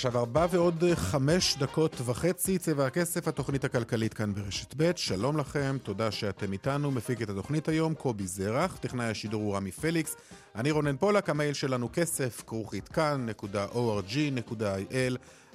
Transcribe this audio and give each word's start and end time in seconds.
עכשיו 0.00 0.18
ארבע 0.18 0.46
ועוד 0.50 0.84
חמש 0.94 1.56
דקות 1.58 1.96
וחצי, 2.04 2.58
צבע 2.58 2.86
הכסף, 2.86 3.28
התוכנית 3.28 3.64
הכלכלית 3.64 4.14
כאן 4.14 4.34
ברשת 4.34 4.74
ב', 4.76 4.92
שלום 4.96 5.36
לכם, 5.36 5.76
תודה 5.82 6.10
שאתם 6.10 6.52
איתנו, 6.52 6.90
מפיק 6.90 7.22
את 7.22 7.30
התוכנית 7.30 7.68
היום, 7.68 7.94
קובי 7.94 8.26
זרח, 8.26 8.76
טכנאי 8.76 9.06
השידור 9.06 9.42
הוא 9.42 9.56
רמי 9.56 9.72
פליקס, 9.72 10.16
אני 10.54 10.70
רונן 10.70 10.96
פולק, 10.96 11.30
המייל 11.30 11.54
שלנו 11.54 11.88
כסף, 11.92 12.42
כרוכית 12.46 12.88
כאן.org.il, 12.88 13.36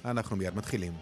אנחנו 0.06 0.36
מיד 0.36 0.56
מתחילים. 0.56 0.94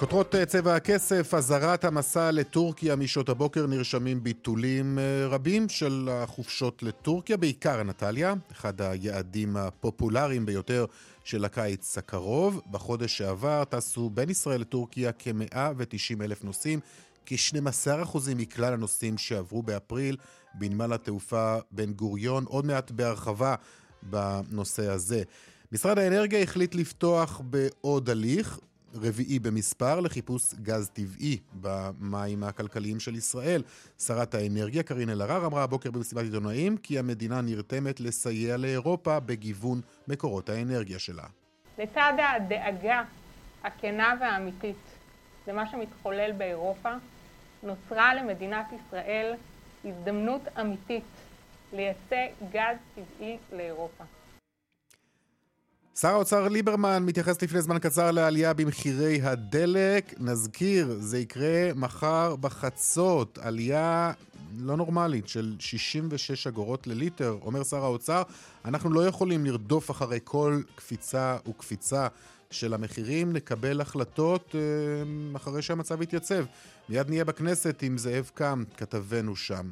כותרות 0.00 0.34
אה, 0.34 0.46
צבע 0.46 0.76
הכסף, 0.76 1.34
אזהרת 1.34 1.84
המסע 1.84 2.30
לטורקיה 2.30 2.96
משעות 2.96 3.28
הבוקר 3.28 3.66
נרשמים 3.66 4.22
ביטולים 4.22 4.98
אה, 4.98 5.26
רבים 5.26 5.68
של 5.68 6.08
החופשות 6.12 6.82
לטורקיה, 6.82 7.36
בעיקר 7.36 7.82
נטליה, 7.82 8.34
אחד 8.52 8.80
היעדים 8.80 9.56
הפופולריים 9.56 10.46
ביותר 10.46 10.84
של 11.24 11.44
הקיץ 11.44 11.98
הקרוב. 11.98 12.60
בחודש 12.70 13.18
שעבר 13.18 13.64
טסו 13.64 14.10
בין 14.10 14.30
ישראל 14.30 14.60
לטורקיה 14.60 15.10
כ-190 15.18 16.24
אלף 16.24 16.44
נוסעים, 16.44 16.80
כ-12% 17.26 18.18
מכלל 18.36 18.72
הנוסעים 18.72 19.18
שעברו 19.18 19.62
באפריל 19.62 20.16
בנמל 20.54 20.92
התעופה 20.92 21.56
בן 21.70 21.92
גוריון, 21.92 22.44
עוד 22.44 22.66
מעט 22.66 22.90
בהרחבה 22.90 23.54
בנושא 24.02 24.90
הזה. 24.90 25.22
משרד 25.72 25.98
האנרגיה 25.98 26.42
החליט 26.42 26.74
לפתוח 26.74 27.40
בעוד 27.44 28.10
הליך, 28.10 28.58
רביעי 28.94 29.38
במספר 29.38 30.00
לחיפוש 30.00 30.54
גז 30.54 30.90
טבעי 30.92 31.38
במים 31.54 32.44
הכלכליים 32.44 33.00
של 33.00 33.14
ישראל. 33.14 33.62
שרת 33.98 34.34
האנרגיה 34.34 34.82
קארין 34.82 35.10
אלהרר 35.10 35.46
אמרה 35.46 35.62
הבוקר 35.62 35.90
במסיבת 35.90 36.22
עיתונאים 36.22 36.76
כי 36.76 36.98
המדינה 36.98 37.40
נרתמת 37.40 38.00
לסייע 38.00 38.56
לאירופה 38.56 39.20
בגיוון 39.20 39.80
מקורות 40.08 40.48
האנרגיה 40.48 40.98
שלה. 40.98 41.24
לצד 41.78 42.12
הדאגה 42.18 43.02
הכנה 43.64 44.14
והאמיתית 44.20 44.76
למה 45.46 45.70
שמתחולל 45.70 46.32
באירופה, 46.32 46.92
נוצרה 47.62 48.14
למדינת 48.14 48.66
ישראל 48.72 49.34
הזדמנות 49.84 50.42
אמיתית 50.60 51.04
לייצא 51.72 52.26
גז 52.52 52.76
טבעי 52.94 53.36
לאירופה. 53.52 54.04
שר 56.00 56.08
האוצר 56.08 56.48
ליברמן 56.48 57.02
מתייחס 57.06 57.42
לפני 57.42 57.62
זמן 57.62 57.78
קצר 57.78 58.10
לעלייה 58.10 58.52
במחירי 58.52 59.22
הדלק. 59.22 60.14
נזכיר, 60.18 60.96
זה 61.00 61.18
יקרה 61.18 61.70
מחר 61.74 62.36
בחצות, 62.36 63.38
עלייה 63.42 64.12
לא 64.58 64.76
נורמלית 64.76 65.28
של 65.28 65.56
66 65.58 66.46
אגורות 66.46 66.86
לליטר. 66.86 67.38
אומר 67.42 67.62
שר 67.62 67.84
האוצר, 67.84 68.22
אנחנו 68.64 68.90
לא 68.90 69.06
יכולים 69.06 69.46
לרדוף 69.46 69.90
אחרי 69.90 70.18
כל 70.24 70.62
קפיצה 70.74 71.36
וקפיצה 71.48 72.08
של 72.50 72.74
המחירים, 72.74 73.32
נקבל 73.32 73.80
החלטות 73.80 74.54
אה, 74.54 74.60
אחרי 75.36 75.62
שהמצב 75.62 76.02
יתייצב. 76.02 76.44
מיד 76.88 77.08
נהיה 77.08 77.24
בכנסת 77.24 77.82
עם 77.82 77.98
זאב 77.98 78.30
קם, 78.34 78.64
כתבנו 78.76 79.36
שם. 79.36 79.70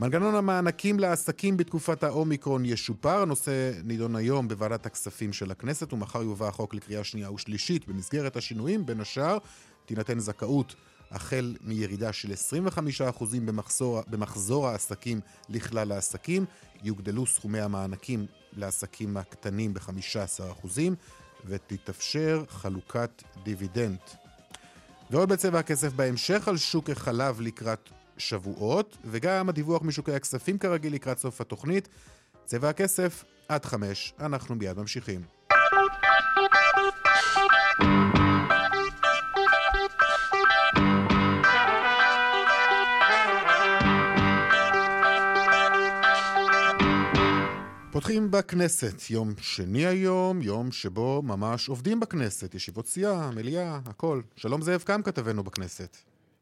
מנגנון 0.00 0.34
המענקים 0.34 1.00
לעסקים 1.00 1.56
בתקופת 1.56 2.02
האומיקרון 2.02 2.64
ישופר. 2.64 3.22
הנושא 3.22 3.72
נידון 3.84 4.16
היום 4.16 4.48
בוועדת 4.48 4.86
הכספים 4.86 5.32
של 5.32 5.50
הכנסת, 5.50 5.92
ומחר 5.92 6.22
יובא 6.22 6.48
החוק 6.48 6.74
לקריאה 6.74 7.04
שנייה 7.04 7.32
ושלישית. 7.32 7.88
במסגרת 7.88 8.36
השינויים, 8.36 8.86
בין 8.86 9.00
השאר, 9.00 9.38
תינתן 9.86 10.18
זכאות 10.18 10.74
החל 11.10 11.56
מירידה 11.60 12.12
של 12.12 12.32
25% 13.18 13.24
במחזור, 13.44 14.00
במחזור 14.06 14.68
העסקים 14.68 15.20
לכלל 15.48 15.92
העסקים, 15.92 16.44
יוגדלו 16.82 17.26
סכומי 17.26 17.60
המענקים 17.60 18.26
לעסקים 18.52 19.16
הקטנים 19.16 19.74
ב-15% 19.74 20.66
ותתאפשר 21.44 22.44
חלוקת 22.48 23.22
דיבידנד. 23.44 23.98
ועוד 25.10 25.28
בצבע 25.28 25.58
הכסף 25.58 25.92
בהמשך 25.92 26.48
על 26.48 26.56
שוק 26.56 26.90
החלב 26.90 27.40
לקראת 27.40 27.90
שבועות, 28.20 28.96
וגם 29.04 29.48
הדיווח 29.48 29.82
משוקי 29.82 30.12
הכספים 30.12 30.58
כרגיל 30.58 30.94
לקראת 30.94 31.18
סוף 31.18 31.40
התוכנית. 31.40 31.88
צבע 32.44 32.68
הכסף, 32.68 33.24
עד 33.48 33.64
חמש. 33.64 34.14
אנחנו 34.20 34.54
מיד 34.54 34.78
ממשיכים. 34.78 35.20
פותחים 47.92 48.30
בכנסת, 48.30 49.10
יום 49.10 49.34
שני 49.40 49.86
היום, 49.86 50.42
יום 50.42 50.72
שבו 50.72 51.22
ממש 51.22 51.68
עובדים 51.68 52.00
בכנסת, 52.00 52.54
ישיבות 52.54 52.86
סיעה, 52.86 53.30
מליאה, 53.30 53.80
הכל. 53.86 54.20
שלום 54.36 54.62
זאב 54.62 54.82
קם 54.82 55.02
כתבנו 55.02 55.44
בכנסת. 55.44 55.96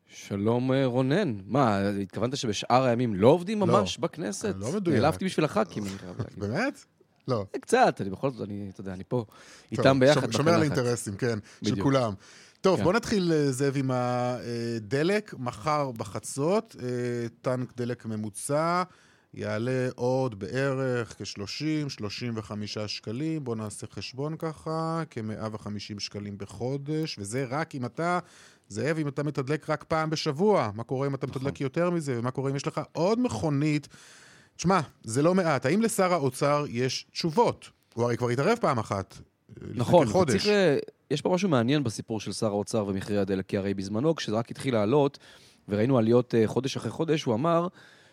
שלום 0.09 0.73
אה, 0.73 0.87
רונן. 0.87 1.37
מה, 1.47 1.79
התכוונת 1.89 2.37
שבשאר 2.37 2.85
הימים 2.85 3.15
לא 3.15 3.29
עובדים 3.29 3.61
לא. 3.61 3.67
ממש 3.67 3.99
לא, 3.99 4.03
בכנסת? 4.03 4.55
לא 4.59 4.73
מדויק. 4.73 5.01
נעלבתי 5.01 5.25
בשביל 5.25 5.45
הח"כים, 5.45 5.83
אני 5.83 5.99
חייב 5.99 6.19
להגיד. 6.19 6.39
באמת? 6.39 6.85
לא. 7.29 7.47
אה, 7.55 7.61
קצת, 7.61 8.01
אני 8.01 8.11
בכל 8.11 8.31
זאת, 8.31 8.49
אני, 8.49 8.71
אתה 8.73 8.81
יודע, 8.81 8.93
אני 8.93 9.05
פה 9.09 9.25
איתם 9.73 10.01
ביחד. 10.01 10.33
שומר 10.33 10.53
על 10.55 10.63
אינטרסים, 10.63 11.17
כן, 11.17 11.39
בדיוק. 11.63 11.77
של 11.77 11.83
כולם. 11.83 12.13
טוב, 12.61 12.79
כן. 12.79 12.85
בוא 12.85 12.93
נתחיל, 12.93 13.33
אה, 13.33 13.53
זאב, 13.53 13.77
עם 13.77 13.91
הדלק. 13.91 15.35
מחר 15.39 15.91
בחצות, 15.91 16.77
טנק 17.43 17.77
דלק 17.77 18.07
ממוצע. 18.07 18.83
יעלה 19.35 19.89
עוד 19.95 20.39
בערך 20.39 21.15
כ-30-35 21.19 22.53
שקלים, 22.87 23.45
בואו 23.45 23.57
נעשה 23.57 23.87
חשבון 23.87 24.37
ככה, 24.37 25.03
כ-150 25.11 26.01
שקלים 26.01 26.39
בחודש, 26.39 27.19
וזה 27.19 27.45
רק 27.49 27.75
אם 27.75 27.85
אתה 27.85 28.19
זאב, 28.69 28.99
אם 28.99 29.09
אתה 29.09 29.23
מתדלק 29.23 29.71
רק 29.71 29.85
פעם 29.85 30.11
בשבוע, 30.11 30.71
מה 30.75 30.85
קורה 30.85 31.07
אם 31.07 31.15
אתה 31.15 31.27
נכון. 31.27 31.43
מתדלק 31.43 31.61
יותר 31.61 31.91
מזה, 31.91 32.19
ומה 32.19 32.31
קורה 32.31 32.51
אם 32.51 32.57
יש 32.57 32.67
לך 32.67 32.81
עוד 32.93 33.21
מכונית? 33.21 33.89
תשמע, 34.57 34.81
זה 35.05 35.23
לא 35.23 35.35
מעט. 35.35 35.67
האם 35.67 35.83
לשר 35.83 36.13
האוצר 36.13 36.65
יש 36.69 37.07
תשובות? 37.13 37.71
הוא 37.95 38.05
הרי 38.05 38.17
כבר 38.17 38.29
התערב 38.29 38.59
פעם 38.61 38.79
אחת. 38.79 39.19
נכון, 39.75 40.09
צריך, 40.27 40.47
יש 41.11 41.23
פה 41.23 41.35
משהו 41.35 41.49
מעניין 41.49 41.85
בסיפור 41.85 42.21
של 42.21 42.33
שר 42.33 42.47
האוצר 42.47 42.87
ומחירי 42.87 43.19
הדלק, 43.19 43.47
כי 43.47 43.57
הרי 43.57 43.75
בזמנו, 43.75 44.15
כשזה 44.15 44.37
רק 44.37 44.51
התחיל 44.51 44.75
לעלות, 44.75 45.19
וראינו 45.69 45.99
עליות 45.99 46.35
אה, 46.35 46.47
חודש 46.47 46.77
אחרי 46.77 46.91
חודש, 46.91 47.23
הוא 47.23 47.35
אמר 47.35 47.69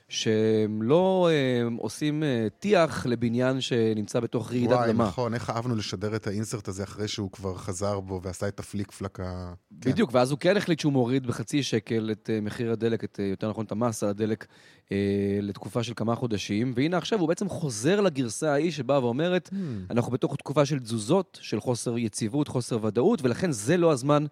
שהם 0.09 0.81
לא 0.81 1.29
אה, 1.31 1.67
עושים 1.77 2.23
אה, 2.23 2.47
טיח 2.59 3.05
לבניין 3.05 3.61
שנמצא 3.61 4.19
בתוך 4.19 4.51
רעידת 4.51 4.71
אדמה. 4.71 5.03
וואי, 5.03 5.07
נכון, 5.07 5.33
איך 5.33 5.49
אהבנו 5.49 5.75
לשדר 5.75 6.15
את 6.15 6.27
האינסרט 6.27 6.67
הזה 6.67 6.83
אחרי 6.83 7.07
שהוא 7.07 7.31
כבר 7.31 7.55
חזר 7.55 7.99
בו 7.99 8.21
ועשה 8.23 8.47
את 8.47 8.59
הפליק 8.59 8.91
פלק 8.91 9.19
ה... 9.19 9.53
כן. 9.81 9.91
בדיוק, 9.91 10.09
ואז 10.13 10.31
הוא 10.31 10.39
כן 10.39 10.57
החליט 10.57 10.79
שהוא 10.79 10.93
מוריד 10.93 11.27
בחצי 11.27 11.63
שקל 11.63 12.09
את 12.11 12.29
אה, 12.33 12.41
מחיר 12.41 12.71
הדלק, 12.71 13.03
את, 13.03 13.19
יותר 13.23 13.49
נכון 13.49 13.65
את 13.65 13.71
המס 13.71 14.03
על 14.03 14.09
הדלק, 14.09 14.45
אה, 14.91 14.97
לתקופה 15.41 15.83
של 15.83 15.93
כמה 15.95 16.15
חודשים, 16.15 16.73
והנה 16.75 16.97
עכשיו 16.97 17.19
הוא 17.19 17.27
בעצם 17.27 17.49
חוזר 17.49 18.01
לגרסה 18.01 18.51
ההיא 18.51 18.71
שבאה 18.71 19.03
ואומרת, 19.03 19.49
hmm. 19.51 19.55
אנחנו 19.89 20.11
בתוך 20.11 20.35
תקופה 20.35 20.65
של 20.65 20.79
תזוזות, 20.79 21.39
של 21.41 21.59
חוסר 21.59 21.97
יציבות, 21.97 22.47
חוסר 22.47 22.85
ודאות, 22.85 23.21
ולכן 23.21 23.51
זה 23.51 23.77
לא 23.77 23.91
הזמן 23.91 24.25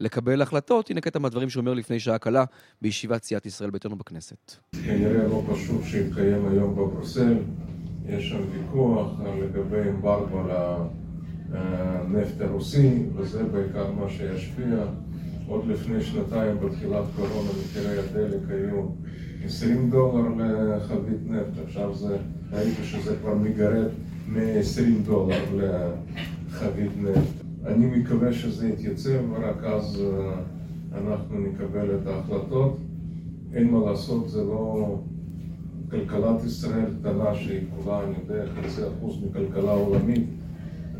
לקבל 0.00 0.42
החלטות. 0.42 0.90
הנה 0.90 1.00
קטע 1.00 1.18
מהדברים 1.18 1.50
שהוא 1.50 1.60
אומר 1.60 1.74
לפני 1.74 2.00
שעה 2.00 2.18
קלה 2.18 2.44
בישיבת 2.82 3.22
סיעת 3.22 3.46
ישראל 3.46 3.70
ביתנו 3.70 3.96
בכנסת. 3.96 4.54
כנראה 4.84 5.28
לא 5.28 5.42
פשוט 5.52 5.80
שיתקיים 5.84 6.48
היום 6.48 6.72
בברוסל. 6.72 7.36
יש 8.08 8.28
שם 8.28 8.40
ויכוח 8.52 9.10
לגבי 9.42 9.88
אמברגו 9.88 10.42
לנפט 11.52 12.40
הרוסי, 12.40 13.02
וזה 13.16 13.44
בעיקר 13.44 13.92
מה 13.92 14.08
שישפיע. 14.08 14.84
עוד 15.46 15.66
לפני 15.66 16.02
שנתיים, 16.02 16.56
בתחילת 16.60 17.04
קורונה, 17.16 17.50
מחירי 17.64 17.98
הדלק 17.98 18.40
היו 18.48 18.86
20 19.44 19.90
דולר 19.90 20.76
לחבית 20.76 21.20
נפט, 21.26 21.64
עכשיו 21.66 21.94
זה, 21.94 22.16
ראיתי 22.52 22.84
שזה 22.84 23.16
כבר 23.16 23.34
מגרד 23.34 23.88
120 24.26 25.02
דולר 25.02 25.44
לחבית 26.48 26.92
נפט. 26.96 27.47
אני 27.68 27.86
מקווה 27.86 28.32
שזה 28.32 28.68
יתייצב, 28.68 29.30
ורק 29.30 29.64
אז 29.64 30.00
אה, 30.00 30.42
אנחנו 30.98 31.38
נקבל 31.38 31.96
את 31.96 32.06
ההחלטות. 32.06 32.78
אין 33.54 33.70
מה 33.70 33.90
לעשות, 33.90 34.28
זה 34.28 34.44
לא 34.44 34.98
כלכלת 35.90 36.44
ישראל 36.44 36.94
קטנה 37.00 37.34
שהיא 37.34 37.66
כולה, 37.76 38.04
אני 38.04 38.14
יודע, 38.18 38.44
חצי 38.46 38.80
אחוז 38.88 39.16
מכלכלה 39.24 39.70
עולמית. 39.70 40.28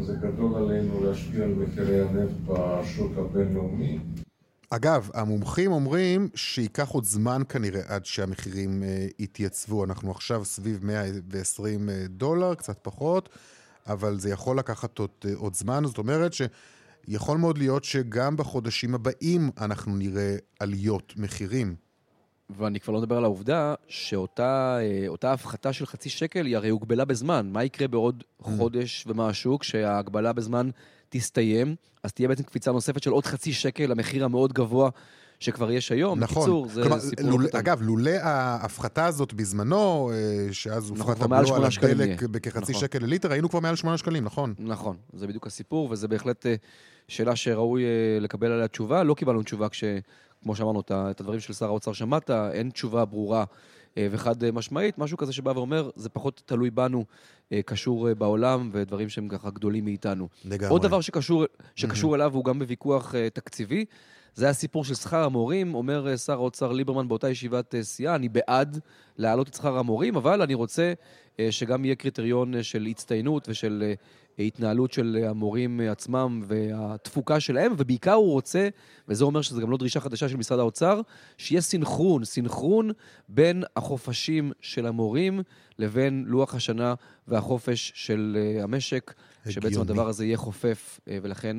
זה 0.01 0.15
גדול 0.15 0.55
עלינו 0.55 1.05
להשפיע 1.05 1.45
על 1.45 1.55
מחירי 1.55 2.01
הנפט 2.01 2.37
בשוק 2.47 3.13
הבינלאומי. 3.19 3.99
אגב, 4.71 5.11
המומחים 5.15 5.73
אומרים 5.73 6.29
שייקח 6.35 6.89
עוד 6.89 7.05
זמן 7.05 7.43
כנראה 7.49 7.83
עד 7.87 8.07
שהמחירים 8.07 8.83
אה, 8.83 9.07
יתייצבו. 9.19 9.85
אנחנו 9.85 10.11
עכשיו 10.11 10.45
סביב 10.45 10.85
120 10.85 11.91
אה, 11.91 12.05
דולר, 12.09 12.55
קצת 12.55 12.79
פחות, 12.83 13.29
אבל 13.89 14.19
זה 14.19 14.31
יכול 14.31 14.59
לקחת 14.59 14.99
עוד, 14.99 15.11
אה, 15.25 15.31
עוד 15.37 15.55
זמן. 15.55 15.83
זאת 15.87 15.99
אומרת 15.99 16.33
שיכול 16.33 17.39
מאוד 17.39 17.59
להיות 17.59 17.85
שגם 17.85 18.37
בחודשים 18.37 18.95
הבאים 18.95 19.51
אנחנו 19.61 19.97
נראה 19.97 20.37
עליות 20.61 21.13
מחירים. 21.17 21.75
ואני 22.51 22.81
כבר 22.81 22.93
לא 22.93 23.01
מדבר 23.01 23.17
על 23.17 23.25
העובדה 23.25 23.75
שאותה 23.89 24.79
הפחתה 25.23 25.73
של 25.73 25.87
חצי 25.87 26.09
שקל 26.09 26.47
היא 26.47 26.57
הרי 26.57 26.69
הוגבלה 26.69 27.05
בזמן. 27.05 27.51
מה 27.53 27.65
יקרה 27.65 27.89
בעוד 27.89 28.25
mm. 28.25 28.45
חודש 28.45 29.05
ומשהו 29.07 29.59
כשההגבלה 29.59 30.33
בזמן 30.33 30.71
תסתיים, 31.09 31.77
אז 32.03 32.13
תהיה 32.13 32.29
בעצם 32.29 32.43
קפיצה 32.43 32.73
נוספת 32.73 33.03
של 33.03 33.11
עוד 33.11 33.27
חצי 33.27 33.53
שקל 33.53 33.87
למחיר 33.87 34.25
המאוד 34.25 34.53
גבוה 34.53 34.91
שכבר 35.41 35.71
יש 35.71 35.93
היום. 35.93 36.19
נכון. 36.21 36.43
בקיצור, 36.43 36.69
זה 36.69 36.83
כלומר, 36.83 37.01
סיפור 37.01 37.31
לול, 37.31 37.49
קטן. 37.49 37.59
אגב, 37.59 37.83
לולא 37.83 38.11
ההפחתה 38.11 39.07
הזאת 39.07 39.35
בזמנו, 39.35 40.11
אה, 40.13 40.53
שאז 40.53 40.91
הופחת 40.91 41.21
הבלו 41.23 41.55
על 41.55 41.65
הדלק 41.65 42.23
בכחצי 42.23 42.73
נכון. 42.73 42.75
שקל 42.75 42.99
לליטר, 42.99 43.33
היינו 43.33 43.49
כבר 43.49 43.61
מעל 43.61 43.77
שמונה 43.77 43.99
שקלים, 43.99 44.25
נכון? 44.25 44.55
נכון, 44.59 44.97
זה 45.13 45.27
בדיוק 45.27 45.47
הסיפור, 45.47 45.89
וזה 45.91 46.09
בהחלט 46.09 46.47
אה, 46.47 46.55
שאלה 47.09 47.37
שראוי 47.37 47.85
אה, 47.85 48.21
לקבל 48.21 48.53
עליה 48.53 48.69
תשובה. 48.69 49.03
לא 49.03 49.15
קיבלנו 49.15 49.43
תשובה 49.43 49.69
כש... 49.69 49.85
כמו 50.43 50.57
שאמרנו, 50.57 50.81
את 50.81 50.91
הדברים 51.21 51.41
של 51.41 51.53
שר 51.53 51.67
האוצר 51.67 51.93
שמעת, 51.93 52.31
אין 52.31 52.71
תשובה 52.71 53.05
ברורה 53.05 53.45
וחד 53.97 54.51
משמעית, 54.51 54.99
משהו 54.99 55.17
כזה 55.17 55.33
שבא 55.33 55.51
ואומר, 55.51 55.91
זה 55.97 56.09
פחות 56.09 56.43
תלוי 56.47 56.71
בנו, 56.71 57.05
קשור 57.65 58.15
בעולם, 58.15 58.71
ודברים 58.73 59.09
שהם 59.09 59.29
ככה 59.29 59.51
גדולים 59.51 59.85
מאיתנו. 59.85 60.29
לגמרי. 60.45 60.73
עוד 60.73 60.83
דבר 60.83 61.01
שקשור, 61.01 61.45
שקשור 61.75 62.13
mm-hmm. 62.13 62.17
אליו 62.17 62.35
הוא 62.35 62.45
גם 62.45 62.59
בוויכוח 62.59 63.15
תקציבי. 63.35 63.85
זה 64.39 64.49
הסיפור 64.49 64.85
של 64.85 64.95
שכר 64.95 65.25
המורים, 65.25 65.75
אומר 65.75 66.17
שר 66.17 66.33
האוצר 66.33 66.73
ליברמן 66.73 67.09
באותה 67.09 67.31
ישיבת 67.31 67.75
סיעה, 67.83 68.15
אני 68.15 68.29
בעד 68.29 68.81
להעלות 69.17 69.49
את 69.49 69.55
שכר 69.55 69.79
המורים, 69.79 70.17
אבל 70.17 70.43
אני 70.43 70.55
רוצה 70.55 70.93
שגם 71.51 71.85
יהיה 71.85 71.95
קריטריון 71.95 72.63
של 72.63 72.87
הצטיינות 72.91 73.49
ושל 73.49 73.93
התנהלות 74.39 74.93
של 74.93 75.25
המורים 75.29 75.81
עצמם 75.81 76.43
והתפוקה 76.47 77.41
שלהם, 77.41 77.73
ובעיקר 77.79 78.13
הוא 78.13 78.33
רוצה, 78.33 78.69
וזה 79.09 79.25
אומר 79.25 79.43
שזו 79.43 79.61
גם 79.61 79.71
לא 79.71 79.77
דרישה 79.77 80.01
חדשה 80.01 80.29
של 80.29 80.37
משרד 80.37 80.59
האוצר, 80.59 81.01
שיהיה 81.39 81.61
סינכרון, 81.61 82.25
סינכרון 82.25 82.91
בין 83.29 83.65
החופשים 83.77 84.53
של 84.61 84.87
המורים 84.87 85.43
לבין 85.79 86.25
לוח 86.27 86.55
השנה 86.55 86.95
והחופש 87.29 87.93
של 87.95 88.39
המשק, 88.63 89.15
הגיוני. 89.41 89.55
שבעצם 89.55 89.81
הדבר 89.81 90.09
הזה 90.09 90.25
יהיה 90.25 90.37
חופף, 90.37 91.01
ולכן 91.07 91.57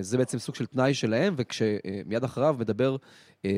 זה 0.00 0.18
בעצם 0.18 0.38
סוג 0.38 0.54
של 0.54 0.66
תנאי 0.66 0.94
שלהם, 0.94 1.34
וכשמיד 1.36 2.24
אחריו 2.24 2.56
מדבר 2.58 2.96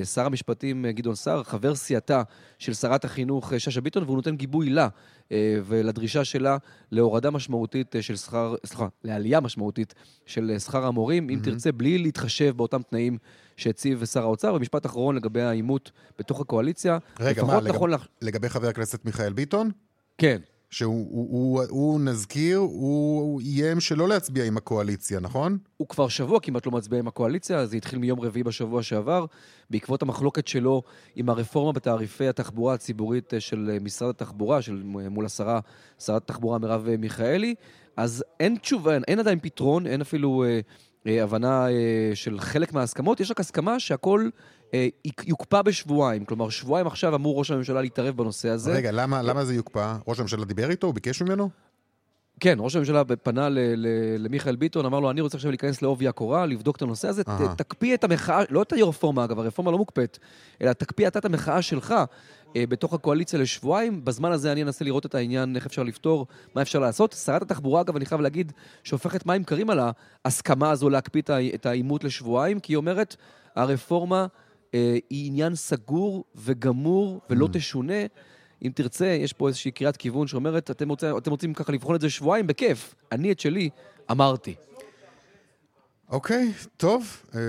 שר 0.04 0.26
המשפטים 0.26 0.86
גדעון 0.88 1.14
סער, 1.14 1.42
חבר 1.42 1.74
סיעתה 1.74 2.22
של 2.58 2.74
שרת 2.74 3.04
החינוך 3.04 3.52
שאשא 3.58 3.80
ביטון, 3.80 4.02
והוא 4.02 4.16
נותן 4.16 4.36
גיבוי 4.36 4.70
לה 4.70 4.88
ולדרישה 5.64 6.24
שלה 6.24 6.56
להורדה 6.90 7.30
משמעותית 7.30 7.94
של 8.00 8.16
שכר, 8.16 8.54
סליחה, 8.66 8.88
לעלייה 9.04 9.40
משמעותית 9.40 9.94
של 10.26 10.58
שכר 10.58 10.86
המורים, 10.86 11.28
mm-hmm. 11.28 11.32
אם 11.32 11.40
תרצה, 11.42 11.72
בלי 11.72 11.98
להתחשב 11.98 12.56
באותם 12.56 12.82
תנאים 12.82 13.18
שהציב 13.56 14.04
שר 14.04 14.22
האוצר. 14.22 14.54
ומשפט 14.54 14.86
אחרון 14.86 15.16
לגבי 15.16 15.42
העימות 15.42 15.90
בתוך 16.18 16.40
הקואליציה. 16.40 16.98
רגע, 17.20 17.44
מה, 17.44 17.60
לגב, 17.60 17.74
נכון 17.74 17.90
לגבי 18.22 18.48
חבר 18.48 18.68
הכנסת 18.68 19.04
מיכאל 19.04 19.32
ביטון? 19.32 19.70
כן. 20.18 20.38
שהוא, 20.72 21.06
הוא, 21.10 21.28
הוא, 21.30 21.62
הוא, 21.68 22.00
נזכיר, 22.00 22.58
הוא 22.58 23.40
איים 23.40 23.80
שלא 23.80 24.08
להצביע 24.08 24.44
עם 24.44 24.56
הקואליציה, 24.56 25.20
נכון? 25.20 25.58
הוא 25.76 25.88
כבר 25.88 26.08
שבוע 26.08 26.40
כמעט 26.40 26.66
לא 26.66 26.72
מצביע 26.72 26.98
עם 26.98 27.08
הקואליציה, 27.08 27.66
זה 27.66 27.76
התחיל 27.76 27.98
מיום 27.98 28.20
רביעי 28.20 28.42
בשבוע 28.42 28.82
שעבר, 28.82 29.26
בעקבות 29.70 30.02
המחלוקת 30.02 30.48
שלו 30.48 30.82
עם 31.16 31.28
הרפורמה 31.28 31.72
בתעריפי 31.72 32.28
התחבורה 32.28 32.74
הציבורית 32.74 33.32
של 33.38 33.78
משרד 33.80 34.10
התחבורה, 34.10 34.62
של 34.62 34.82
מול 34.84 35.26
השרה, 35.26 35.60
שרת 35.98 36.22
התחבורה 36.22 36.58
מרב 36.58 36.88
מיכאלי. 36.98 37.54
אז 37.96 38.24
אין 38.40 38.56
תשובה, 38.56 38.98
אין 39.08 39.18
עדיין 39.18 39.38
פתרון, 39.42 39.86
אין 39.86 40.00
אפילו 40.00 40.44
אה, 40.44 40.60
אה, 41.06 41.22
הבנה 41.22 41.68
אה, 41.70 42.10
של 42.14 42.40
חלק 42.40 42.72
מההסכמות, 42.72 43.20
יש 43.20 43.30
רק 43.30 43.40
הסכמה 43.40 43.80
שהכל 43.80 44.20
אה, 44.24 44.30
יוקפא 45.26 45.62
בשבועיים. 45.62 46.24
כלומר, 46.24 46.48
שבועיים 46.48 46.86
עכשיו 46.86 47.14
אמור 47.14 47.38
ראש 47.38 47.50
הממשלה 47.50 47.80
להתערב 47.80 48.16
בנושא 48.16 48.48
הזה. 48.48 48.72
רגע, 48.72 48.90
למה, 48.92 49.22
למה 49.22 49.44
זה 49.44 49.54
יוקפא? 49.54 49.96
ראש 50.06 50.18
הממשלה 50.18 50.44
דיבר 50.44 50.70
איתו? 50.70 50.86
הוא 50.86 50.94
ביקש 50.94 51.22
ממנו? 51.22 51.50
כן, 52.40 52.56
ראש 52.60 52.76
הממשלה 52.76 53.02
פנה 53.22 53.48
למיכאל 54.18 54.56
ביטון, 54.56 54.86
אמר 54.86 55.00
לו, 55.00 55.10
אני 55.10 55.20
רוצה 55.20 55.36
עכשיו 55.36 55.50
להיכנס 55.50 55.82
לעובי 55.82 56.08
הקורה, 56.08 56.46
לבדוק 56.46 56.76
את 56.76 56.82
הנושא 56.82 57.08
הזה, 57.08 57.22
תקפיא 57.56 57.94
את 57.94 58.04
המחאה, 58.04 58.42
לא 58.50 58.62
את 58.62 58.72
הרפורמה 58.72 59.24
אגב, 59.24 59.38
הרפורמה 59.38 59.70
לא 59.70 59.78
מוקפאת, 59.78 60.18
אלא 60.62 60.72
תקפיא 60.72 61.08
אתה 61.08 61.18
את 61.18 61.24
המחאה 61.24 61.62
שלך 61.62 61.94
אה, 62.56 62.64
בתוך 62.66 62.94
הקואליציה 62.94 63.38
לשבועיים. 63.38 64.04
בזמן 64.04 64.32
הזה 64.32 64.52
אני 64.52 64.62
אנסה 64.62 64.84
לראות 64.84 65.06
את 65.06 65.14
העניין, 65.14 65.56
איך 65.56 65.66
אפשר 65.66 65.82
לפתור, 65.82 66.26
מה 66.54 66.62
אפשר 66.62 66.78
לעשות. 66.78 67.12
שרת 67.12 67.42
התחבורה, 67.42 67.80
אגב, 67.80 67.96
אני 67.96 68.06
חייב 68.06 68.20
להגיד, 68.20 68.52
שופכת 68.84 69.26
מים 69.26 69.44
קרים 69.44 69.70
על 69.70 69.80
ההסכמה 70.24 70.70
הזו 70.70 70.90
להקפיא 70.90 71.22
את 71.54 71.66
העימות 71.66 72.04
לשבועיים, 72.04 72.60
כי 72.60 72.72
היא 72.72 72.76
אומרת, 72.76 73.16
הרפורמה 73.56 74.20
אה, 74.20 74.26
היא 74.72 75.26
עניין 75.26 75.54
סגור 75.54 76.24
וגמור 76.34 77.20
ולא 77.30 77.46
mm. 77.46 77.52
תשונה. 77.52 78.06
אם 78.64 78.70
תרצה, 78.74 79.06
יש 79.06 79.32
פה 79.32 79.48
איזושהי 79.48 79.70
קריאת 79.70 79.96
כיוון 79.96 80.26
שאומרת, 80.26 80.70
אתם, 80.70 80.88
רוצים, 80.88 81.16
אתם 81.16 81.30
רוצים 81.30 81.54
ככה 81.54 81.72
לבחון 81.72 81.94
את 81.94 82.00
זה 82.00 82.10
שבועיים, 82.10 82.46
בכיף. 82.46 82.94
אני 83.12 83.32
את 83.32 83.40
שלי 83.40 83.70
אמרתי. 84.10 84.54
אוקיי, 86.08 86.52
טוב. 86.76 87.22
אה, 87.34 87.40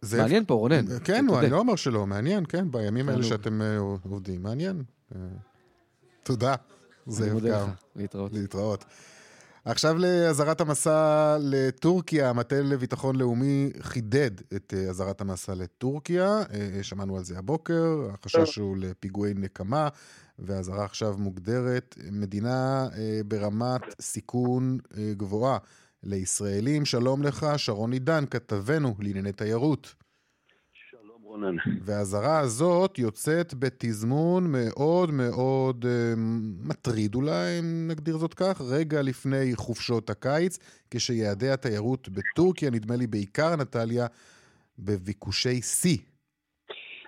זה... 0.00 0.18
מעניין 0.22 0.44
פה, 0.44 0.54
רונן. 0.54 0.84
כן, 1.04 1.26
אני 1.38 1.50
לא 1.50 1.58
אומר 1.58 1.76
שלא, 1.76 2.06
מעניין, 2.06 2.44
כן, 2.46 2.70
בימים 2.70 3.08
האלה 3.08 3.22
שאתם 3.22 3.62
אה, 3.62 3.78
עובדים. 3.78 4.42
מעניין. 4.42 4.82
אה, 5.14 5.20
תודה. 6.22 6.54
מודה 7.06 7.62
לך, 7.62 7.70
להתראות. 7.96 8.32
להתראות. 8.32 8.84
עכשיו 9.64 9.98
לאזהרת 9.98 10.60
המסע 10.60 11.36
לטורקיה, 11.40 12.30
המטה 12.30 12.60
לביטחון 12.60 13.16
לאומי 13.16 13.70
חידד 13.80 14.30
את 14.56 14.74
אה, 14.76 14.90
אזהרת 14.90 15.20
המסע 15.20 15.54
לטורקיה, 15.54 16.42
אה, 16.52 16.82
שמענו 16.82 17.16
על 17.16 17.24
זה 17.24 17.38
הבוקר, 17.38 18.08
החשש 18.12 18.56
הוא 18.56 18.76
לפיגועי 18.76 19.34
נקמה, 19.34 19.88
והאזהרה 20.38 20.84
עכשיו 20.84 21.14
מוגדרת 21.18 21.98
מדינה 22.10 22.88
אה, 22.96 23.20
ברמת 23.26 23.82
סיכון 24.00 24.78
גבוהה 25.16 25.58
לישראלים. 26.02 26.84
שלום 26.84 27.22
לך, 27.22 27.46
שרון 27.56 27.92
עידן, 27.92 28.24
כתבנו 28.30 28.94
לענייני 28.98 29.32
תיירות. 29.32 29.94
רונן. 31.32 31.56
והאזהרה 31.86 32.38
הזאת 32.38 32.98
יוצאת 32.98 33.54
בתזמון 33.54 34.44
מאוד 34.52 35.10
מאוד 35.10 35.84
אה, 35.88 36.14
מטריד 36.68 37.14
אולי, 37.14 37.58
אם 37.60 37.88
נגדיר 37.90 38.16
זאת 38.16 38.34
כך, 38.34 38.60
רגע 38.74 39.02
לפני 39.02 39.44
חופשות 39.54 40.10
הקיץ, 40.10 40.58
כשיעדי 40.90 41.50
התיירות 41.50 42.08
בטורקיה, 42.08 42.70
נדמה 42.70 42.96
לי 42.96 43.06
בעיקר 43.06 43.56
נטליה, 43.60 44.06
בביקושי 44.78 45.60
שיא. 45.62 45.98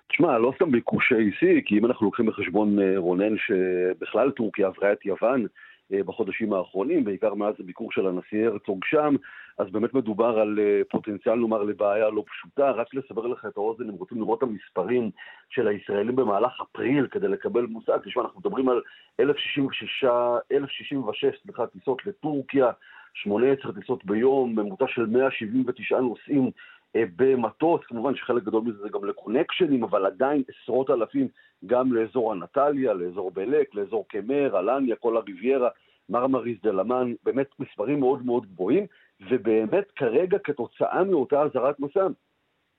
תשמע, 0.09 0.38
לא 0.38 0.52
סתם 0.57 0.71
ביקושי 0.71 1.31
שיא, 1.38 1.61
כי 1.66 1.78
אם 1.78 1.87
אנחנו 1.87 2.07
לוקחים 2.07 2.26
בחשבון, 2.26 2.78
אה, 2.78 2.95
רונן, 2.97 3.35
שבכלל 3.37 4.31
טורקיה 4.31 4.66
עברה 4.66 4.93
את 4.93 5.07
יוון, 5.07 5.47
אה, 5.93 6.02
בחודשים 6.02 6.52
האחרונים, 6.52 7.04
בעיקר 7.04 7.35
מאז 7.35 7.54
הביקור 7.61 7.93
של 7.93 8.07
הנשיא 8.07 8.47
הרצוג 8.47 8.81
שם, 8.85 9.14
אז 9.58 9.70
באמת 9.70 9.94
מדובר 9.94 10.38
על 10.38 10.58
אה, 10.58 10.82
פוטנציאל, 10.90 11.34
נאמר, 11.34 11.62
לבעיה 11.62 12.11
לא 12.11 12.25
פשוטה. 12.26 12.70
רק 12.70 12.94
לסבר 12.94 13.26
לך 13.26 13.46
את 13.49 13.56
האוזן, 13.56 13.88
אם 13.88 13.94
רוצים 13.94 14.18
לראות 14.18 14.38
את 14.38 14.42
המספרים 14.42 15.11
של 15.49 15.68
הישראלים 15.68 16.16
במהלך 16.16 16.61
אפריל 16.61 17.06
כדי 17.06 17.28
לקבל 17.28 17.66
מושג, 17.66 17.99
תשמע, 18.04 18.23
אנחנו 18.23 18.40
מדברים 18.40 18.68
על 18.68 18.80
1,066, 19.20 20.04
1,066, 20.52 21.25
סליחה, 21.42 21.66
טיסות 21.66 22.06
לטורקיה, 22.06 22.70
18 23.14 23.73
טיסות 23.73 24.04
ביום, 24.04 24.58
ממוצע 24.58 24.84
של 24.88 25.06
179 25.06 26.00
נוסעים 26.00 26.50
אה, 26.96 27.04
במטוס, 27.16 27.80
כמובן 27.84 28.14
שחלק 28.16 28.42
גדול 28.42 28.62
מזה 28.62 28.82
זה 28.82 28.88
גם 28.88 29.04
לקונקשנים, 29.04 29.84
אבל 29.84 30.06
עדיין 30.06 30.42
עשרות 30.49 30.90
אלפים 30.90 31.28
גם 31.66 31.92
לאזור 31.92 32.32
אנטליה, 32.32 32.94
לאזור 32.94 33.30
בלק, 33.30 33.75
לאזור 33.75 34.08
קמר, 34.08 34.58
אלניה, 34.58 34.96
כל 34.96 35.16
הריביירה, 35.16 35.68
מרמריס 36.08 36.58
דלמן, 36.62 37.12
באמת 37.25 37.46
מספרים 37.58 38.00
מאוד 38.00 38.26
מאוד 38.26 38.46
גבוהים, 38.46 38.87
ובאמת 39.30 39.85
כרגע 39.97 40.38
כתוצאה 40.44 41.04
מאותה 41.04 41.42
אזהרת 41.42 41.80
מסע 41.80 42.06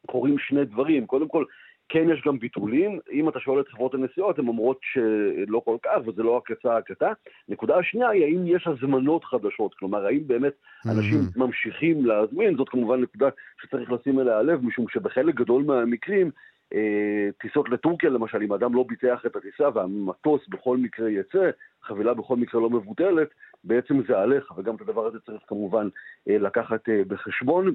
קורים 0.06 0.39
שני 0.39 0.65
דברים. 0.65 1.06
קודם 1.06 1.27
כל, 1.27 1.46
כן 1.89 2.10
יש 2.10 2.22
גם 2.25 2.39
ביטולים, 2.39 3.00
אם 3.12 3.30
אתה 3.30 3.39
שואל 3.39 3.60
את 3.60 3.68
חברות 3.68 3.94
הנסיעות, 3.94 4.39
הן 4.39 4.48
אומרות 4.48 4.80
שלא 4.82 5.62
כל 5.65 5.77
כך, 5.84 5.98
וזה 6.06 6.24
לא 6.24 6.32
רק 6.32 6.50
יצא 6.50 6.74
הקטה. 6.74 7.12
נקודה 7.50 7.77
השנייה 7.77 8.10
היא 8.10 8.24
האם 8.24 8.48
יש 8.48 8.68
הזמנות 8.68 9.24
חדשות, 9.24 9.74
כלומר 9.74 10.06
האם 10.06 10.27
באמת 10.27 10.54
אנשים 10.86 11.20
mm-hmm. 11.20 11.39
ממשיכים 11.39 12.06
להזמין, 12.06 12.58
זאת 12.58 12.70
כמובן 12.70 13.01
נקודה 13.01 13.30
שצריך 13.62 13.92
לשים 13.92 14.20
אליה 14.20 14.42
לב, 14.42 14.65
משום 14.65 14.86
שבחלק 14.89 15.36
גדול 15.36 15.63
מהמקרים, 15.63 16.32
אה, 16.74 17.30
טיסות 17.42 17.70
לטורקיה 17.70 18.10
למשל, 18.10 18.42
אם 18.44 18.54
אדם 18.54 18.75
לא 18.75 18.86
ביטח 18.88 19.25
את 19.25 19.36
הטיסה 19.36 19.70
והמטוס 19.74 20.42
בכל 20.50 20.77
מקרה 20.77 21.10
יצא, 21.10 21.50
חבילה 21.84 22.13
בכל 22.13 22.36
מקרה 22.36 22.62
לא 22.62 22.70
מבוטלת, 22.70 23.27
בעצם 23.65 24.01
זה 24.07 24.17
עליך, 24.17 24.53
וגם 24.57 24.75
את 24.75 24.81
הדבר 24.81 25.05
הזה 25.07 25.19
צריך 25.19 25.41
כמובן 25.48 25.88
אה, 26.29 26.38
לקחת 26.38 26.89
אה, 26.89 27.01
בחשבון. 27.07 27.74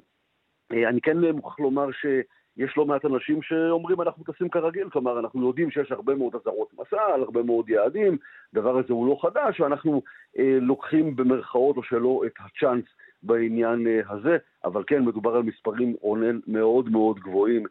אה, 0.72 0.88
אני 0.88 1.00
כן 1.00 1.18
מוכרח 1.18 1.60
לומר 1.60 1.90
ש... 1.92 2.06
יש 2.56 2.76
לא 2.76 2.86
מעט 2.86 3.04
אנשים 3.04 3.42
שאומרים 3.42 4.00
אנחנו 4.00 4.24
טסים 4.24 4.48
כרגיל, 4.48 4.90
כלומר 4.90 5.18
אנחנו 5.18 5.46
יודעים 5.46 5.70
שיש 5.70 5.92
הרבה 5.92 6.14
מאוד 6.14 6.34
אזהרות 6.34 6.68
מסע 6.78 7.02
על 7.14 7.22
הרבה 7.22 7.42
מאוד 7.42 7.68
יעדים, 7.68 8.16
הדבר 8.52 8.78
הזה 8.78 8.92
הוא 8.92 9.06
לא 9.06 9.18
חדש, 9.22 9.60
ואנחנו 9.60 10.02
אה, 10.38 10.58
לוקחים 10.60 11.16
במרכאות 11.16 11.76
או 11.76 11.82
שלא 11.82 12.22
את 12.26 12.32
הצ'אנס 12.40 12.84
בעניין 13.22 13.86
אה, 13.86 14.00
הזה, 14.08 14.36
אבל 14.64 14.84
כן 14.86 15.04
מדובר 15.04 15.36
על 15.36 15.42
מספרים 15.42 15.96
עונן 16.00 16.38
מאוד 16.46 16.88
מאוד 16.88 17.18
גבוהים 17.18 17.66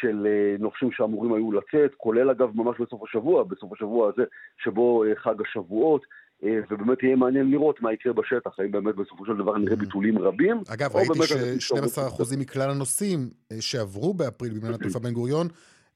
של 0.00 0.26
אה, 0.26 0.56
נופשים 0.58 0.92
שאמורים 0.92 1.34
היו 1.34 1.52
לצאת, 1.52 1.94
כולל 1.94 2.30
אגב 2.30 2.50
ממש 2.54 2.80
בסוף 2.80 3.02
השבוע, 3.02 3.44
בסוף 3.44 3.72
השבוע 3.72 4.08
הזה 4.08 4.24
שבו 4.58 5.04
אה, 5.04 5.16
חג 5.16 5.42
השבועות. 5.42 6.02
אה, 6.44 6.58
ובאמת 6.70 7.02
יהיה 7.02 7.16
מעניין 7.16 7.50
לראות 7.50 7.82
מה 7.82 7.92
יקרה 7.92 8.12
בשטח, 8.12 8.58
האם 8.58 8.70
באמת 8.70 8.94
בסופו 8.94 9.26
של 9.26 9.36
דבר 9.36 9.58
נראה 9.58 9.74
mm. 9.74 9.80
ביטולים 9.80 10.18
רבים. 10.18 10.62
אגב, 10.68 10.96
ראיתי 10.96 11.22
ש-12% 11.60 12.36
מכלל 12.38 12.70
הנוסעים 12.70 13.30
שעברו 13.60 14.14
באפריל 14.14 14.52
במדינת 14.52 14.74
התעופה 14.74 14.98
בן 14.98 15.12
גוריון, 15.12 15.48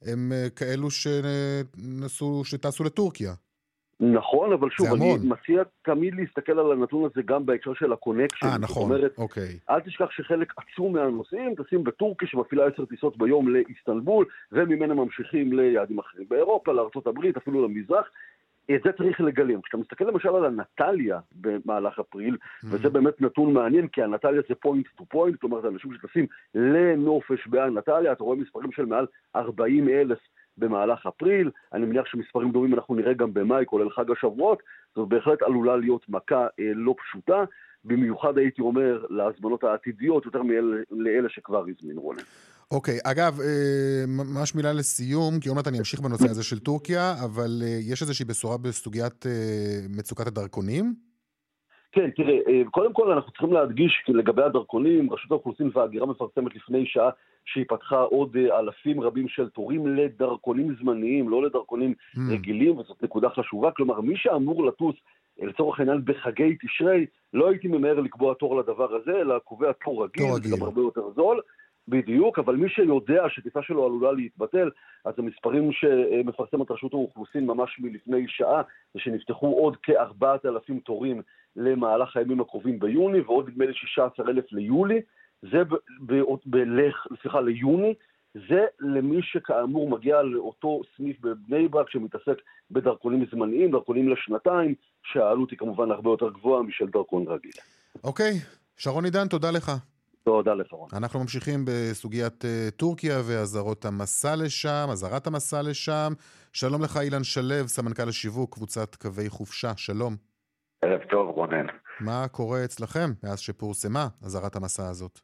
הם 0.03 0.33
כאלו 0.57 0.91
שנסו, 0.91 2.45
שטסו 2.45 2.85
לטורקיה. 2.85 3.33
נכון, 4.01 4.53
אבל 4.53 4.71
שוב, 4.71 4.87
אני 4.95 5.15
מציע 5.25 5.63
תמיד 5.83 6.15
להסתכל 6.15 6.59
על 6.59 6.73
הנתון 6.73 7.05
הזה 7.05 7.23
גם 7.25 7.47
בהקשר 7.47 7.75
של 7.75 7.93
ה 7.93 7.97
connection. 7.97 8.47
אה, 8.47 8.59
נכון, 8.59 8.83
אומרת, 8.83 9.19
אוקיי. 9.19 9.59
אל 9.71 9.81
תשכח 9.81 10.11
שחלק 10.11 10.53
עצום 10.57 10.93
מהנוסעים 10.93 11.55
טסים 11.55 11.85
בטורקיה 11.85 12.29
שמפעילה 12.29 12.67
עשר 12.67 12.85
טיסות 12.85 13.19
ביום 13.19 13.49
לאיסטנבול, 13.49 14.27
וממנה 14.53 14.95
ממשיכים 14.95 15.53
ליעדים 15.53 15.99
אחרים 15.99 16.27
באירופה, 16.31 16.73
לארה"ב, 16.73 17.37
אפילו 17.37 17.69
למזרח. 17.69 18.07
את 18.75 18.81
זה 18.85 18.93
צריך 18.93 19.21
לגלם. 19.21 19.61
כשאתה 19.61 19.77
מסתכל 19.77 20.05
למשל 20.05 20.29
על 20.29 20.45
אנטליה 20.45 21.19
במהלך 21.33 21.99
אפריל, 21.99 22.35
mm-hmm. 22.35 22.67
וזה 22.71 22.89
באמת 22.89 23.21
נתון 23.21 23.53
מעניין, 23.53 23.89
כי 23.89 24.03
אנטליה 24.03 24.43
זה 24.49 24.55
point 24.55 24.87
to 24.97 25.05
point, 25.05 25.41
כלומר 25.41 25.61
זה 25.61 25.69
אנשים 25.69 25.95
שטסים 25.95 26.27
לנופש 26.55 27.47
באנטליה, 27.47 28.13
אתה 28.13 28.25
רואה 28.25 28.37
מספרים 28.37 28.73
של 28.73 28.85
מעל 28.85 29.07
40 29.37 29.89
אלף 29.89 30.19
במהלך 30.59 31.07
אפריל, 31.07 31.51
אני 31.73 31.87
מניח 31.87 32.07
שמספרים 32.07 32.51
דומים 32.51 32.75
אנחנו 32.75 32.95
נראה 32.95 33.13
גם 33.13 33.35
במאי, 33.35 33.65
כולל 33.67 33.91
חג 33.91 34.11
השבועות, 34.11 34.63
זאת 34.95 35.09
בהחלט 35.09 35.43
עלולה 35.43 35.77
להיות 35.77 36.09
מכה 36.09 36.47
אה, 36.61 36.73
לא 36.75 36.95
פשוטה, 36.99 37.45
במיוחד 37.85 38.39
הייתי 38.39 38.63
אומר 38.63 39.07
להזמנות 39.11 39.65
העתידיות, 39.65 40.25
יותר 40.25 40.43
מאלה 40.91 41.29
שכבר 41.29 41.65
הזמינו 41.69 42.01
רונן. 42.01 42.23
אוקיי, 42.71 42.97
okay, 42.97 43.11
אגב, 43.11 43.41
אה, 43.41 44.05
ממש 44.09 44.55
מילה 44.55 44.73
לסיום, 44.73 45.41
כי 45.41 45.49
עוד 45.49 45.57
מעט 45.57 45.69
אני 45.69 45.79
אמשיך 45.79 46.01
בנושא 46.01 46.25
הזה 46.31 46.45
של 46.45 46.59
טורקיה, 46.59 47.15
אבל 47.25 47.51
אה, 47.63 47.79
יש 47.93 48.03
איזושהי 48.03 48.25
בשורה 48.25 48.57
בסוגיית 48.59 49.27
אה, 49.27 49.79
מצוקת 49.99 50.27
הדרכונים? 50.27 50.95
כן, 51.93 52.11
תראה, 52.11 52.37
קודם 52.71 52.93
כל 52.93 53.13
אנחנו 53.13 53.31
צריכים 53.31 53.53
להדגיש 53.53 54.03
כי 54.07 54.13
לגבי 54.13 54.43
הדרכונים, 54.43 55.13
רשות 55.13 55.31
האוכלוסין 55.31 55.71
וההגירה 55.75 56.07
מפרסמת 56.07 56.57
לפני 56.57 56.87
שעה 56.87 57.11
שהיא 57.45 57.65
פתחה 57.69 58.01
עוד 58.01 58.37
אלפים 58.37 59.01
רבים 59.01 59.29
של 59.29 59.49
תורים 59.49 59.87
לדרכונים 59.87 60.75
זמניים, 60.81 61.29
לא 61.29 61.43
לדרכונים 61.43 61.95
mm. 62.17 62.21
רגילים, 62.31 62.79
וזאת 62.79 63.03
נקודה 63.03 63.29
חשובה. 63.29 63.71
כלומר, 63.71 64.01
מי 64.01 64.15
שאמור 64.17 64.67
לטוס, 64.67 64.95
לצורך 65.39 65.81
העניין, 65.81 66.05
בחגי 66.05 66.57
תשרי, 66.61 67.07
לא 67.33 67.49
הייתי 67.49 67.69
ממהר 67.69 68.01
לקבוע 68.01 68.35
תור 68.35 68.61
לדבר 68.61 68.95
הזה, 68.95 69.21
אלא 69.21 69.39
קובע 69.39 69.73
תור 69.85 70.05
רגיל, 70.05 70.27
רגיל. 70.35 70.57
גם 70.57 70.63
הרבה 70.63 70.81
יותר 70.81 71.03
זול. 71.17 71.41
בדיוק, 71.89 72.39
אבל 72.39 72.57
מי 72.57 72.69
שיודע 72.69 73.23
שטיסה 73.29 73.63
שלו 73.63 73.87
עלולה 73.87 74.13
להתבטל, 74.13 74.71
אז 75.05 75.15
המספרים 75.19 75.73
שמפרסמת 75.73 76.71
רשות 76.71 76.93
האוכלוסין 76.93 77.47
ממש 77.47 77.77
מלפני 77.79 78.25
שעה, 78.29 78.63
זה 78.95 79.01
שנפתחו 79.01 79.47
עוד 79.47 79.77
כ-4,000 79.83 80.73
תורים 80.85 81.23
למהלך 81.57 82.17
הימים 82.17 82.41
הקרובים 82.41 82.79
ביוני, 82.79 83.21
ועוד 83.21 83.49
נדמה 83.49 83.67
לי 83.67 83.75
16,000 83.75 84.45
ליולי, 84.53 85.01
זה 85.43 85.63
בלך, 86.47 87.07
סליחה, 87.23 87.41
ליוני, 87.41 87.95
זה 88.49 88.65
למי 88.81 89.23
שכאמור 89.23 89.91
מגיע 89.91 90.23
לאותו 90.23 90.81
סניף 90.97 91.21
בבני 91.21 91.69
ברק 91.69 91.91
שמתעסק 91.91 92.43
בדרכונים 92.71 93.25
זמניים, 93.31 93.71
דרכונים 93.71 94.09
לשנתיים, 94.09 94.75
שהעלות 95.03 95.51
היא 95.51 95.59
כמובן 95.59 95.91
הרבה 95.91 96.11
יותר 96.11 96.31
גבוהה 96.31 96.63
משל 96.63 96.87
דרכון 96.87 97.25
רגיל. 97.29 97.53
אוקיי, 98.05 98.33
שרון 98.77 99.05
עידן, 99.05 99.29
תודה 99.29 99.51
לך. 99.51 99.73
תודה 100.29 100.55
לך, 100.55 100.73
רון. 100.73 100.89
אנחנו 100.97 101.21
ממשיכים 101.21 101.65
בסוגיית 101.67 102.45
uh, 102.45 102.71
טורקיה 102.77 103.17
ואזהרות 103.29 103.85
המסע 103.85 104.35
לשם, 104.45 104.87
אזהרת 104.93 105.27
המסע 105.27 105.63
לשם. 105.63 106.13
שלום 106.53 106.83
לך, 106.83 106.97
אילן 106.97 107.25
שלו, 107.25 107.69
סמנכ"ל 107.69 108.09
השיווק, 108.09 108.55
קבוצת 108.55 108.95
קווי 108.95 109.29
חופשה, 109.29 109.73
שלום. 109.77 110.17
ערב 110.83 111.01
טוב, 111.11 111.29
רונן. 111.29 111.67
מה 112.01 112.29
קורה 112.29 112.65
אצלכם 112.65 113.11
מאז 113.25 113.41
שפורסמה 113.41 114.07
אזהרת 114.25 114.57
המסע 114.57 114.89
הזאת? 114.89 115.19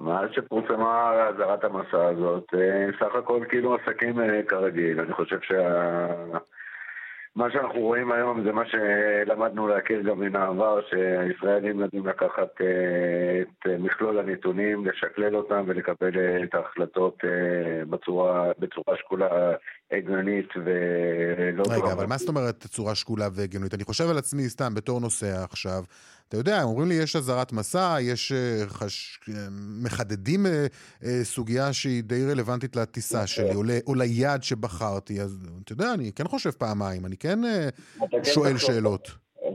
מאז 0.00 0.28
שפורסמה 0.32 1.12
אזהרת 1.28 1.64
המסע 1.64 2.04
הזאת, 2.06 2.44
אה, 2.54 2.86
סך 3.00 3.14
הכל 3.14 3.44
כאילו 3.48 3.74
עסקים 3.74 4.20
אה, 4.20 4.42
כרגיל. 4.48 5.00
אני 5.00 5.12
חושב 5.12 5.40
שה... 5.40 6.38
מה 7.38 7.50
שאנחנו 7.50 7.80
רואים 7.80 8.12
היום 8.12 8.42
זה 8.42 8.52
מה 8.52 8.62
שלמדנו 8.66 9.68
להכיר 9.68 10.00
גם 10.02 10.20
מן 10.20 10.36
העבר, 10.36 10.80
שהישראלים 10.90 11.80
יודעים 11.80 12.06
לקחת 12.06 12.60
אה, 12.60 13.42
את 13.42 13.66
מכלול 13.78 14.18
הנתונים, 14.18 14.86
לשקלל 14.86 15.36
אותם 15.36 15.64
ולקבל 15.66 16.18
אה, 16.18 16.42
את 16.42 16.54
ההחלטות 16.54 17.24
אה, 17.24 17.84
בצורה, 17.84 18.52
בצורה 18.58 18.96
שקולה, 18.96 19.54
הגיונית 19.92 20.48
ולא... 20.56 21.62
רגע, 21.70 21.92
אבל 21.92 22.06
מה 22.06 22.16
זאת 22.16 22.28
אומרת 22.28 22.66
צורה 22.66 22.94
שקולה 22.94 23.28
והגיונית? 23.32 23.74
אני 23.74 23.84
חושב 23.84 24.10
על 24.10 24.18
עצמי 24.18 24.42
סתם 24.48 24.74
בתור 24.74 25.00
נוסע 25.00 25.44
עכשיו. 25.44 25.82
אתה 26.28 26.36
יודע, 26.36 26.62
אומרים 26.62 26.88
לי 26.88 26.94
יש 26.94 27.16
אזהרת 27.16 27.52
מסע, 27.52 27.96
יש 28.00 28.32
אה, 28.32 28.66
חש... 28.66 29.20
אה, 29.28 29.34
מחדדים 29.84 30.46
אה, 30.46 30.66
סוגיה 31.22 31.72
שהיא 31.72 32.02
די 32.02 32.24
רלוונטית 32.30 32.76
לטיסה 32.76 33.26
שלי, 33.26 33.54
או, 33.54 33.62
ל... 33.62 33.70
או 33.86 33.94
ליעד 33.94 34.42
שבחרתי, 34.42 35.20
אז 35.20 35.48
אתה 35.64 35.72
יודע, 35.72 35.94
אני 35.94 36.12
כן 36.12 36.24
חושב 36.24 36.50
פעמיים, 36.50 37.06
אני 37.06 37.16
כן, 37.16 37.38
כן 38.10 38.24
שואל 38.24 38.58
שאלות. 38.58 39.08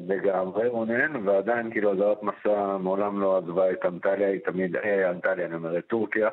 לגמרי 0.07 0.67
רונן, 0.67 1.27
ועדיין 1.27 1.71
כאילו 1.71 1.93
אזהרת 1.93 2.23
מסע 2.23 2.77
מעולם 2.77 3.21
לא 3.21 3.37
עזבה 3.37 3.71
את 3.71 3.85
אנטליה, 3.85 4.27
היא 4.27 4.39
תמיד, 4.45 4.75
אה, 4.75 5.11
אנטליה, 5.11 5.45
אני 5.45 5.55
אומר, 5.55 5.77
את 5.77 5.87
טורקיה. 5.87 6.29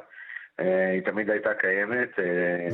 היא 0.59 1.02
תמיד 1.04 1.30
הייתה 1.30 1.54
קיימת. 1.54 2.19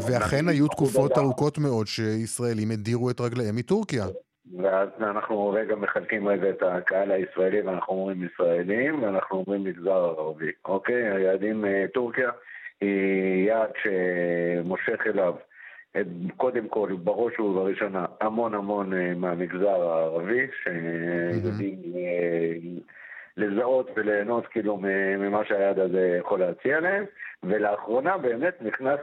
ואכן 0.08 0.48
היו 0.48 0.68
תקופות 0.68 1.18
ארוכות 1.18 1.58
מאוד 1.58 1.86
שישראלים 1.86 2.70
הדירו 2.70 3.10
את 3.10 3.20
רגליהם 3.20 3.56
מטורקיה. 3.56 4.04
ואז 4.62 4.88
אנחנו 5.00 5.48
רגע 5.48 5.76
מחלקים 5.76 6.28
רגע 6.28 6.50
את 6.50 6.62
הקהל 6.62 7.10
הישראלי 7.10 7.60
ואנחנו 7.60 7.94
אומרים 7.94 8.22
ישראלים 8.22 9.02
ואנחנו 9.02 9.38
אומרים 9.38 9.64
מגזר 9.64 10.14
ערבי, 10.18 10.50
אוקיי? 10.64 11.10
היעדים 11.10 11.64
אה, 11.64 11.84
טורקיה 11.94 12.30
היא 12.80 13.48
יעד 13.48 13.70
שמושך 13.82 15.00
אליו 15.06 15.34
קודם 16.36 16.68
כל, 16.68 16.92
בראש 17.04 17.40
ובראשונה, 17.40 18.04
המון 18.20 18.54
המון 18.54 18.94
אה, 18.94 19.14
מהמגזר 19.14 19.80
הערבי, 19.80 20.46
שיודעים 20.62 21.78
mm-hmm. 21.84 22.92
לזהות 23.36 23.90
וליהנות 23.96 24.46
כאילו 24.46 24.78
ממה 25.18 25.44
שהיעד 25.44 25.78
הזה 25.78 26.16
יכול 26.20 26.40
להציע 26.40 26.80
להם, 26.80 27.04
ולאחרונה 27.42 28.18
באמת 28.18 28.54
נכנס, 28.60 29.00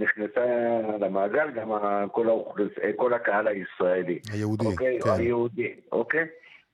נכנסה 0.00 0.46
למעגל 1.00 1.50
גם 1.50 1.70
כל, 2.12 2.28
האוכלוס, 2.28 2.72
כל 2.96 3.14
הקהל 3.14 3.48
הישראלי. 3.48 4.18
היהודי, 4.32 4.66
אוקיי? 4.66 4.98
כן. 5.00 5.10
היהודי, 5.10 5.74
אוקיי? 5.92 6.26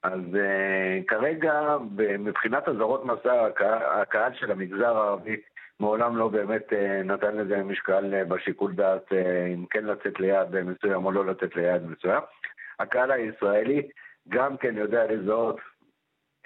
אז 0.02 0.20
uh, 0.32 1.04
כרגע 1.06 1.76
מבחינת 2.18 2.68
אזהרות 2.68 3.04
מסע, 3.04 3.46
הקהל, 3.46 4.00
הקהל 4.02 4.32
של 4.34 4.50
המגזר 4.50 4.96
הערבי 4.96 5.36
מעולם 5.80 6.16
לא 6.16 6.28
באמת 6.28 6.72
uh, 6.72 7.04
נתן 7.04 7.36
לזה 7.36 7.62
משקל 7.62 8.14
uh, 8.14 8.28
בשיקול 8.28 8.74
דעת 8.74 9.12
uh, 9.12 9.14
אם 9.54 9.64
כן 9.70 9.84
לצאת 9.84 10.20
ליעד 10.20 10.60
מסוים 10.60 11.04
או 11.04 11.12
לא 11.12 11.26
לצאת 11.26 11.56
ליעד 11.56 11.90
מסוים. 11.90 12.22
הקהל 12.78 13.10
הישראלי 13.10 13.88
גם 14.28 14.56
כן 14.56 14.76
יודע 14.76 15.12
לזהות 15.12 15.60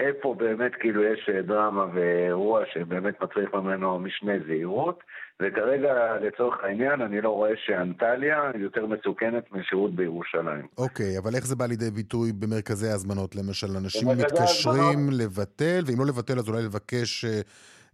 איפה 0.00 0.34
באמת 0.38 0.72
כאילו 0.80 1.04
יש 1.04 1.30
אה, 1.34 1.42
דרמה 1.42 1.86
ואירוע 1.94 2.62
שבאמת 2.72 3.14
מצריך 3.22 3.54
ממנו 3.54 3.98
משנה 3.98 4.32
זהירות, 4.46 5.00
וכרגע 5.40 5.92
לצורך 6.22 6.56
העניין 6.64 7.00
אני 7.00 7.20
לא 7.20 7.28
רואה 7.28 7.50
שאנטליה 7.56 8.50
יותר 8.54 8.86
מסוכנת 8.86 9.52
משירות 9.52 9.94
בירושלים. 9.94 10.66
אוקיי, 10.78 11.16
okay, 11.16 11.18
אבל 11.18 11.34
איך 11.34 11.46
זה 11.46 11.56
בא 11.56 11.66
לידי 11.66 11.90
ביטוי 11.90 12.32
במרכזי 12.32 12.88
ההזמנות? 12.88 13.36
למשל, 13.36 13.66
אנשים 13.76 14.08
מתקשרים 14.08 14.98
הזמנות. 14.98 15.20
לבטל, 15.20 15.82
ואם 15.86 15.98
לא 15.98 16.06
לבטל 16.06 16.38
אז 16.38 16.48
אולי 16.48 16.62
לבקש 16.62 17.24
אה, 17.24 17.40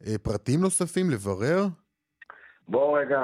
אה, 0.06 0.18
פרטים 0.18 0.60
נוספים, 0.60 1.10
לברר? 1.10 1.66
בואו 2.68 2.92
רגע 2.92 3.20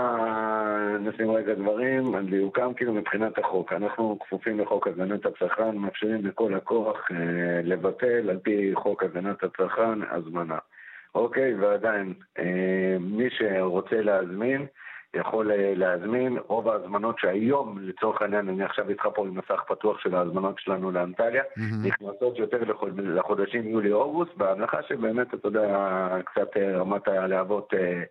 נשים 1.00 1.30
רגע 1.30 1.54
דברים 1.54 2.14
על 2.14 2.26
דיוקם, 2.26 2.74
כאילו 2.74 2.92
מבחינת 2.94 3.38
החוק. 3.38 3.72
אנחנו 3.72 4.18
כפופים 4.20 4.60
לחוק 4.60 4.86
הגנת 4.88 5.26
הצרכן, 5.26 5.76
מאפשרים 5.76 6.26
לכל 6.26 6.52
לקוח 6.56 7.08
אה, 7.10 7.16
לבטל 7.64 8.30
על 8.30 8.38
פי 8.38 8.70
חוק 8.74 9.02
הגנת 9.02 9.42
הצרכן 9.44 9.98
הזמנה. 10.10 10.58
אוקיי, 11.14 11.54
ועדיין, 11.54 12.14
אה, 12.38 12.44
מי 13.00 13.30
שרוצה 13.30 14.00
להזמין, 14.00 14.66
יכול 15.14 15.50
אה, 15.52 15.72
להזמין. 15.76 16.38
רוב 16.46 16.68
ההזמנות 16.68 17.18
שהיום, 17.18 17.78
לצורך 17.80 18.22
העניין, 18.22 18.48
אני 18.48 18.64
עכשיו 18.64 18.88
איתך 18.88 19.08
פה 19.14 19.26
עם 19.26 19.38
מסך 19.38 19.62
פתוח 19.68 19.98
של 19.98 20.14
ההזמנות 20.14 20.58
שלנו 20.58 20.90
לאנטליה, 20.90 21.42
מהמם. 21.56 21.86
נכנסות 21.86 22.38
יותר 22.38 22.64
לחוד- 22.64 23.00
לחודשים 23.00 23.68
יולי-אוגוסט, 23.68 24.34
בהנחה 24.36 24.82
שבאמת, 24.82 25.34
אתה 25.34 25.48
יודע, 25.48 25.68
קצת 26.24 26.56
אה, 26.56 26.76
רמת 26.78 27.08
הלהבות 27.08 27.74
אה, 27.74 28.02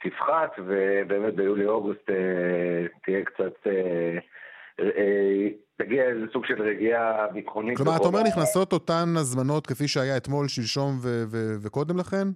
תפחת, 0.00 0.52
ובאמת 0.58 1.34
ביולי-אוגוסט 1.34 2.10
אה, 2.10 2.86
תהיה 3.04 3.24
קצת... 3.24 3.66
אה, 3.66 4.18
אה, 4.80 5.48
תגיע 5.76 6.04
איזה 6.04 6.24
סוג 6.32 6.46
של 6.46 6.62
רגיעה 6.62 7.26
ביטחונית. 7.26 7.76
כלומר, 7.76 7.96
אתה 7.96 8.04
אומר 8.04 8.22
נכנסות 8.22 8.72
אותן 8.72 9.08
הזמנות 9.16 9.66
כפי 9.66 9.88
שהיה 9.88 10.16
אתמול, 10.16 10.48
שלשום 10.48 10.92
וקודם 11.62 11.98
לכן? 11.98 12.28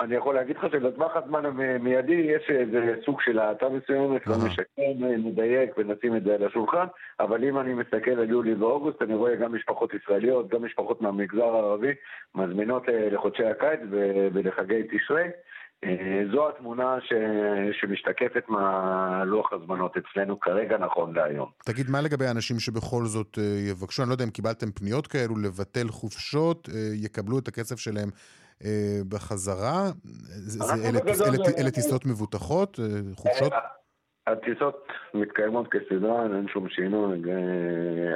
אני 0.00 0.14
יכול 0.14 0.34
להגיד 0.34 0.56
לך 0.56 0.66
שבטווח 0.72 1.16
הזמן 1.16 1.46
המיידי 1.46 2.14
יש 2.14 2.50
איזה 2.50 2.94
סוג 3.04 3.20
של 3.20 3.38
האטה 3.38 3.68
מסוימת, 3.68 4.26
לא 4.26 4.34
אהה. 4.34 4.44
משקר, 4.46 4.82
נדייק 5.18 5.70
ונשים 5.78 6.16
את 6.16 6.24
זה 6.24 6.34
על 6.34 6.46
השולחן, 6.46 6.86
אבל 7.20 7.44
אם 7.44 7.58
אני 7.58 7.74
מסתכל 7.74 8.10
על 8.10 8.30
יולי 8.30 8.54
ואוגוסט, 8.54 9.02
אני 9.02 9.14
רואה 9.14 9.36
גם 9.36 9.54
משפחות 9.54 9.94
ישראליות, 9.94 10.48
גם 10.48 10.64
משפחות 10.64 11.00
מהמגזר 11.00 11.44
הערבי, 11.44 11.92
מזמינות 12.34 12.88
אה, 12.88 13.08
לחודשי 13.10 13.44
הקיץ 13.44 13.80
ולחגי 14.32 14.82
תשרי. 14.82 15.28
אה, 15.84 15.90
זו 16.32 16.48
התמונה 16.48 16.96
ש... 17.00 17.12
שמשתקפת 17.80 18.48
מהלוח 18.48 19.52
הזמנות 19.52 19.94
אצלנו 19.96 20.40
כרגע 20.40 20.78
נכון 20.78 21.14
להיום. 21.14 21.50
תגיד, 21.64 21.90
מה 21.90 22.00
לגבי 22.00 22.26
האנשים 22.26 22.58
שבכל 22.60 23.04
זאת 23.04 23.38
אה, 23.38 23.44
יבקשו? 23.70 24.02
אני 24.02 24.08
לא 24.08 24.14
יודע 24.14 24.24
אם 24.24 24.30
קיבלתם 24.30 24.70
פניות 24.70 25.06
כאלו 25.06 25.36
לבטל 25.36 25.88
חופשות, 25.88 26.68
אה, 26.74 26.74
יקבלו 26.94 27.38
את 27.38 27.48
הכסף 27.48 27.78
שלהם 27.78 28.08
בחזרה? 29.08 29.90
זה- 30.34 30.74
אלה 30.88 31.00
טיס- 31.00 31.20
בגדול- 31.20 31.34
אלה- 31.46 31.58
אלה 31.58 31.70
טיסות 31.70 32.06
מבוטחות? 32.06 32.80
חופשות? 33.14 33.52
הטיסות 34.26 34.86
מתקיימות 35.14 35.68
כסדרן, 35.70 36.36
אין 36.36 36.48
שום 36.48 36.68
שינוי, 36.68 37.22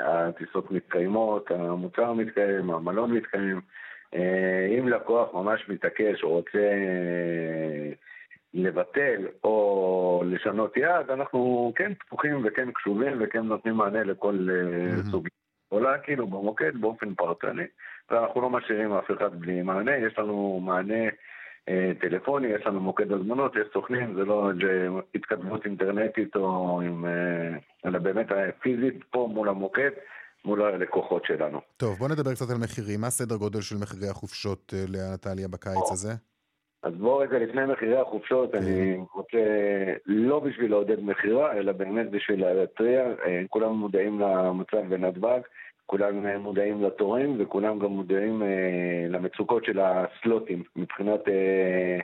הטיסות 0.04 0.70
מתקיימות, 0.70 1.50
המוצר 1.50 2.12
מתקיים, 2.12 2.70
המלון 2.70 3.12
מתקיים. 3.12 3.60
אה, 4.14 4.66
אם 4.78 4.88
לקוח 4.88 5.34
ממש 5.34 5.68
מתעקש 5.68 6.22
או 6.22 6.28
רוצה 6.28 6.58
אה, 6.58 7.92
לבטל 8.54 9.26
או 9.44 10.22
לשנות 10.26 10.76
יעד, 10.76 11.10
אנחנו 11.10 11.72
כן 11.76 11.94
פתוחים 11.94 12.42
וכן 12.44 12.70
קשובים 12.70 13.12
וכן 13.20 13.42
נותנים 13.42 13.74
מענה 13.74 14.02
לכל 14.02 14.48
אה. 14.50 15.02
סוג. 15.10 15.28
עולה 15.68 15.98
כאילו 15.98 16.26
במוקד 16.26 16.76
באופן 16.80 17.14
פרטני, 17.14 17.64
ואנחנו 18.10 18.40
לא 18.40 18.50
משאירים 18.50 18.92
אף 18.92 19.10
אחד 19.10 19.40
בלי 19.40 19.62
מענה, 19.62 19.96
יש 19.96 20.18
לנו 20.18 20.60
מענה 20.64 21.04
אה, 21.68 21.92
טלפוני, 22.00 22.46
יש 22.46 22.66
לנו 22.66 22.80
מוקד 22.80 23.12
הזמנות, 23.12 23.56
יש 23.56 23.66
סוכנים, 23.72 24.14
זה 24.14 24.24
לא 24.24 24.50
התקדמות 25.14 25.64
אינטרנטית 25.64 26.36
או 26.36 26.80
עם... 26.80 27.04
אה, 27.06 27.58
אלא 27.86 27.98
באמת 27.98 28.26
פיזית 28.60 29.04
פה 29.10 29.28
מול 29.32 29.48
המוקד, 29.48 29.90
מול 30.44 30.62
הלקוחות 30.62 31.24
שלנו. 31.24 31.60
טוב, 31.76 31.98
בוא 31.98 32.08
נדבר 32.08 32.34
קצת 32.34 32.50
על 32.50 32.56
מחירים. 32.56 33.00
מה 33.00 33.06
הסדר 33.06 33.36
גודל 33.36 33.60
של 33.60 33.76
מחירי 33.82 34.08
החופשות 34.08 34.74
אה, 34.76 34.84
לאנטליה 34.88 35.48
בקיץ 35.48 35.92
הזה? 35.92 36.12
אז 36.82 36.94
בואו 36.94 37.18
רגע 37.18 37.38
לפני 37.38 37.66
מחירי 37.66 37.96
החופשות, 37.96 38.54
אני 38.54 38.96
רוצה 39.14 39.38
לא 40.06 40.40
בשביל 40.40 40.70
לעודד 40.70 41.00
מכירה, 41.00 41.52
אלא 41.52 41.72
באמת 41.72 42.10
בשביל 42.10 42.52
להתריע. 42.52 43.00
אה, 43.00 43.42
כולם 43.48 43.72
מודעים 43.72 44.20
למצב 44.20 44.88
בנתב"ג, 44.88 45.40
כולם 45.90 46.26
אה, 46.26 46.38
מודעים 46.38 46.82
לתורים, 46.82 47.36
וכולם 47.38 47.78
גם 47.78 47.90
מודעים 47.90 48.42
אה, 48.42 49.06
למצוקות 49.08 49.64
של 49.64 49.80
הסלוטים, 49.80 50.62
מבחינת 50.76 51.28
אה, 51.28 51.98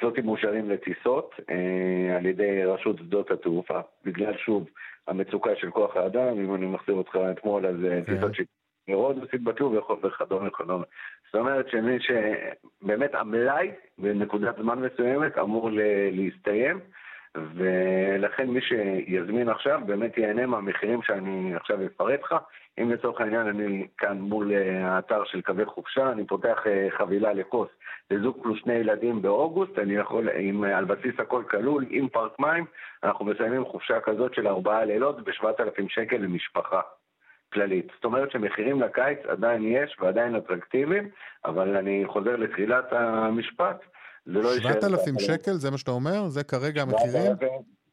סלוטים 0.00 0.26
מאושרים 0.26 0.70
לטיסות 0.70 1.34
אה, 1.50 2.16
על 2.16 2.26
ידי 2.26 2.64
רשות 2.64 2.98
שדות 2.98 3.30
התעופה. 3.30 3.80
בגלל 4.04 4.36
שוב 4.36 4.68
המצוקה 5.08 5.50
של 5.56 5.70
כוח 5.70 5.96
האדם, 5.96 6.38
אם 6.44 6.54
אני 6.54 6.66
מחזיר 6.66 6.94
אותך 6.94 7.18
אתמול, 7.30 7.66
אז 7.66 7.84
אה, 7.84 8.02
כן. 8.06 8.14
טיסות 8.14 8.32
שרודוס 8.90 9.28
התבטלו 9.32 9.72
וכדומה 10.02 10.48
וכדומה. 10.48 10.84
זאת 11.26 11.34
אומרת 11.34 11.68
שמי 11.70 11.98
שבאמת 12.00 13.14
המלאי 13.14 13.70
בנקודת 13.98 14.56
זמן 14.62 14.78
מסוימת 14.78 15.38
אמור 15.38 15.70
ל- 15.70 16.10
להסתיים, 16.10 16.80
ולכן 17.54 18.50
מי 18.50 18.60
שיזמין 18.60 19.48
עכשיו 19.48 19.80
באמת 19.86 20.18
ייהנה 20.18 20.46
מהמחירים 20.46 21.02
שאני 21.02 21.54
עכשיו 21.54 21.86
אפרט 21.86 22.20
לך. 22.22 22.34
אם 22.78 22.90
לצורך 22.90 23.20
העניין 23.20 23.46
אני 23.46 23.86
כאן 23.98 24.18
מול 24.18 24.52
אה, 24.52 24.88
האתר 24.88 25.24
של 25.24 25.40
קווי 25.40 25.64
חופשה, 25.64 26.12
אני 26.12 26.26
פותח 26.26 26.58
אה, 26.66 26.88
חבילה 26.98 27.32
לכוס 27.32 27.68
לזוג 28.10 28.42
פלוס 28.42 28.58
שני 28.58 28.72
ילדים 28.72 29.22
באוגוסט, 29.22 29.78
אני 29.78 29.94
יכול, 29.94 30.28
עם, 30.28 30.64
אה, 30.64 30.78
על 30.78 30.84
בסיס 30.84 31.14
הכל 31.20 31.42
כלול, 31.50 31.84
עם 31.90 32.08
פארק 32.08 32.38
מים, 32.38 32.64
אנחנו 33.04 33.24
מסיימים 33.24 33.64
חופשה 33.64 34.00
כזאת 34.00 34.34
של 34.34 34.48
ארבעה 34.48 34.84
לילות 34.84 35.24
ב-7,000 35.24 35.88
שקל 35.88 36.16
למשפחה. 36.16 36.80
כללית. 37.52 37.92
זאת 37.94 38.04
אומרת 38.04 38.30
שמחירים 38.30 38.80
לקיץ 38.80 39.18
עדיין 39.28 39.62
יש 39.64 39.96
ועדיין 40.00 40.36
אטרקטיביים, 40.36 41.08
אבל 41.44 41.76
אני 41.76 42.04
חוזר 42.06 42.36
לתחילת 42.36 42.92
המשפט. 42.92 43.84
7,000 44.32 45.18
שקל, 45.18 45.54
זה 45.54 45.70
מה 45.70 45.78
שאתה 45.78 45.90
אומר? 45.90 46.28
זה 46.28 46.44
כרגע 46.44 46.82
המחירים? 46.82 47.32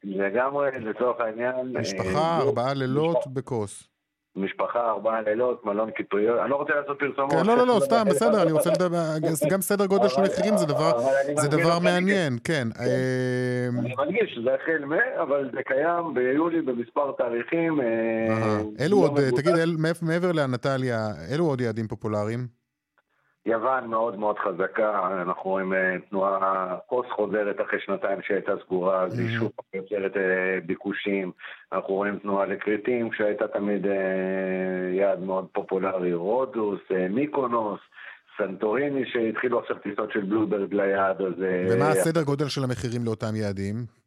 לגמרי, 0.04 0.70
לצורך 0.80 1.20
העניין... 1.20 1.76
משפחה, 1.78 2.18
אה, 2.18 2.38
ארבעה 2.40 2.74
לילות 2.74 3.26
בכוס. 3.26 3.88
משפחה, 4.36 4.90
ארבעה 4.90 5.20
לילות, 5.20 5.64
מלון 5.64 5.90
קטריות, 5.90 6.40
אני 6.40 6.50
לא 6.50 6.56
רוצה 6.56 6.72
לעשות 6.74 6.98
פרסומות. 6.98 7.32
כן, 7.32 7.46
לא, 7.46 7.56
לא, 7.56 7.66
לא, 7.66 7.80
סתם, 7.84 8.04
בסדר, 8.06 8.42
אני 8.42 8.52
רוצה 8.52 8.70
לדבר, 8.70 9.04
גם 9.52 9.60
סדר 9.60 9.86
גודל 9.86 10.08
של 10.08 10.20
מחירים 10.22 10.56
זה 10.56 10.66
דבר- 10.66 10.98
זה 11.36 11.48
דבר 11.48 11.78
מעניין, 11.78 12.38
כן. 12.44 12.68
אה, 12.80 13.68
אני 13.78 13.94
מדגיש 13.98 14.34
שזה 14.34 14.54
החל 14.54 14.84
מ... 14.84 14.92
אבל 15.22 15.50
זה 15.54 15.60
קיים 15.66 16.14
ביולי 16.14 16.62
במספר 16.62 17.12
תאריכים. 17.18 17.80
אה. 17.80 18.60
אלו 18.80 18.96
לא 18.96 19.06
עוד. 19.06 19.20
תגיד, 19.36 19.52
מעבר 20.02 20.32
לאנטליה, 20.32 21.08
אלו 21.34 21.44
עוד 21.44 21.60
יעדים 21.60 21.88
פופולריים? 21.88 22.63
יוון 23.46 23.86
מאוד 23.86 24.18
מאוד 24.18 24.36
חזקה, 24.38 25.08
אנחנו 25.22 25.50
רואים 25.50 25.72
אה, 25.72 25.96
תנועה 26.10 26.76
קוס 26.86 27.06
חוזרת 27.16 27.56
אחרי 27.60 27.78
שנתיים 27.84 28.18
שהייתה 28.22 28.52
סגורה, 28.64 29.02
אז 29.02 29.18
היא. 29.18 29.38
שוב 29.38 29.50
יוצרת 29.74 30.16
אה, 30.16 30.58
ביקושים. 30.66 31.32
אנחנו 31.72 31.94
רואים 31.94 32.18
תנועה 32.18 32.46
לכרתים, 32.46 33.12
שהייתה 33.12 33.48
תמיד 33.48 33.86
אה, 33.86 33.92
יעד 34.92 35.20
מאוד 35.20 35.46
פופולרי, 35.52 36.14
רודוס, 36.14 36.80
מיקונוס, 37.10 37.80
סנטוריני, 38.38 39.04
שהתחילו 39.06 39.60
עכשיו 39.60 39.76
טיסות 39.76 40.12
של 40.12 40.20
בלוברג 40.20 40.74
ליעד 40.74 41.20
הזה. 41.20 41.66
ומה 41.70 41.88
הסדר 41.88 42.22
גודל 42.22 42.48
של 42.48 42.64
המחירים 42.64 43.04
לאותם 43.04 43.36
יעדים? 43.36 44.03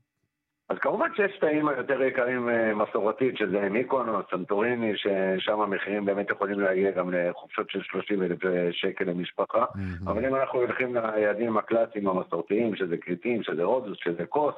אז 0.69 0.77
כמובן 0.81 1.07
שיש 1.15 1.39
תאים 1.39 1.67
היותר 1.67 2.01
יקרים 2.01 2.49
אה, 2.49 2.73
מסורתית, 2.75 3.37
שזה 3.37 3.69
מיקונוס, 3.69 4.25
סנטוריני, 4.31 4.93
ששם 4.95 5.61
המחירים 5.61 6.05
באמת 6.05 6.29
יכולים 6.29 6.59
להגיע 6.59 6.91
גם 6.91 7.13
לחופשות 7.13 7.69
של 7.69 7.79
30 7.83 8.23
אלף 8.23 8.39
שקל 8.71 9.05
למשפחה. 9.05 9.65
אבל 10.05 10.25
אם 10.25 10.35
אנחנו 10.35 10.59
הולכים 10.59 10.95
ליעדים 10.95 11.57
הקלאסיים 11.57 12.07
המסורתיים, 12.07 12.75
שזה 12.75 12.97
כריתים, 12.97 13.43
שזה 13.43 13.63
רודוס, 13.63 13.97
שזה 14.03 14.25
כוס, 14.25 14.55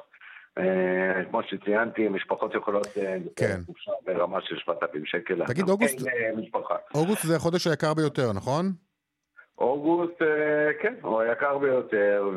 אה, 0.58 1.24
כמו 1.30 1.40
שציינתי, 1.42 2.08
משפחות 2.08 2.54
יכולות 2.54 2.86
אה, 2.96 3.16
כן. 3.36 3.60
חופשה 3.66 3.90
ברמה 4.06 4.38
של 4.42 4.56
7,000 4.58 5.04
שקל. 5.06 5.46
תגיד, 5.46 5.68
אה. 5.68 5.72
אוגוסט 6.94 7.26
זה 7.26 7.36
החודש 7.36 7.66
היקר 7.66 7.94
ביותר, 7.94 8.32
נכון? 8.32 8.72
אוגוסט, 9.60 10.22
אה, 10.22 10.70
כן, 10.82 10.94
הוא 11.02 11.20
היקר 11.20 11.58
ביותר, 11.58 12.30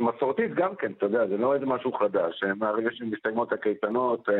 ומסורתית 0.00 0.54
גם 0.54 0.74
כן, 0.78 0.92
אתה 0.98 1.06
יודע, 1.06 1.26
זה 1.26 1.36
לא 1.36 1.54
איזה 1.54 1.66
משהו 1.66 1.92
חדש. 1.92 2.42
אה, 2.44 2.54
מהרגע 2.54 2.88
שמסתיימות 2.92 3.52
הקייטנות, 3.52 4.28
אה, 4.28 4.34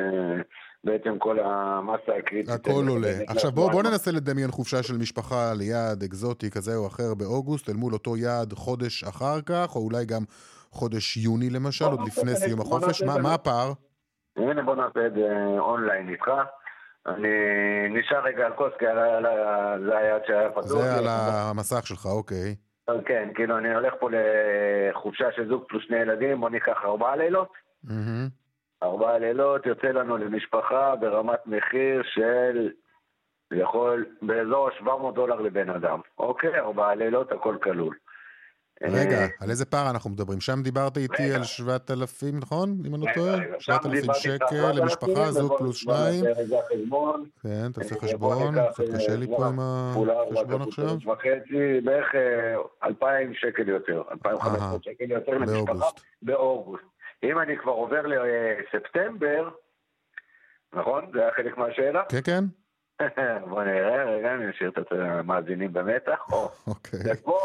בעצם 0.84 1.18
כל 1.18 1.38
המסה 1.40 2.12
הקריטית... 2.18 2.54
הכל 2.54 2.88
עולה. 2.88 3.12
עכשיו 3.28 3.52
בוא, 3.52 3.70
בוא. 3.72 3.82
ננסה 3.82 4.10
לדמיין 4.10 4.50
חופשה 4.50 4.82
של 4.82 4.94
משפחה 4.98 5.52
ליעד 5.58 6.02
אקזוטי 6.02 6.50
כזה 6.50 6.76
או 6.76 6.86
אחר 6.86 7.14
באוגוסט, 7.18 7.68
אל 7.68 7.74
מול 7.74 7.92
אותו 7.92 8.16
יעד 8.16 8.52
חודש 8.52 9.04
אחר 9.04 9.40
כך, 9.46 9.76
או 9.76 9.80
אולי 9.80 10.04
גם 10.06 10.22
חודש 10.70 11.16
יוני 11.16 11.50
למשל, 11.50 11.84
עוד 11.84 12.00
לפני 12.06 12.34
סיום 12.34 12.60
החופש. 12.60 13.02
מה 13.02 13.34
הפער? 13.34 13.72
הנה 14.36 14.62
בוא 14.62 14.76
נעשה 14.76 15.06
את 15.06 15.12
זה 15.12 15.56
אונליין 15.58 16.08
איתך. 16.08 16.30
אני 17.06 17.28
נשאר 17.88 18.24
רגע 18.24 18.46
על 18.46 18.52
כוס, 18.52 18.72
כי 18.78 18.84
זה 19.86 19.98
היעד 19.98 20.24
שהיה 20.26 20.50
פתוח. 20.50 20.64
זה. 20.64 20.98
על 20.98 21.04
המסך 21.08 21.86
שלך, 21.86 22.06
אוקיי. 22.06 22.54
כן, 23.04 23.28
כאילו 23.34 23.58
אני 23.58 23.74
הולך 23.74 23.94
פה 24.00 24.08
לחופשה 24.10 25.32
של 25.32 25.48
זוג 25.48 25.64
פלוס 25.68 25.82
שני 25.86 25.96
ילדים, 25.96 26.40
בוא 26.40 26.50
ניקח 26.50 26.78
ארבעה 26.84 27.16
לילות. 27.16 27.52
ארבעה 28.82 29.18
לילות 29.18 29.66
יוצא 29.66 29.86
לנו 29.86 30.16
למשפחה 30.16 30.96
ברמת 30.96 31.46
מחיר 31.46 32.02
של 32.02 32.70
יכול 33.52 34.06
באזור 34.22 34.68
ה-700 34.68 35.14
דולר 35.14 35.40
לבן 35.40 35.70
אדם. 35.70 36.00
אוקיי, 36.18 36.58
ארבעה 36.58 36.94
לילות, 36.94 37.32
הכל 37.32 37.56
כלול. 37.62 37.96
רגע, 38.82 39.18
אה, 39.18 39.26
על 39.40 39.50
איזה 39.50 39.64
פער 39.64 39.90
אנחנו 39.90 40.10
מדברים? 40.10 40.40
שם 40.40 40.62
דיברת 40.62 40.96
איתי. 40.96 41.34
על 41.34 41.44
7,000, 41.44 42.38
נכון? 42.38 42.76
אם 42.86 42.94
אני 42.94 43.06
לא 43.06 43.12
טועה? 43.14 43.34
רגע, 43.34 43.54
שם 43.58 43.72
7,000 43.72 44.00
דיברתי 44.00 44.08
איתך 44.08 44.22
שקל 44.22 44.46
7,000, 44.48 44.76
למשפחה, 44.76 45.30
זוג 45.30 45.58
פלוס 45.58 45.76
שניים. 45.76 46.24
כן, 47.42 47.72
תעשה 47.72 47.94
בוא 47.94 48.02
חשבון. 48.02 48.54
קצת 48.72 48.84
קשה 48.94 49.16
לי 49.16 49.26
אה, 49.32 49.36
פה 49.36 49.46
עם 49.46 49.58
כולה 49.94 50.12
ארבע 50.12 50.40
החשבון 50.40 50.62
עכשיו. 50.62 51.12
וחצי, 51.12 51.80
בערך 51.84 52.14
אה, 52.14 52.88
2,000 52.88 53.34
שקל 53.34 53.68
יותר, 53.68 54.02
2,500 54.12 54.84
שקל 54.84 55.10
יותר 55.10 55.32
למשפחה 55.32 55.88
באוגוסט. 56.22 56.84
אם 57.22 57.38
אני 57.38 57.58
כבר 57.58 57.72
עובר 57.72 58.02
לספטמבר, 58.06 59.48
נכון? 60.72 61.04
זה 61.12 61.20
היה 61.20 61.30
חלק 61.36 61.58
מהשאלה? 61.58 62.02
כן, 62.08 62.20
כן? 62.24 62.44
בוא 63.50 63.64
נראה, 63.64 64.04
רגע, 64.04 64.34
אני 64.34 64.50
אשאיר 64.50 64.70
את 64.70 64.92
המאזינים 64.92 65.72
במתח. 65.72 66.18
או, 66.32 66.48
אוקיי. 66.66 67.00
ופה. 67.12 67.38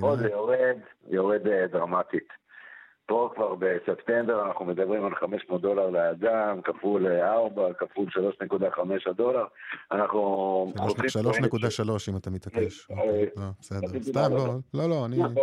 פה 0.00 0.16
זה 0.16 0.28
יורד, 0.28 0.76
יורד 1.06 1.46
אה, 1.46 1.66
דרמטית. 1.66 2.28
פה 3.08 3.30
כבר 3.34 3.54
בספטמבר 3.54 4.46
אנחנו 4.46 4.64
מדברים 4.64 5.04
על 5.04 5.14
500 5.14 5.60
דולר 5.62 5.90
לאדם, 5.90 6.60
כפול 6.64 7.06
4, 7.06 7.62
כפול 7.78 8.06
3.5 8.42 8.80
הדולר. 9.10 9.44
אנחנו... 9.92 10.72
חותכים 10.78 11.22
פה 11.22 11.30
3.3 11.30 11.90
אם 12.10 12.16
אתה 12.16 12.30
מתעקש. 12.30 12.88
אה, 12.90 12.96
אוקיי, 12.96 13.26
לא, 13.36 13.42
בסדר. 13.60 14.02
סתם, 14.02 14.32
לא. 14.36 14.54
לא, 14.74 14.88
לא, 14.88 15.06
אני... 15.06 15.16
איזה- 15.16 15.40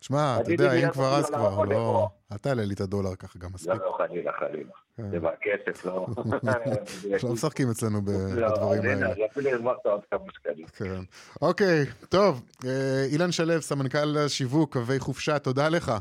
תשמע, 0.00 0.36
אתה 0.40 0.52
יודע, 0.52 0.72
אם 0.72 0.90
כבר 0.90 1.14
אז 1.16 1.30
כבר, 1.30 1.64
לא... 1.64 2.08
אל 2.32 2.36
תעלה 2.36 2.64
לי 2.64 2.74
את 2.74 2.80
הדולר 2.80 3.14
ככה 3.14 3.38
גם 3.38 3.48
לא, 3.48 3.54
מספיק. 3.54 3.72
לא, 3.82 3.94
חלילה, 3.98 4.32
חלילה. 4.32 4.70
כן. 4.96 5.10
זה 5.10 5.18
בכסף, 5.20 5.84
לא... 5.86 6.06
לא 7.24 7.32
משחקים 7.32 7.70
אצלנו 7.70 7.98
לא, 8.06 8.48
בדברים 8.48 8.82
האלה. 8.82 9.08
אז 9.08 9.16
אפילו 9.30 9.50
הרווחת 9.50 9.86
עוד 9.86 10.00
כמה 10.10 10.32
שקלים. 10.32 10.66
כן. 10.66 11.00
אוקיי, 11.42 11.84
טוב. 12.08 12.42
אה, 12.66 13.04
אילן 13.12 13.32
שלו, 13.32 13.62
סמנכ"ל 13.62 14.18
השיווק, 14.18 14.72
קווי 14.72 14.98
חופשה, 14.98 15.38
תודה 15.38 15.68
לך. 15.68 15.92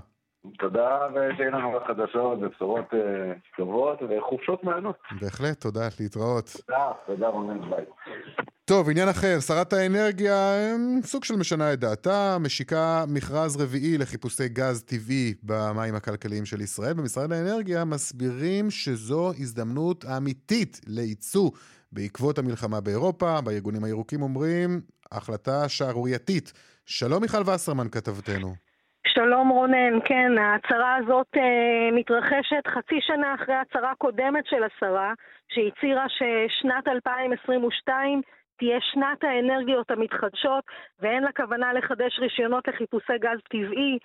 תודה, 0.60 1.08
ושיהיה 1.12 1.49
לנו 1.49 1.73
רק 1.73 1.88
חדשות 1.88 2.39
ובשורות 2.41 2.93
אה, 2.93 3.34
טובות 3.58 3.99
וחופשות 4.02 4.63
מענות. 4.63 4.95
בהחלט, 5.21 5.62
תודה, 5.62 5.88
להתראות. 5.99 6.49
תודה, 6.65 6.91
תודה 7.06 7.28
רונן, 7.28 7.69
ביי. 7.69 7.86
טוב, 8.65 8.89
עניין 8.89 9.10
אחר, 9.10 9.39
שרת 9.39 9.73
האנרגיה 9.73 10.36
סוג 11.04 11.23
של 11.23 11.36
משנה 11.36 11.73
את 11.73 11.80
דעתה, 11.80 12.38
משיקה 12.39 13.06
מכרז 13.08 13.62
רביעי 13.62 13.97
לחיפושי 13.97 14.49
גז 14.49 14.84
טבעי 14.84 15.34
במים 15.43 15.95
הכלכליים 15.95 16.45
של 16.45 16.62
ישראל. 16.62 16.93
במשרד 16.93 17.32
האנרגיה 17.32 17.86
מסבירים 17.86 18.71
שזו 18.71 19.32
הזדמנות 19.39 20.06
אמיתית 20.06 20.82
לייצוא 20.88 21.49
בעקבות 21.91 22.38
המלחמה 22.38 22.82
באירופה. 22.82 23.41
בארגונים 23.41 23.84
הירוקים 23.84 24.21
אומרים, 24.21 24.82
החלטה 25.12 25.69
שערורייתית. 25.69 26.54
שלום 26.86 27.21
מיכל 27.21 27.49
וסרמן 27.49 27.89
כתבתנו. 27.89 28.69
שלום 29.08 29.50
רונן, 29.50 30.00
כן, 30.06 30.38
ההצהרה 30.38 30.96
הזאת 30.96 31.28
אה, 31.38 31.92
מתרחשת 31.92 32.68
חצי 32.68 33.02
שנה 33.02 33.36
אחרי 33.36 33.56
הצהרה 33.56 33.96
קודמת 33.98 34.46
של 34.46 34.64
השרה, 34.64 35.14
שהצהירה 35.50 36.06
ששנת 36.10 36.88
2022 36.88 38.22
תהיה 38.60 38.78
שנת 38.82 39.24
האנרגיות 39.24 39.92
המתחדשות 39.92 40.64
ואין 41.00 41.24
לה 41.24 41.32
כוונה 41.32 41.74
לחדש 41.74 42.20
רישיונות 42.20 42.68
לחיפושי 42.68 43.18
גז 43.20 43.40
טבעי. 43.50 43.98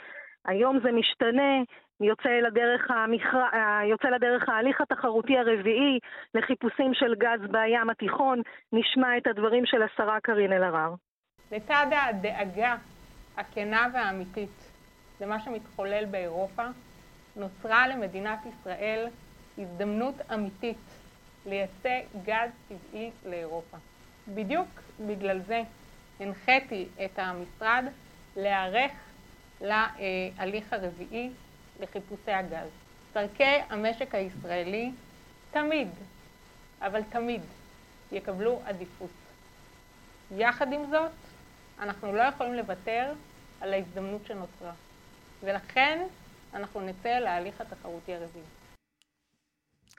היום 0.44 0.78
זה 0.82 0.92
משתנה, 0.92 1.62
יוצא 2.00 2.28
לדרך, 2.28 2.90
המכר... 2.90 3.44
אה, 3.54 3.80
יוצא 3.90 4.08
לדרך 4.08 4.48
ההליך 4.48 4.80
התחרותי 4.80 5.38
הרביעי 5.38 5.98
לחיפושים 6.34 6.94
של 6.94 7.14
גז 7.14 7.50
בים 7.50 7.90
התיכון. 7.90 8.42
נשמע 8.72 9.16
את 9.16 9.26
הדברים 9.26 9.66
של 9.66 9.82
השרה 9.82 10.20
קארין 10.20 10.52
אלהרר. 10.52 10.94
לצד 11.52 11.86
הדאגה 11.92 12.76
הכנה 13.36 13.86
והאמיתית 13.94 14.63
למה 15.24 15.40
שמתחולל 15.40 16.04
באירופה, 16.04 16.62
נוצרה 17.36 17.88
למדינת 17.88 18.38
ישראל 18.46 19.08
הזדמנות 19.58 20.14
אמיתית 20.34 20.78
לייצא 21.46 22.00
גז 22.24 22.50
טבעי 22.68 23.10
לאירופה. 23.26 23.76
בדיוק 24.28 24.68
בגלל 25.00 25.40
זה 25.42 25.62
הנחיתי 26.20 26.86
את 27.04 27.18
המשרד 27.18 27.84
להיערך 28.36 28.92
להליך 29.60 30.72
הרביעי 30.72 31.30
לחיפושי 31.80 32.32
הגז. 32.32 32.68
צורכי 33.14 33.58
המשק 33.70 34.14
הישראלי 34.14 34.92
תמיד, 35.50 35.88
אבל 36.80 37.02
תמיד, 37.02 37.40
יקבלו 38.12 38.60
עדיפות. 38.64 39.10
יחד 40.36 40.72
עם 40.72 40.90
זאת, 40.90 41.12
אנחנו 41.78 42.12
לא 42.12 42.22
יכולים 42.22 42.54
לוותר 42.54 43.12
על 43.60 43.72
ההזדמנות 43.72 44.26
שנוצרה. 44.26 44.72
ולכן 45.44 46.06
אנחנו 46.54 46.80
נצא 46.80 47.18
להליך 47.18 47.60
התחרותי 47.60 48.14
הרביעי. 48.14 48.44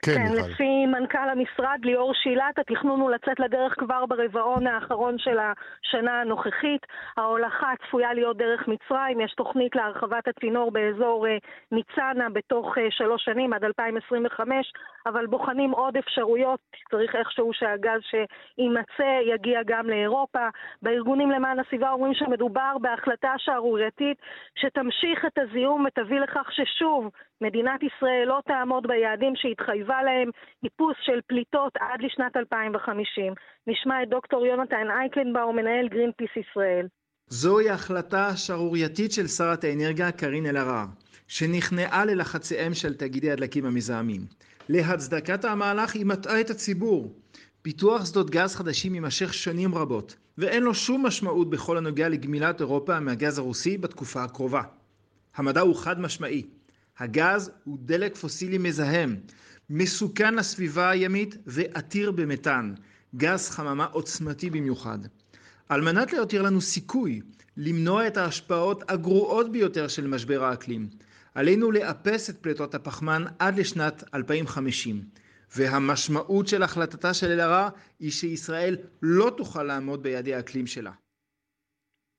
כן, 0.02 0.14
כן, 0.14 0.34
מיכל. 0.36 0.50
לפי 0.50 0.86
מנכ"ל 0.86 1.30
המשרד 1.30 1.80
ליאור 1.84 2.14
שילת, 2.14 2.60
התכנון 2.60 3.00
הוא 3.00 3.12
לצאת 3.12 3.40
לדרך 3.40 3.74
כבר 3.78 4.06
ברבעון 4.06 4.68
האחרון 4.68 5.18
של 5.18 5.38
השנה 5.40 6.22
הנוכחית. 6.22 6.86
ההולכה 7.18 7.72
צפויה 7.88 8.14
להיות 8.14 8.38
דרך 8.38 8.68
מצרים, 8.68 9.22
יש 9.22 9.34
תוכנית 9.34 9.76
להרחבת 9.76 10.28
הצינור 10.28 10.72
באזור 10.72 11.28
אה, 11.28 11.38
ניצנה 11.72 12.30
בתוך 12.30 12.78
אה, 12.78 12.88
שלוש 12.90 13.26
שנים, 13.26 13.54
עד 13.54 13.64
2025, 13.64 14.74
אבל 15.06 15.26
בוחנים 15.28 15.72
עוד 15.72 15.98
אפשרויות, 15.98 16.60
צריך 16.92 17.16
איכשהו 17.16 17.54
שהגז 17.54 18.02
שיימצא 18.10 19.34
יגיע 19.34 19.60
גם 19.66 19.90
לאירופה. 19.90 20.48
בארגונים 20.82 21.32
למען 21.32 21.60
הסביבה 21.60 21.92
אומרים 21.92 22.14
שמדובר 22.14 22.78
בהחלטה 22.82 23.34
שערורייתית 23.38 24.18
שתמשיך 24.56 25.26
את 25.26 25.38
הזיהום 25.38 25.86
ותביא 25.88 26.20
לכך 26.20 26.48
ששוב 26.52 27.10
מדינת 27.42 27.84
ישראל 27.84 28.24
לא 28.26 28.40
תעמוד 28.46 28.88
ביעדים 28.88 29.36
שהתחייבה 29.36 29.85
להם, 29.94 30.30
איפוס 30.64 30.96
של 31.02 31.20
פליטות 31.28 31.74
עד 31.80 32.02
לשנת 32.02 32.38
2050. 32.38 33.34
נשמע 33.68 34.04
את 34.04 34.10
דוקטור 34.10 34.46
יונתן 34.46 34.88
אייקנבאום, 35.00 35.56
מנהל 35.56 35.88
גרין 35.88 36.12
פיס 36.18 36.30
ישראל. 36.36 36.88
זוהי 37.28 37.70
החלטה 37.70 38.36
שערורייתית 38.38 39.12
של 39.12 39.28
שרת 39.28 39.64
האנרגיה 39.64 40.12
קארין 40.12 40.46
אלהרר, 40.46 40.86
שנכנעה 41.28 42.06
ללחציהם 42.06 42.74
של 42.74 42.94
תאגידי 42.94 43.32
הדלקים 43.32 43.66
המזהמים. 43.66 44.22
להצדקת 44.70 45.46
המהלך 45.46 45.96
היא 45.96 46.06
מטעה 46.06 46.42
את 46.42 46.50
הציבור. 46.50 47.14
פיתוח 47.62 48.06
שדות 48.06 48.30
גז 48.30 48.56
חדשים 48.56 48.96
יימשך 48.96 49.34
שנים 49.34 49.76
רבות, 49.76 50.16
ואין 50.38 50.64
לו 50.64 50.74
שום 50.74 51.06
משמעות 51.06 51.50
בכל 51.50 51.78
הנוגע 51.78 52.10
לגמילת 52.10 52.62
אירופה 52.62 53.00
מהגז 53.00 53.40
הרוסי 53.40 53.78
בתקופה 53.78 54.24
הקרובה. 54.24 54.62
המדע 55.36 55.62
הוא 55.62 55.76
חד 55.76 56.00
משמעי. 56.00 56.44
הגז 57.00 57.52
הוא 57.64 57.78
דלק 57.82 58.16
פוסילי 58.16 58.58
מזהם, 58.58 59.16
מסוכן 59.70 60.34
לסביבה 60.36 60.90
הימית 60.90 61.38
ועתיר 61.46 62.12
במתאן, 62.12 62.74
גז 63.16 63.50
חממה 63.50 63.86
עוצמתי 63.86 64.50
במיוחד. 64.50 65.00
על 65.70 65.82
מנת 65.82 66.14
להותיר 66.14 66.42
לנו 66.42 66.62
סיכוי 66.62 67.22
למנוע 67.58 68.08
את 68.08 68.18
ההשפעות 68.18 68.92
הגרועות 68.92 69.52
ביותר 69.52 69.88
של 69.88 70.08
משבר 70.08 70.44
האקלים, 70.44 70.90
עלינו 71.36 71.72
לאפס 71.72 72.30
את 72.30 72.38
פליטות 72.42 72.76
הפחמן 72.76 73.24
עד 73.40 73.60
לשנת 73.60 74.04
2050. 74.14 75.02
והמשמעות 75.56 76.48
של 76.48 76.64
החלטתה 76.64 77.14
של 77.14 77.32
אלהרר 77.32 77.68
היא 78.00 78.12
שישראל 78.12 78.78
לא 79.02 79.34
תוכל 79.38 79.64
לעמוד 79.64 80.04
ביעדי 80.04 80.36
האקלים 80.36 80.68
שלה. 80.68 80.92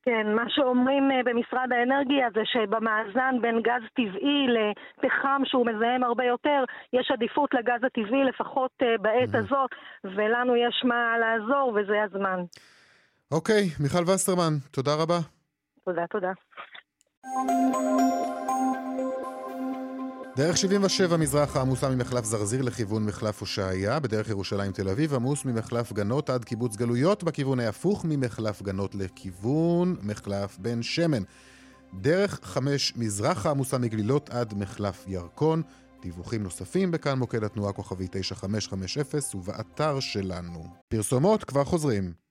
כן, 0.09 0.27
מה 0.35 0.45
שאומרים 0.49 1.11
אה, 1.11 1.21
במשרד 1.25 1.69
האנרגיה 1.73 2.29
זה 2.35 2.41
שבמאזן 2.45 3.35
בין 3.43 3.63
גז 3.63 3.85
טבעי 3.97 4.47
לפחם 4.57 5.43
שהוא 5.45 5.67
מזהם 5.67 6.05
הרבה 6.05 6.25
יותר, 6.25 6.65
יש 6.93 7.11
עדיפות 7.11 7.55
לגז 7.55 7.85
הטבעי 7.87 8.25
לפחות 8.25 8.71
אה, 8.83 8.99
בעת 9.01 9.35
הזאת, 9.35 9.71
ולנו 10.05 10.57
יש 10.57 10.83
מה 10.85 11.19
לעזור 11.19 11.73
וזה 11.77 12.03
הזמן. 12.03 12.41
אוקיי, 13.33 13.65
מיכל 13.81 14.03
וסרמן, 14.03 14.55
תודה 14.71 14.95
רבה. 14.95 15.19
תודה, 15.85 16.07
תודה. 16.07 16.33
דרך 20.37 20.57
77 20.57 21.17
מזרחה 21.17 21.61
עמוסה 21.61 21.89
ממחלף 21.89 22.25
זרזיר 22.25 22.63
לכיוון 22.63 23.07
מחלף 23.07 23.41
הושעיה, 23.41 24.01
בדרך 24.01 24.29
ירושלים 24.29 24.73
תל 24.73 24.89
אביב 24.89 25.15
עמוס 25.15 25.45
ממחלף 25.45 25.93
גנות 25.93 26.31
עד 26.31 26.45
קיבוץ 26.45 26.77
גלויות, 26.77 27.25
בכיוון 27.25 27.61
ההפוך 27.61 28.05
ממחלף 28.05 28.63
גנות 28.63 28.95
לכיוון 28.95 29.97
מחלף 30.03 30.59
בן 30.59 30.83
שמן. 30.83 31.23
דרך 31.95 32.41
5 32.43 32.93
מזרחה 32.97 33.51
עמוסה 33.51 33.79
מגלילות 33.79 34.31
עד 34.31 34.55
מחלף 34.55 35.05
ירקון. 35.09 35.63
דיווחים 36.03 36.43
נוספים 36.43 36.91
בכאן 36.91 37.19
מוקד 37.19 37.45
התנועה 37.45 37.73
כוכבי 37.73 38.07
9550 38.11 39.41
ובאתר 39.41 40.01
שלנו. 40.01 40.67
פרסומות 40.89 41.45
כבר 41.45 41.65
חוזרים. 41.65 42.26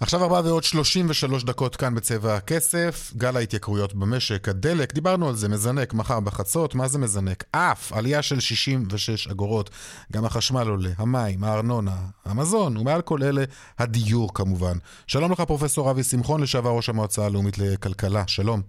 עכשיו 0.00 0.22
ארבע 0.22 0.40
ועוד 0.44 0.64
33 0.64 1.44
דקות 1.44 1.76
כאן 1.76 1.94
בצבע 1.94 2.36
הכסף, 2.36 3.12
גל 3.16 3.36
ההתייקרויות 3.36 3.94
במשק, 3.94 4.48
הדלק, 4.48 4.94
דיברנו 4.94 5.28
על 5.28 5.34
זה, 5.34 5.48
מזנק 5.48 5.94
מחר 5.94 6.20
בחצות, 6.20 6.74
מה 6.74 6.88
זה 6.88 6.98
מזנק? 6.98 7.44
אף, 7.52 7.92
עלייה 7.92 8.22
של 8.22 8.40
66 8.40 9.28
אגורות, 9.28 9.70
גם 10.12 10.24
החשמל 10.24 10.68
עולה, 10.68 10.90
המים, 10.98 11.44
הארנונה, 11.44 11.96
המזון, 12.24 12.76
ומעל 12.76 13.02
כל 13.02 13.22
אלה, 13.22 13.44
הדיור 13.78 14.34
כמובן. 14.34 14.76
שלום 15.06 15.32
לך 15.32 15.40
פרופסור 15.40 15.90
אבי 15.90 16.02
שמחון, 16.02 16.42
לשעבר 16.42 16.70
ראש 16.70 16.88
המועצה 16.88 17.26
הלאומית 17.26 17.58
לכלכלה, 17.58 18.22
שלום. 18.26 18.62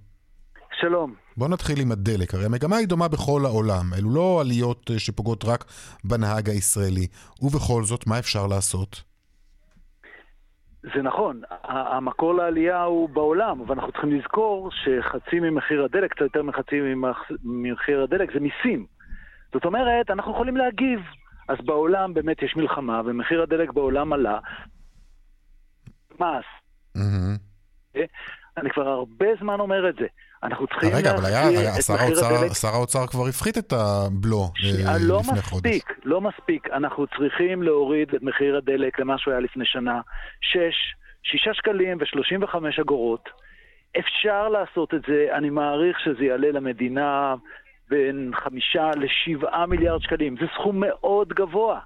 שלום. 0.82 1.14
בוא 1.38 1.48
נתחיל 1.48 1.80
עם 1.80 1.92
הדלק, 1.92 2.34
הרי 2.34 2.46
המגמה 2.46 2.78
היא 2.78 2.88
דומה 2.88 3.08
בכל 3.08 3.46
העולם, 3.46 3.94
אלו 3.94 4.10
לא 4.10 4.42
עליות 4.42 4.92
אה, 4.94 5.00
שפוגעות 5.00 5.46
רק 5.46 5.66
בנהג 6.04 6.50
הישראלי, 6.50 7.08
ובכל 7.42 7.84
זאת, 7.84 8.08
מה 8.08 8.20
אפשר 8.20 8.48
לעשות? 8.48 9.09
זה 10.84 11.02
נכון, 11.02 11.42
המקור 11.64 12.34
לעלייה 12.34 12.84
הוא 12.84 13.10
בעולם, 13.10 13.62
אבל 13.62 13.76
אנחנו 13.76 13.92
צריכים 13.92 14.12
לזכור 14.12 14.70
שחצי 14.72 15.40
ממחיר 15.40 15.84
הדלק, 15.84 16.12
קצת 16.12 16.22
יותר 16.22 16.44
מחצי 16.44 16.76
ממחיר 17.44 18.04
הדלק, 18.04 18.34
זה 18.34 18.40
מיסים. 18.40 18.86
זאת 19.54 19.66
אומרת, 19.66 20.10
אנחנו 20.10 20.32
יכולים 20.32 20.58
להגיב. 20.58 21.00
אז 21.48 21.58
בעולם 21.66 22.14
באמת 22.14 22.42
יש 22.42 22.56
מלחמה, 22.56 23.02
ומחיר 23.06 23.42
הדלק 23.42 23.72
בעולם 23.72 24.14
עלה. 24.14 24.40
מס. 26.20 26.46
Mm-hmm. 26.98 28.00
אני 28.60 28.70
כבר 28.70 28.88
הרבה 28.88 29.26
זמן 29.40 29.60
אומר 29.60 29.90
את 29.90 29.96
זה. 29.96 30.06
אנחנו 30.44 30.68
צריכים 30.68 30.90
רגע, 30.94 31.12
אבל 31.16 31.26
היה, 31.26 31.72
שר, 31.82 31.94
האוצר, 31.94 32.54
שר 32.54 32.68
האוצר 32.68 33.08
כבר 33.08 33.28
הפחית 33.28 33.58
את 33.58 33.74
הבלו 33.74 34.44
אה, 34.88 34.96
לא 35.08 35.20
לפני 35.20 35.34
מספיק, 35.34 35.50
חודש. 35.50 35.82
לא 36.06 36.22
מספיק. 36.22 36.70
אנחנו 36.74 37.08
צריכים 37.08 37.64
להוריד 37.64 38.14
את 38.14 38.24
מחיר 38.24 38.58
הדלק 38.58 39.00
למה 39.00 39.18
שהוא 39.18 39.32
היה 39.32 39.42
לפני 39.42 39.66
שנה. 39.66 40.02
6, 40.42 40.60
6 41.24 41.48
שקלים 41.54 41.98
ו-35 41.98 42.82
אגורות. 42.82 43.30
אפשר 44.00 44.50
לעשות 44.50 44.94
את 44.94 45.02
זה, 45.08 45.28
אני 45.38 45.50
מעריך 45.50 46.00
שזה 46.00 46.24
יעלה 46.26 46.52
למדינה 46.52 47.36
בין 47.90 48.32
5 48.36 48.76
ל-7 48.76 49.66
מיליארד 49.68 50.02
שקלים. 50.02 50.36
זה 50.40 50.46
סכום 50.54 50.80
מאוד 50.80 51.30
גבוה. 51.30 51.80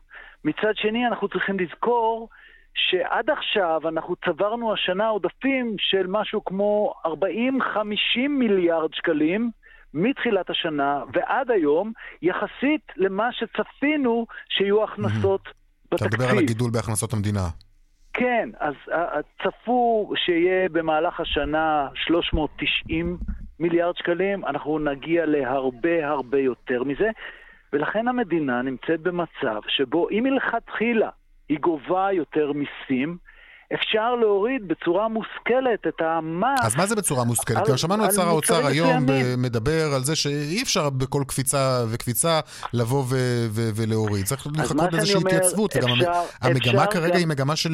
מצד 0.45 0.73
שני, 0.75 1.07
אנחנו 1.07 1.27
צריכים 1.27 1.59
לזכור 1.59 2.29
שעד 2.75 3.29
עכשיו 3.29 3.81
אנחנו 3.89 4.15
צברנו 4.25 4.73
השנה 4.73 5.07
עודפים 5.07 5.75
של 5.79 6.07
משהו 6.07 6.45
כמו 6.45 6.93
40-50 7.05 7.09
מיליארד 8.29 8.93
שקלים 8.93 9.51
מתחילת 9.93 10.49
השנה 10.49 11.03
ועד 11.13 11.51
היום, 11.51 11.91
יחסית 12.21 12.91
למה 12.95 13.29
שצפינו 13.31 14.25
שיהיו 14.49 14.83
הכנסות 14.83 15.41
בתקציב. 15.91 16.07
אתה 16.07 16.17
מדבר 16.17 16.29
על 16.31 16.37
הגידול 16.37 16.71
בהכנסות 16.71 17.13
המדינה. 17.13 17.47
כן, 18.13 18.49
אז 18.59 18.73
צפו 19.43 20.13
שיהיה 20.15 20.69
במהלך 20.69 21.19
השנה 21.19 21.87
390 21.95 23.17
מיליארד 23.59 23.97
שקלים, 23.97 24.45
אנחנו 24.45 24.79
נגיע 24.79 25.25
להרבה 25.25 26.07
הרבה 26.07 26.39
יותר 26.39 26.83
מזה, 26.83 27.09
ולכן 27.73 28.07
המדינה 28.07 28.61
נמצאת 28.61 28.99
במצב 29.01 29.61
שבו 29.67 30.09
אם 30.09 30.23
מלכתחילה 30.23 31.09
היא 31.49 31.59
גובה 31.59 32.07
יותר 32.11 32.51
מיסים. 32.51 33.17
אפשר 33.73 34.15
להוריד 34.15 34.67
בצורה 34.67 35.07
מושכלת 35.07 35.87
את 35.87 36.01
המס. 36.01 36.59
אז 36.65 36.75
מה 36.75 36.85
זה 36.85 36.95
בצורה 36.95 37.23
מושכלת? 37.23 37.65
כי 37.65 37.77
שמענו 37.77 38.05
את 38.05 38.11
שר 38.11 38.27
האוצר 38.27 38.67
היום 38.67 39.05
מדבר 39.37 39.93
על 39.95 40.03
זה 40.03 40.15
שאי 40.15 40.61
אפשר 40.63 40.89
בכל 40.89 41.23
קפיצה 41.27 41.83
וקפיצה 41.91 42.39
לבוא 42.73 43.03
ו- 43.03 43.45
ו- 43.49 43.69
ולהוריד. 43.75 44.25
צריך 44.25 44.47
לחכות 44.57 44.93
לאיזושהי 44.93 45.21
התייצבות. 45.25 45.75
אפשר, 45.75 45.87
גם 45.87 46.09
המגמה 46.41 46.85
כרגע 46.85 47.13
גם... 47.13 47.17
היא 47.17 47.27
מגמה 47.27 47.55
של 47.55 47.71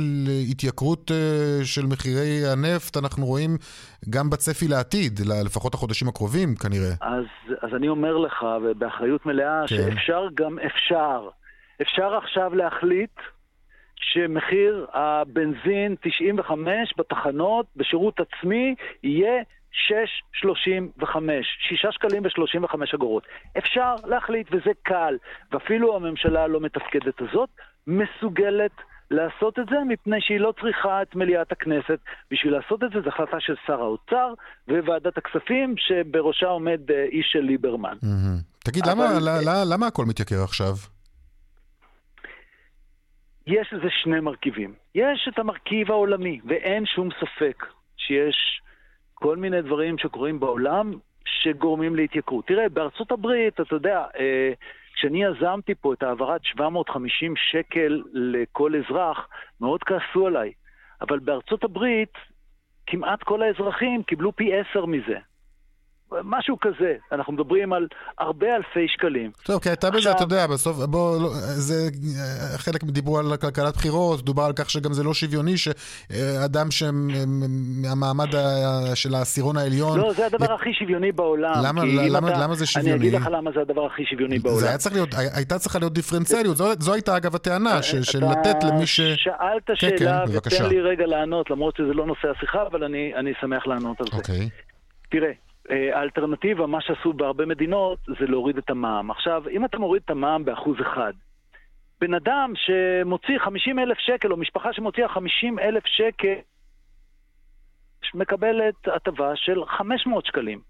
התייקרות 0.51 1.11
אה, 1.11 1.65
של 1.65 1.85
מחירי 1.85 2.41
הנפט, 2.51 2.97
אנחנו 2.97 3.25
רואים 3.25 3.57
גם 4.09 4.29
בצפי 4.29 4.67
לעתיד, 4.67 5.19
לפחות 5.45 5.73
החודשים 5.73 6.07
הקרובים 6.07 6.55
כנראה. 6.55 6.93
אז, 7.01 7.25
אז 7.61 7.69
אני 7.75 7.87
אומר 7.87 8.17
לך, 8.17 8.45
ובאחריות 8.63 9.25
מלאה, 9.25 9.61
כן. 9.67 9.75
שאפשר 9.75 10.27
גם 10.35 10.59
אפשר. 10.59 11.27
אפשר 11.81 12.15
עכשיו 12.23 12.55
להחליט 12.55 13.11
שמחיר 13.99 14.87
הבנזין 14.93 15.95
95 16.01 16.93
בתחנות 16.97 17.65
בשירות 17.75 18.19
עצמי 18.19 18.75
יהיה 19.03 19.41
6.35, 19.71 21.05
6 21.69 21.85
שקלים 21.91 22.23
ו-35 22.23 22.95
אגורות. 22.95 23.23
אפשר 23.57 23.95
להחליט, 24.05 24.47
וזה 24.51 24.71
קל, 24.83 25.17
ואפילו 25.51 25.95
הממשלה 25.95 26.43
הלא 26.43 26.59
מתפקדת 26.59 27.21
הזאת 27.21 27.49
מסוגלת 27.87 28.71
לעשות 29.11 29.59
את 29.59 29.65
זה, 29.69 29.75
מפני 29.87 30.17
שהיא 30.19 30.39
לא 30.39 30.53
צריכה 30.61 31.01
את 31.01 31.15
מליאת 31.15 31.51
הכנסת. 31.51 31.99
בשביל 32.31 32.53
לעשות 32.53 32.83
את 32.83 32.89
זה, 32.93 33.01
זו 33.01 33.09
החלטה 33.09 33.37
של 33.39 33.55
שר 33.67 33.81
האוצר 33.81 34.33
וועדת 34.67 35.17
הכספים, 35.17 35.75
שבראשה 35.77 36.47
עומד 36.47 36.79
אה, 36.91 37.05
איש 37.11 37.25
של 37.31 37.39
ליברמן. 37.39 37.97
Mm-hmm. 38.03 38.59
תגיד, 38.63 38.83
אבל... 38.87 39.05
למה, 39.05 39.39
למה, 39.45 39.63
למה 39.73 39.87
הכל 39.87 40.05
מתייקר 40.05 40.43
עכשיו? 40.43 40.73
יש 43.47 43.73
לזה 43.73 43.89
שני 43.89 44.19
מרכיבים. 44.19 44.73
יש 44.95 45.27
את 45.33 45.39
המרכיב 45.39 45.91
העולמי, 45.91 46.39
ואין 46.45 46.85
שום 46.85 47.09
ספק 47.19 47.65
שיש 47.97 48.61
כל 49.13 49.37
מיני 49.37 49.61
דברים 49.61 49.97
שקורים 49.97 50.39
בעולם 50.39 50.93
שגורמים 51.25 51.95
להתייקרות. 51.95 52.47
תראה, 52.47 52.69
בארצות 52.69 53.11
הברית, 53.11 53.61
אתה 53.61 53.75
יודע, 53.75 54.05
אה, 54.19 54.53
כשאני 54.93 55.23
יזמתי 55.23 55.75
פה 55.75 55.93
את 55.93 56.03
העברת 56.03 56.43
750 56.43 57.33
שקל 57.35 58.03
לכל 58.13 58.71
אזרח, 58.75 59.27
מאוד 59.61 59.83
כעסו 59.83 60.27
עליי. 60.27 60.51
אבל 61.01 61.19
בארצות 61.19 61.63
הברית, 61.63 62.13
כמעט 62.87 63.23
כל 63.23 63.41
האזרחים 63.41 64.03
קיבלו 64.03 64.35
פי 64.35 64.51
עשר 64.55 64.85
מזה. 64.85 65.17
משהו 66.23 66.59
כזה. 66.59 66.95
אנחנו 67.11 67.33
מדברים 67.33 67.73
על 67.73 67.87
הרבה 68.17 68.55
אלפי 68.55 68.87
שקלים. 68.87 69.31
טוב, 69.43 69.61
כי 69.61 69.69
הייתה 69.69 69.91
בזה, 69.91 70.11
אתה 70.11 70.23
יודע, 70.23 70.47
בסוף, 70.47 70.77
בוא, 70.77 71.21
לא, 71.21 71.29
זה, 71.33 71.89
חלק 72.57 72.83
דיברו 72.83 73.19
על 73.19 73.37
כלכלת 73.37 73.75
בחירות, 73.75 74.21
דובר 74.21 74.43
על 74.43 74.53
כך 74.53 74.69
שגם 74.69 74.93
זה 74.93 75.03
לא 75.03 75.13
שוויוני, 75.13 75.57
שאדם 75.57 76.67
מהמעמד 77.81 78.27
של 78.95 79.15
העשירון 79.15 79.57
העליון... 79.57 79.99
לא, 79.99 80.13
זה 80.13 80.25
הדבר 80.25 80.53
הכי 80.53 80.73
שוויוני 80.73 81.11
בעולם. 81.11 81.53
למה, 81.63 81.81
למה, 81.85 82.29
אתה, 82.29 82.43
למה 82.43 82.55
זה 82.55 82.65
שוויוני? 82.65 82.91
אני 82.91 82.99
אגיד 82.99 83.13
לך 83.21 83.27
למה 83.31 83.51
זה 83.51 83.61
הדבר 83.61 83.85
הכי 83.85 84.05
שוויוני 84.05 84.39
בעולם. 84.39 84.59
זה 84.59 84.67
היה 84.67 84.77
צריך 84.77 84.95
להיות, 84.95 85.09
הייתה 85.35 85.59
צריכה 85.59 85.79
להיות 85.79 85.93
דיפרנציאליות, 85.93 86.57
זו, 86.57 86.65
זו 86.79 86.93
הייתה 86.93 87.17
אגב 87.17 87.35
הטענה, 87.35 87.83
ש, 87.83 87.95
של 87.95 88.19
לתת 88.31 88.63
למי 88.63 88.87
ש... 88.87 89.01
שאלת 89.01 89.67
כן, 89.67 89.75
שאלה, 89.75 90.23
כן, 90.27 90.37
ותן 90.37 90.69
לי 90.69 90.81
רגע 90.81 91.05
לענות, 91.05 91.49
למרות 91.49 91.75
שזה 91.77 91.93
לא 91.93 92.05
נושא 92.05 92.27
השיחה, 92.37 92.63
אבל 92.71 92.83
אני, 92.83 93.11
אני 93.15 93.31
שמח 93.41 93.67
לענות 93.67 94.01
על 94.01 94.07
זה. 94.11 94.17
אוקיי. 94.17 94.49
תראה, 95.09 95.27
אה, 95.27 95.48
האלטרנטיבה, 95.69 96.67
מה 96.67 96.81
שעשו 96.81 97.13
בהרבה 97.13 97.45
מדינות, 97.45 97.99
זה 98.19 98.25
להוריד 98.27 98.57
את 98.57 98.69
המע"מ. 98.69 99.11
עכשיו, 99.11 99.43
אם 99.49 99.65
אתה 99.65 99.79
מוריד 99.79 100.01
את 100.05 100.09
המע"מ 100.09 100.45
באחוז 100.45 100.81
אחד, 100.81 101.13
בן 102.01 102.13
אדם 102.13 102.53
שמוציא 102.55 103.39
50 103.39 103.79
אלף 103.79 103.97
שקל, 103.97 104.31
או 104.31 104.37
משפחה 104.37 104.73
שמוציאה 104.73 105.07
50 105.07 105.59
אלף 105.59 105.83
שקל, 105.85 106.33
מקבלת 108.13 108.87
הטבה 108.87 109.35
של 109.35 109.65
500 109.65 110.25
שקלים. 110.25 110.61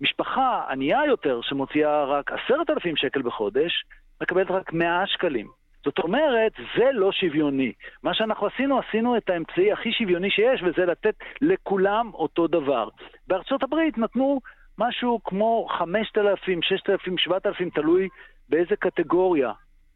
משפחה 0.00 0.64
ענייה 0.70 1.00
יותר, 1.06 1.40
שמוציאה 1.42 2.04
רק 2.04 2.32
10,000 2.32 2.96
שקל 2.96 3.22
בחודש, 3.22 3.84
מקבלת 4.22 4.50
רק 4.50 4.72
100 4.72 5.06
שקלים. 5.06 5.46
זאת 5.86 5.98
אומרת, 5.98 6.52
זה 6.76 6.84
לא 6.92 7.12
שוויוני. 7.12 7.72
מה 8.02 8.14
שאנחנו 8.14 8.46
עשינו, 8.46 8.78
עשינו 8.78 9.16
את 9.16 9.30
האמצעי 9.30 9.72
הכי 9.72 9.92
שוויוני 9.92 10.30
שיש, 10.30 10.62
וזה 10.62 10.86
לתת 10.86 11.14
לכולם 11.40 12.10
אותו 12.14 12.46
דבר. 12.46 12.88
בארצות 13.26 13.62
הברית 13.62 13.98
נתנו 13.98 14.40
משהו 14.78 15.20
כמו 15.24 15.66
5,000, 15.78 16.62
6,000, 16.62 17.18
7,000, 17.18 17.70
תלוי 17.70 18.08
באיזה 18.48 18.76
קטגוריה, 18.76 19.52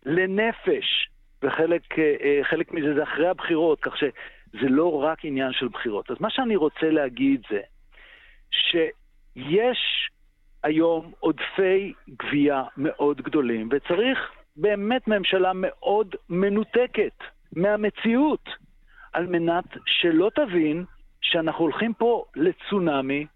לנפש. 0.06 1.08
וחלק 1.42 1.98
אה, 1.98 2.14
אה, 2.52 2.58
מזה 2.70 2.94
זה 2.94 3.02
אחרי 3.02 3.28
הבחירות, 3.28 3.80
כך 3.80 3.96
שזה 3.96 4.68
לא 4.68 5.02
רק 5.02 5.24
עניין 5.24 5.52
של 5.52 5.68
בחירות. 5.68 6.10
אז 6.10 6.16
מה 6.20 6.30
שאני 6.30 6.56
רוצה 6.56 6.90
להגיד 6.90 7.42
זה 7.50 7.60
שיש 8.50 10.10
היום 10.62 11.12
עודפי 11.18 11.92
גבייה 12.08 12.62
מאוד 12.76 13.20
גדולים, 13.20 13.68
וצריך 13.72 14.18
באמת 14.60 15.08
ממשלה 15.08 15.52
מאוד 15.54 16.14
מנותקת 16.28 17.14
מהמציאות, 17.52 18.48
על 19.12 19.26
מנת 19.26 19.64
שלא 19.86 20.30
תבין 20.34 20.84
שאנחנו 21.20 21.64
הולכים 21.64 21.94
פה 21.94 22.24
לצונאמי 22.36 23.26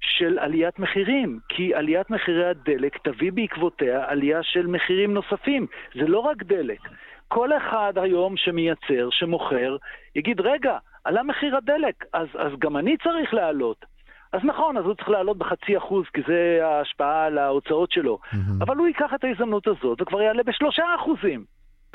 של 0.00 0.38
עליית 0.38 0.78
מחירים, 0.78 1.38
כי 1.48 1.74
עליית 1.74 2.10
מחירי 2.10 2.46
הדלק 2.46 2.98
תביא 3.08 3.32
בעקבותיה 3.32 4.04
עלייה 4.10 4.42
של 4.42 4.66
מחירים 4.66 5.14
נוספים. 5.14 5.66
זה 5.94 6.06
לא 6.06 6.18
רק 6.18 6.42
דלק. 6.42 6.80
כל 7.28 7.56
אחד 7.56 7.92
היום 7.96 8.36
שמייצר, 8.36 9.08
שמוכר, 9.10 9.76
יגיד, 10.14 10.40
רגע, 10.40 10.78
עלה 11.04 11.22
מחיר 11.22 11.56
הדלק, 11.56 12.04
אז, 12.12 12.28
אז 12.34 12.52
גם 12.58 12.76
אני 12.76 12.96
צריך 12.96 13.34
לעלות. 13.34 13.84
אז 14.32 14.40
נכון, 14.44 14.76
אז 14.76 14.84
הוא 14.84 14.94
צריך 14.94 15.08
לעלות 15.08 15.38
בחצי 15.38 15.78
אחוז, 15.78 16.04
כי 16.14 16.20
זה 16.26 16.60
ההשפעה 16.62 17.24
על 17.24 17.38
ההוצאות 17.38 17.92
שלו. 17.92 18.18
Mm-hmm. 18.22 18.36
אבל 18.60 18.76
הוא 18.76 18.86
ייקח 18.86 19.10
את 19.14 19.24
ההזדמנות 19.24 19.66
הזאת 19.66 20.02
וכבר 20.02 20.22
יעלה 20.22 20.42
בשלושה 20.42 20.84
אחוזים. 20.94 21.44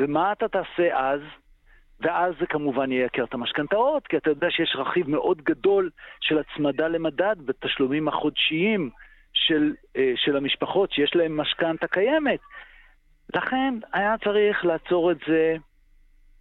ומה 0.01 0.31
אתה 0.31 0.47
תעשה 0.47 0.99
אז? 0.99 1.21
ואז 1.99 2.33
זה 2.39 2.45
כמובן 2.45 2.91
ייקר 2.91 3.23
את 3.23 3.33
המשכנתאות, 3.33 4.07
כי 4.07 4.17
אתה 4.17 4.29
יודע 4.29 4.47
שיש 4.51 4.75
רכיב 4.75 5.09
מאוד 5.09 5.41
גדול 5.41 5.89
של 6.21 6.37
הצמדה 6.37 6.87
למדד 6.87 7.35
בתשלומים 7.45 8.07
החודשיים 8.07 8.89
של, 9.33 9.73
אה, 9.97 10.13
של 10.15 10.37
המשפחות 10.37 10.91
שיש 10.91 11.15
להן 11.15 11.31
משכנתה 11.31 11.87
קיימת. 11.87 12.39
לכן 13.35 13.73
היה 13.93 14.15
צריך 14.23 14.65
לעצור 14.65 15.11
את 15.11 15.17
זה 15.27 15.55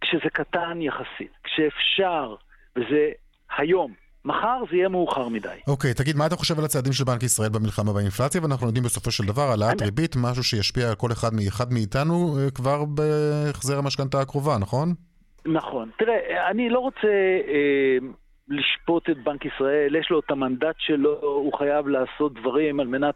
כשזה 0.01 0.29
קטן 0.33 0.81
יחסית, 0.81 1.31
כשאפשר, 1.43 2.35
וזה 2.75 3.11
היום. 3.57 4.04
מחר 4.25 4.63
זה 4.69 4.75
יהיה 4.77 4.89
מאוחר 4.89 5.27
מדי. 5.27 5.49
אוקיי, 5.67 5.91
okay, 5.91 5.93
תגיד, 5.93 6.15
מה 6.15 6.25
אתה 6.25 6.35
חושב 6.35 6.59
על 6.59 6.65
הצעדים 6.65 6.93
של 6.93 7.03
בנק 7.03 7.23
ישראל 7.23 7.49
במלחמה 7.49 7.93
באינפלציה? 7.93 8.41
ואנחנו 8.41 8.67
יודעים 8.67 8.83
בסופו 8.83 9.11
של 9.11 9.25
דבר 9.25 9.41
העלאת 9.41 9.81
אני... 9.81 9.85
ריבית, 9.85 10.15
משהו 10.15 10.43
שישפיע 10.43 10.89
על 10.89 10.95
כל 10.95 11.11
אחד 11.11 11.29
מאחד 11.33 11.73
מאיתנו 11.73 12.37
אה, 12.37 12.51
כבר 12.51 12.85
בהחזר 12.85 13.77
המשכנתה 13.77 14.21
הקרובה, 14.21 14.57
נכון? 14.61 14.93
נכון. 15.45 15.89
תראה, 15.97 16.49
אני 16.49 16.69
לא 16.69 16.79
רוצה 16.79 17.07
אה, 17.47 17.97
לשפוט 18.47 19.09
את 19.09 19.23
בנק 19.23 19.45
ישראל, 19.45 19.95
יש 19.95 20.09
לו 20.09 20.19
את 20.19 20.31
המנדט 20.31 20.75
שלו, 20.77 21.19
הוא 21.21 21.53
חייב 21.57 21.87
לעשות 21.87 22.33
דברים 22.33 22.79
על 22.79 22.87
מנת 22.87 23.15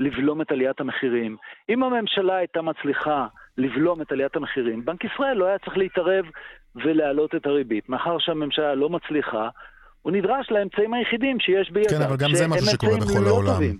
לבלום 0.00 0.42
את 0.42 0.50
עליית 0.50 0.80
המחירים. 0.80 1.36
אם 1.68 1.82
הממשלה 1.82 2.36
הייתה 2.36 2.62
מצליחה 2.62 3.26
לבלום 3.58 4.02
את 4.02 4.12
עליית 4.12 4.36
המחירים, 4.36 4.84
בנק 4.84 5.04
ישראל 5.04 5.36
לא 5.36 5.44
היה 5.44 5.58
צריך 5.58 5.76
להתערב 5.78 6.24
ולהעלות 6.76 7.34
את 7.34 7.46
הריבית. 7.46 7.88
מאחר 7.88 8.18
שהממשלה 8.18 8.74
לא 8.74 8.88
מצליחה, 8.90 9.48
הוא 10.02 10.12
נדרש 10.12 10.50
לאמצעים 10.50 10.94
היחידים 10.94 11.40
שיש 11.40 11.70
בידיו. 11.70 11.98
כן, 11.98 12.04
אבל 12.04 12.16
גם 12.16 12.34
זה 12.34 12.48
משהו 12.48 12.66
שקורה 12.66 12.96
בכל 12.96 13.20
לא 13.24 13.28
העולם. 13.28 13.52
טובים. 13.52 13.78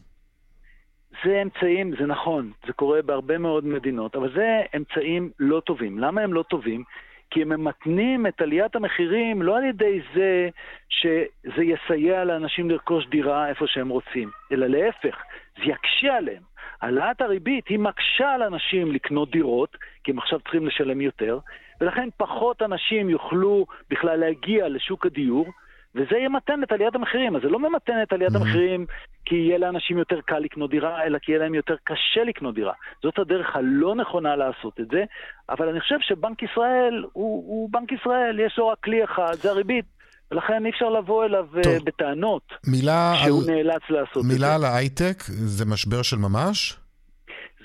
זה 1.24 1.42
אמצעים, 1.42 1.94
זה 2.00 2.06
נכון, 2.06 2.52
זה 2.66 2.72
קורה 2.72 3.02
בהרבה 3.02 3.38
מאוד 3.38 3.66
מדינות, 3.66 4.16
אבל 4.16 4.32
זה 4.34 4.62
אמצעים 4.76 5.30
לא 5.38 5.60
טובים. 5.66 5.98
למה 5.98 6.20
הם 6.20 6.34
לא 6.34 6.42
טובים? 6.42 6.84
כי 7.30 7.42
הם 7.42 7.48
ממתנים 7.48 8.26
את 8.26 8.40
עליית 8.40 8.76
המחירים 8.76 9.42
לא 9.42 9.56
על 9.56 9.64
ידי 9.64 10.00
זה 10.14 10.48
שזה 10.88 11.62
יסייע 11.62 12.24
לאנשים 12.24 12.70
לרכוש 12.70 13.06
דירה 13.06 13.48
איפה 13.48 13.66
שהם 13.66 13.88
רוצים, 13.88 14.30
אלא 14.52 14.66
להפך, 14.66 15.16
זה 15.56 15.62
יקשה 15.64 16.16
עליהם. 16.16 16.42
העלאת 16.80 17.20
הריבית 17.20 17.68
היא 17.68 17.78
מקשה 17.78 18.30
על 18.30 18.42
אנשים 18.42 18.92
לקנות 18.92 19.30
דירות, 19.30 19.76
כי 20.04 20.10
הם 20.10 20.18
עכשיו 20.18 20.40
צריכים 20.40 20.66
לשלם 20.66 21.00
יותר, 21.00 21.38
ולכן 21.80 22.08
פחות 22.16 22.62
אנשים 22.62 23.10
יוכלו 23.10 23.66
בכלל 23.90 24.16
להגיע 24.16 24.68
לשוק 24.68 25.06
הדיור, 25.06 25.46
וזה 25.94 26.16
ימתן 26.24 26.62
את 26.62 26.72
עליית 26.72 26.94
המחירים. 26.94 27.36
אז 27.36 27.42
זה 27.42 27.48
לא 27.48 27.58
ממתן 27.58 28.02
את 28.02 28.12
עליית 28.12 28.32
mm-hmm. 28.32 28.36
המחירים 28.36 28.86
כי 29.24 29.34
יהיה 29.34 29.58
לאנשים 29.58 29.98
יותר 29.98 30.20
קל 30.20 30.38
לקנות 30.38 30.70
דירה, 30.70 31.04
אלא 31.04 31.18
כי 31.18 31.32
יהיה 31.32 31.42
להם 31.42 31.54
יותר 31.54 31.74
קשה 31.84 32.24
לקנות 32.26 32.54
דירה. 32.54 32.72
זאת 33.02 33.18
הדרך 33.18 33.56
הלא 33.56 33.94
נכונה 33.94 34.36
לעשות 34.36 34.80
את 34.80 34.88
זה, 34.92 35.04
אבל 35.48 35.68
אני 35.68 35.80
חושב 35.80 35.96
שבנק 36.00 36.42
ישראל 36.42 37.04
הוא, 37.12 37.44
הוא 37.46 37.70
בנק 37.72 37.92
ישראל, 37.92 38.40
יש 38.40 38.58
לו 38.58 38.68
רק 38.68 38.78
כלי 38.84 39.04
אחד, 39.04 39.34
זה 39.34 39.50
הריבית. 39.50 39.84
ולכן 40.30 40.64
אי 40.64 40.70
אפשר 40.70 40.88
לבוא 40.88 41.24
אליו 41.24 41.46
אה, 41.56 41.62
טוב. 41.62 41.84
בטענות 41.84 42.42
מילה 42.66 43.12
שהוא 43.24 43.42
על... 43.42 43.50
נאלץ 43.50 43.82
לעשות 43.90 44.24
מילה 44.24 44.34
את 44.34 44.38
זה. 44.38 44.44
מילה 44.44 44.54
על 44.54 44.64
ההייטק, 44.64 45.22
זה 45.26 45.64
משבר 45.64 46.02
של 46.02 46.16
ממש? 46.16 46.76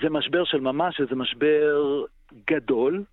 זה 0.02 0.10
משבר 0.10 0.44
של 0.44 0.60
ממש, 0.60 1.00
זה 1.10 1.16
משבר 1.16 2.04
גדול, 2.50 3.04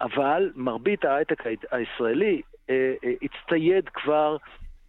אבל 0.00 0.50
מרבית 0.56 1.04
ההייטק 1.04 1.42
הישראלי 1.70 2.40
אה, 2.70 2.94
אה, 3.04 3.10
הצטייד 3.22 3.88
כבר 3.88 4.36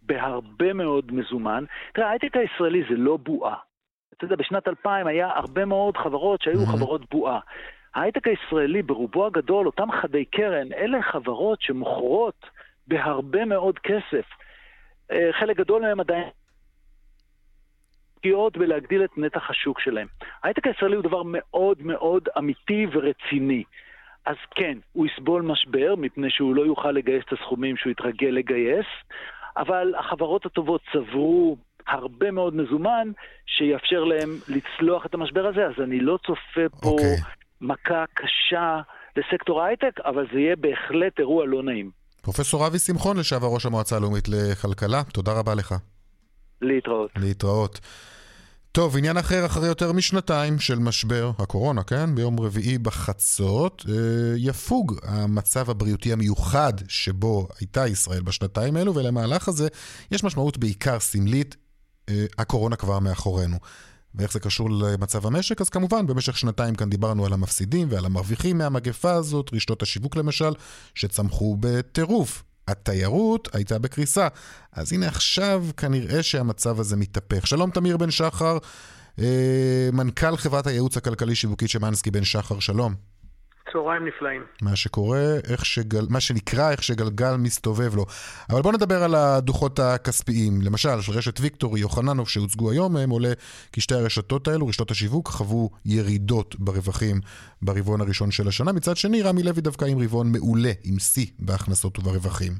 בהרבה 0.02 0.72
מאוד 0.72 1.12
מזומן. 1.12 1.64
תראה, 1.94 2.06
ההייטק 2.06 2.36
הישראלי 2.36 2.82
זה 2.90 2.96
לא 2.96 3.16
בועה. 3.16 3.56
אתה 4.16 4.24
יודע, 4.24 4.36
בשנת 4.36 4.68
2000 4.68 5.06
היה 5.06 5.30
הרבה 5.34 5.64
מאוד 5.64 5.96
חברות 5.96 6.42
שהיו. 6.42 6.66
חברות 6.66 7.10
בועה. 7.10 7.40
ההייטק 7.94 8.28
הישראלי 8.28 8.82
ברובו 8.82 9.26
הגדול, 9.26 9.66
אותם 9.66 9.92
חדי 10.02 10.24
קרן, 10.24 10.72
אלה 10.72 11.02
חברות 11.02 11.62
שמוכרות 11.62 12.46
בהרבה 12.86 13.44
מאוד 13.44 13.78
כסף. 13.78 14.24
אה, 15.12 15.30
חלק 15.32 15.56
גדול 15.56 15.82
מהם 15.82 16.00
עדיין 16.00 16.28
משקיעות 18.22 18.56
בלהגדיל 18.56 19.04
את 19.04 19.18
נתח 19.18 19.50
השוק 19.50 19.80
שלהם. 19.80 20.06
ההייטק 20.42 20.66
הישראלי 20.66 20.96
הוא 20.96 21.04
דבר 21.04 21.22
מאוד 21.24 21.82
מאוד 21.82 22.28
אמיתי 22.38 22.86
ורציני. 22.92 23.64
אז 24.26 24.36
כן, 24.54 24.78
הוא 24.92 25.06
יסבול 25.06 25.42
משבר, 25.42 25.94
מפני 25.98 26.30
שהוא 26.30 26.54
לא 26.54 26.62
יוכל 26.62 26.92
לגייס 26.92 27.24
את 27.24 27.32
הסכומים 27.32 27.76
שהוא 27.76 27.90
התרגל 27.90 28.28
לגייס, 28.28 28.86
אבל 29.56 29.94
החברות 29.98 30.46
הטובות 30.46 30.80
צברו 30.92 31.56
הרבה 31.86 32.30
מאוד 32.30 32.54
מזומן 32.54 33.08
שיאפשר 33.46 34.04
להם 34.04 34.38
לצלוח 34.48 35.06
את 35.06 35.14
המשבר 35.14 35.46
הזה, 35.46 35.66
אז 35.66 35.82
אני 35.82 36.00
לא 36.00 36.18
צופה 36.26 36.68
פה 36.80 36.88
okay. 36.88 36.92
אוקיי. 36.92 37.16
מכה 37.60 38.04
קשה 38.14 38.80
לסקטור 39.16 39.62
ההייטק, 39.62 40.00
אבל 40.04 40.26
זה 40.32 40.38
יהיה 40.40 40.56
בהחלט 40.56 41.18
אירוע 41.18 41.46
לא 41.46 41.62
נעים. 41.62 41.90
פרופסור 42.22 42.66
אבי 42.66 42.78
שמחון, 42.78 43.16
לשעבר 43.16 43.46
ראש 43.54 43.66
המועצה 43.66 43.96
הלאומית 43.96 44.28
לכלכלה, 44.28 45.02
תודה 45.12 45.32
רבה 45.38 45.54
לך. 45.54 45.74
להתראות. 46.62 47.10
להתראות. 47.16 47.80
טוב, 48.72 48.96
עניין 48.96 49.16
אחר, 49.16 49.46
אחרי 49.46 49.68
יותר 49.68 49.92
משנתיים 49.92 50.58
של 50.58 50.78
משבר 50.78 51.30
הקורונה, 51.38 51.82
כן? 51.82 52.14
ביום 52.14 52.40
רביעי 52.40 52.78
בחצות, 52.78 53.84
אה, 53.88 53.94
יפוג 54.36 54.98
המצב 55.02 55.70
הבריאותי 55.70 56.12
המיוחד 56.12 56.72
שבו 56.88 57.48
הייתה 57.60 57.86
ישראל 57.86 58.22
בשנתיים 58.22 58.76
האלו, 58.76 58.94
ולמהלך 58.94 59.48
הזה 59.48 59.68
יש 60.10 60.24
משמעות 60.24 60.58
בעיקר 60.58 61.00
סמלית, 61.00 61.56
אה, 62.08 62.24
הקורונה 62.38 62.76
כבר 62.76 62.98
מאחורינו. 62.98 63.56
ואיך 64.14 64.32
זה 64.32 64.40
קשור 64.40 64.70
למצב 64.70 65.26
המשק? 65.26 65.60
אז 65.60 65.68
כמובן, 65.68 66.06
במשך 66.06 66.38
שנתיים 66.38 66.74
כאן 66.74 66.90
דיברנו 66.90 67.26
על 67.26 67.32
המפסידים 67.32 67.88
ועל 67.90 68.04
המרוויחים 68.04 68.58
מהמגפה 68.58 69.12
הזאת, 69.12 69.50
רשתות 69.54 69.82
השיווק 69.82 70.16
למשל, 70.16 70.52
שצמחו 70.94 71.56
בטירוף. 71.60 72.42
התיירות 72.68 73.48
הייתה 73.54 73.78
בקריסה. 73.78 74.28
אז 74.72 74.92
הנה 74.92 75.08
עכשיו 75.08 75.64
כנראה 75.76 76.22
שהמצב 76.22 76.80
הזה 76.80 76.96
מתהפך. 76.96 77.46
שלום 77.46 77.70
תמיר 77.70 77.96
בן 77.96 78.10
שחר, 78.10 78.58
אה, 79.18 79.88
מנכ"ל 79.92 80.36
חברת 80.36 80.66
הייעוץ 80.66 80.96
הכלכלי-שיווקית 80.96 81.68
שמאנסקי 81.68 82.10
בן 82.10 82.24
שחר, 82.24 82.60
שלום. 82.60 83.11
צהריים 83.72 84.06
נפלאים. 84.06 84.42
מה 84.62 84.76
שקורה, 84.76 85.36
איך 85.48 85.64
שגל, 85.64 86.06
מה 86.10 86.20
שנקרא, 86.20 86.70
איך 86.70 86.82
שגלגל 86.82 87.36
מסתובב 87.36 87.96
לו. 87.96 88.06
אבל 88.50 88.62
בואו 88.62 88.74
נדבר 88.74 89.02
על 89.02 89.14
הדוחות 89.14 89.78
הכספיים. 89.78 90.62
למשל, 90.62 91.00
של 91.00 91.12
רשת 91.12 91.40
ויקטורי, 91.40 91.80
יוחננוב, 91.80 92.28
שהוצגו 92.28 92.70
היום, 92.70 92.96
הם 92.96 93.10
עולה 93.10 93.32
כי 93.72 93.80
שתי 93.80 93.94
הרשתות 93.94 94.48
האלו, 94.48 94.66
רשתות 94.66 94.90
השיווק, 94.90 95.28
חוו 95.28 95.70
ירידות 95.84 96.56
ברווחים 96.58 97.20
ברבעון 97.62 98.00
הראשון 98.00 98.30
של 98.30 98.48
השנה. 98.48 98.72
מצד 98.72 98.96
שני, 98.96 99.22
רמי 99.22 99.42
לוי 99.42 99.60
דווקא 99.60 99.84
עם 99.84 100.02
רבעון 100.02 100.32
מעולה, 100.32 100.72
עם 100.84 100.98
שיא 100.98 101.26
בהכנסות 101.38 101.98
וברווחים. 101.98 102.52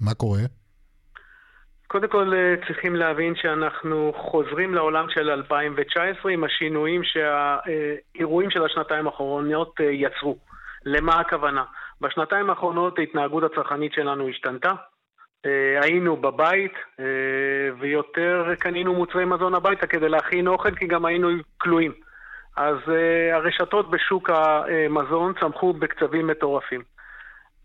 מה 0.00 0.14
קורה? 0.14 0.40
קודם 1.94 2.08
כל 2.08 2.34
אה, 2.34 2.54
צריכים 2.66 2.96
להבין 2.96 3.34
שאנחנו 3.36 4.12
חוזרים 4.16 4.74
לעולם 4.74 5.06
של 5.10 5.30
2019 5.30 6.32
עם 6.32 6.44
השינויים 6.44 7.00
שהאירועים 7.04 8.50
של 8.50 8.64
השנתיים 8.64 9.06
האחרונות 9.06 9.74
אה, 9.80 9.84
יצרו. 9.84 10.36
למה 10.84 11.20
הכוונה? 11.20 11.64
בשנתיים 12.00 12.50
האחרונות 12.50 12.98
ההתנהגות 12.98 13.42
הצרכנית 13.44 13.92
שלנו 13.92 14.28
השתנתה. 14.28 14.72
אה, 15.46 15.78
היינו 15.82 16.16
בבית 16.16 16.74
ויותר 17.78 18.54
קנינו 18.58 18.94
מוצרי 18.94 19.24
מזון 19.24 19.54
הביתה 19.54 19.86
כדי 19.86 20.08
להכין 20.08 20.46
אוכל 20.46 20.74
כי 20.74 20.86
גם 20.86 21.04
היינו 21.04 21.28
כלואים. 21.58 21.92
אז 22.56 22.76
הרשתות 23.32 23.90
בשוק 23.90 24.30
המזון 24.30 25.32
צמחו 25.40 25.72
בקצבים 25.72 26.26
מטורפים. 26.26 26.93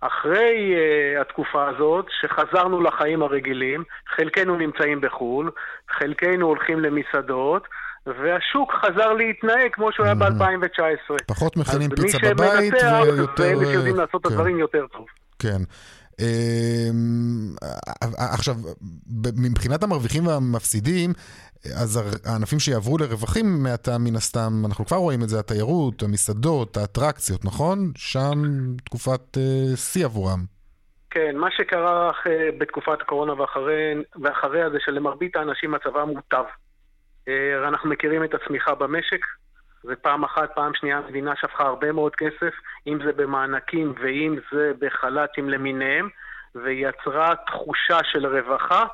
אחרי 0.02 0.74
uh, 0.76 1.22
התקופה 1.22 1.70
הזאת, 1.70 2.06
שחזרנו 2.22 2.82
לחיים 2.82 3.22
הרגילים, 3.22 3.84
חלקנו 4.16 4.56
נמצאים 4.56 5.02
בחו"ל, 5.02 5.52
חלקנו 5.90 6.46
הולכים 6.46 6.80
למסעדות, 6.80 7.68
והשוק 8.06 8.74
חזר 8.74 9.14
להתנהג 9.14 9.72
כמו 9.72 9.92
שהוא 9.92 10.06
היה 10.06 10.16
ב-2019. 10.16 11.16
פחות 11.28 11.58
מכינים 11.58 11.90
פיצה 11.90 12.18
בבית 12.18 12.74
ויותר... 12.74 12.88
אז 12.88 13.08
מי 13.08 13.16
שמנצח 13.16 13.38
זה 13.38 13.52
אלה 13.52 13.66
שיודעים 13.66 13.96
לעשות 13.96 14.22
את 14.22 14.28
כן. 14.28 14.34
הדברים 14.34 14.60
יותר 14.60 14.86
טוב. 14.88 15.06
כן. 15.40 15.62
אמ, 16.20 17.56
עכשיו, 18.18 18.56
מבחינת 19.38 19.84
המרוויחים 19.84 20.28
והמפסידים, 20.28 21.14
אז 21.66 22.20
הענפים 22.26 22.60
שיעברו 22.60 22.98
לרווחים 22.98 23.46
מעתה 23.64 23.92
מן 24.00 24.16
הסתם, 24.16 24.52
אנחנו 24.66 24.86
כבר 24.86 24.98
רואים 24.98 25.20
את 25.24 25.30
זה, 25.30 25.40
התיירות, 25.40 26.04
המסעדות, 26.04 26.78
האטרקציות, 26.78 27.46
נכון? 27.46 27.78
שם 27.96 28.38
תקופת 28.86 29.38
אה, 29.38 29.76
שיא 29.76 30.06
עבורם. 30.06 30.40
כן, 31.10 31.36
מה 31.36 31.52
שקרה 31.52 32.12
בתקופת 32.58 33.02
הקורונה 33.02 33.42
ואחרי, 33.42 33.94
ואחריה 34.24 34.70
זה 34.70 34.78
שלמרבית 34.80 35.36
האנשים 35.36 35.72
מצבם 35.72 36.10
מוטב. 36.10 36.44
אה, 37.28 37.68
אנחנו 37.68 37.90
מכירים 37.90 38.24
את 38.24 38.34
הצמיחה 38.34 38.76
במשק, 38.76 39.26
זה 39.84 39.96
פעם 39.96 40.24
אחת, 40.24 40.50
פעם 40.56 40.72
שנייה 40.76 40.98
המדינה 40.98 41.34
שפכה 41.36 41.64
הרבה 41.64 41.92
מאוד 41.92 42.16
כסף, 42.16 42.54
אם 42.88 43.00
זה 43.06 43.12
במענקים 43.12 43.94
ואם 44.02 44.36
זה 44.52 44.72
בחל"תים 44.80 45.50
למיניהם, 45.50 46.10
ויצרה 46.56 47.34
תחושה 47.48 47.98
של 48.04 48.26
רווחה 48.26 48.86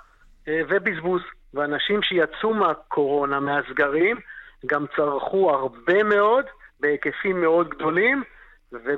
אה, 0.47 0.61
ובזבוז. 0.69 1.21
ואנשים 1.55 2.01
שיצאו 2.03 2.53
מהקורונה, 2.53 3.39
מהסגרים, 3.39 4.17
גם 4.65 4.85
צרכו 4.95 5.51
הרבה 5.51 6.03
מאוד, 6.03 6.45
בהיקפים 6.79 7.41
מאוד 7.41 7.69
גדולים, 7.69 8.23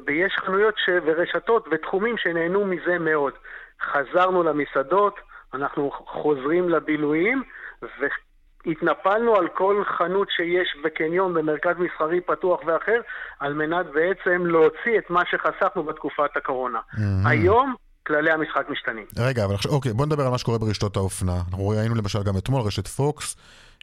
ויש 0.05 0.35
חנויות 0.45 0.73
ש... 0.77 0.89
ורשתות 1.05 1.67
ותחומים 1.71 2.17
שנהנו 2.17 2.65
מזה 2.65 2.99
מאוד. 2.99 3.33
חזרנו 3.81 4.43
למסעדות, 4.43 5.19
אנחנו 5.53 5.91
חוזרים 5.91 6.69
לבילויים, 6.69 7.43
והתנפלנו 7.81 9.35
על 9.35 9.47
כל 9.47 9.83
חנות 9.85 10.27
שיש 10.31 10.77
בקניון 10.83 11.33
במרכז 11.33 11.75
מסחרי 11.77 12.21
פתוח 12.21 12.59
ואחר, 12.65 13.01
על 13.39 13.53
מנת 13.53 13.85
בעצם 13.85 14.45
להוציא 14.45 14.97
את 14.97 15.09
מה 15.09 15.21
שחסכנו 15.25 15.83
בתקופת 15.83 16.37
הקורונה. 16.37 16.79
Mm-hmm. 16.79 17.29
היום 17.29 17.75
כללי 18.07 18.31
המשחק 18.31 18.69
משתנים. 18.69 19.05
רגע, 19.19 19.45
אבל 19.45 19.53
עכשיו, 19.55 19.71
אוקיי, 19.71 19.93
בוא 19.93 20.05
נדבר 20.05 20.23
על 20.23 20.31
מה 20.31 20.37
שקורה 20.37 20.57
ברשתות 20.57 20.95
האופנה. 20.97 21.35
אנחנו 21.51 21.67
ראינו 21.67 21.95
למשל 21.95 22.23
גם 22.23 22.37
אתמול, 22.37 22.61
רשת 22.61 22.87
פוקס 22.87 23.35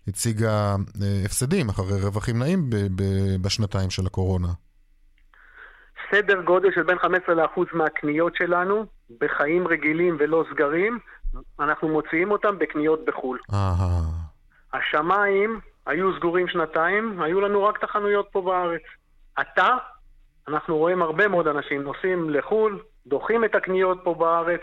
הציגה 0.09 0.75
אה, 1.03 1.23
הפסדים 1.25 1.69
אחרי 1.69 2.01
רווחים 2.03 2.39
נעים 2.39 2.71
ב- 2.71 2.77
ב- 2.77 3.43
בשנתיים 3.43 3.91
של 3.91 4.07
הקורונה. 4.07 4.49
סדר 6.11 6.43
גודל 6.43 6.69
של 6.75 6.83
בין 6.83 6.99
15% 6.99 7.01
מהקניות 7.73 8.37
שלנו, 8.37 8.87
בחיים 9.21 9.69
רגילים 9.69 10.17
ולא 10.21 10.45
סגרים, 10.53 10.99
אנחנו 11.61 11.89
מוציאים 11.89 12.31
אותם 12.31 12.59
בקניות 12.59 13.05
בחו"ל. 13.05 13.39
אהה. 13.53 14.01
השמיים 14.73 15.61
היו 15.87 16.17
סגורים 16.17 16.49
שנתיים, 16.49 17.23
היו 17.23 17.41
לנו 17.41 17.65
רק 17.65 17.79
את 17.79 17.85
החנויות 17.85 18.29
פה 18.33 18.43
בארץ. 18.43 18.83
עתה, 19.37 19.77
אנחנו 20.49 20.77
רואים 20.77 21.03
הרבה 21.03 21.29
מאוד 21.29 21.47
אנשים 21.47 21.83
נוסעים 21.83 22.31
לחו"ל, 22.31 22.83
דוחים 23.07 23.45
את 23.45 23.55
הקניות 23.55 23.99
פה 24.05 24.15
בארץ, 24.15 24.61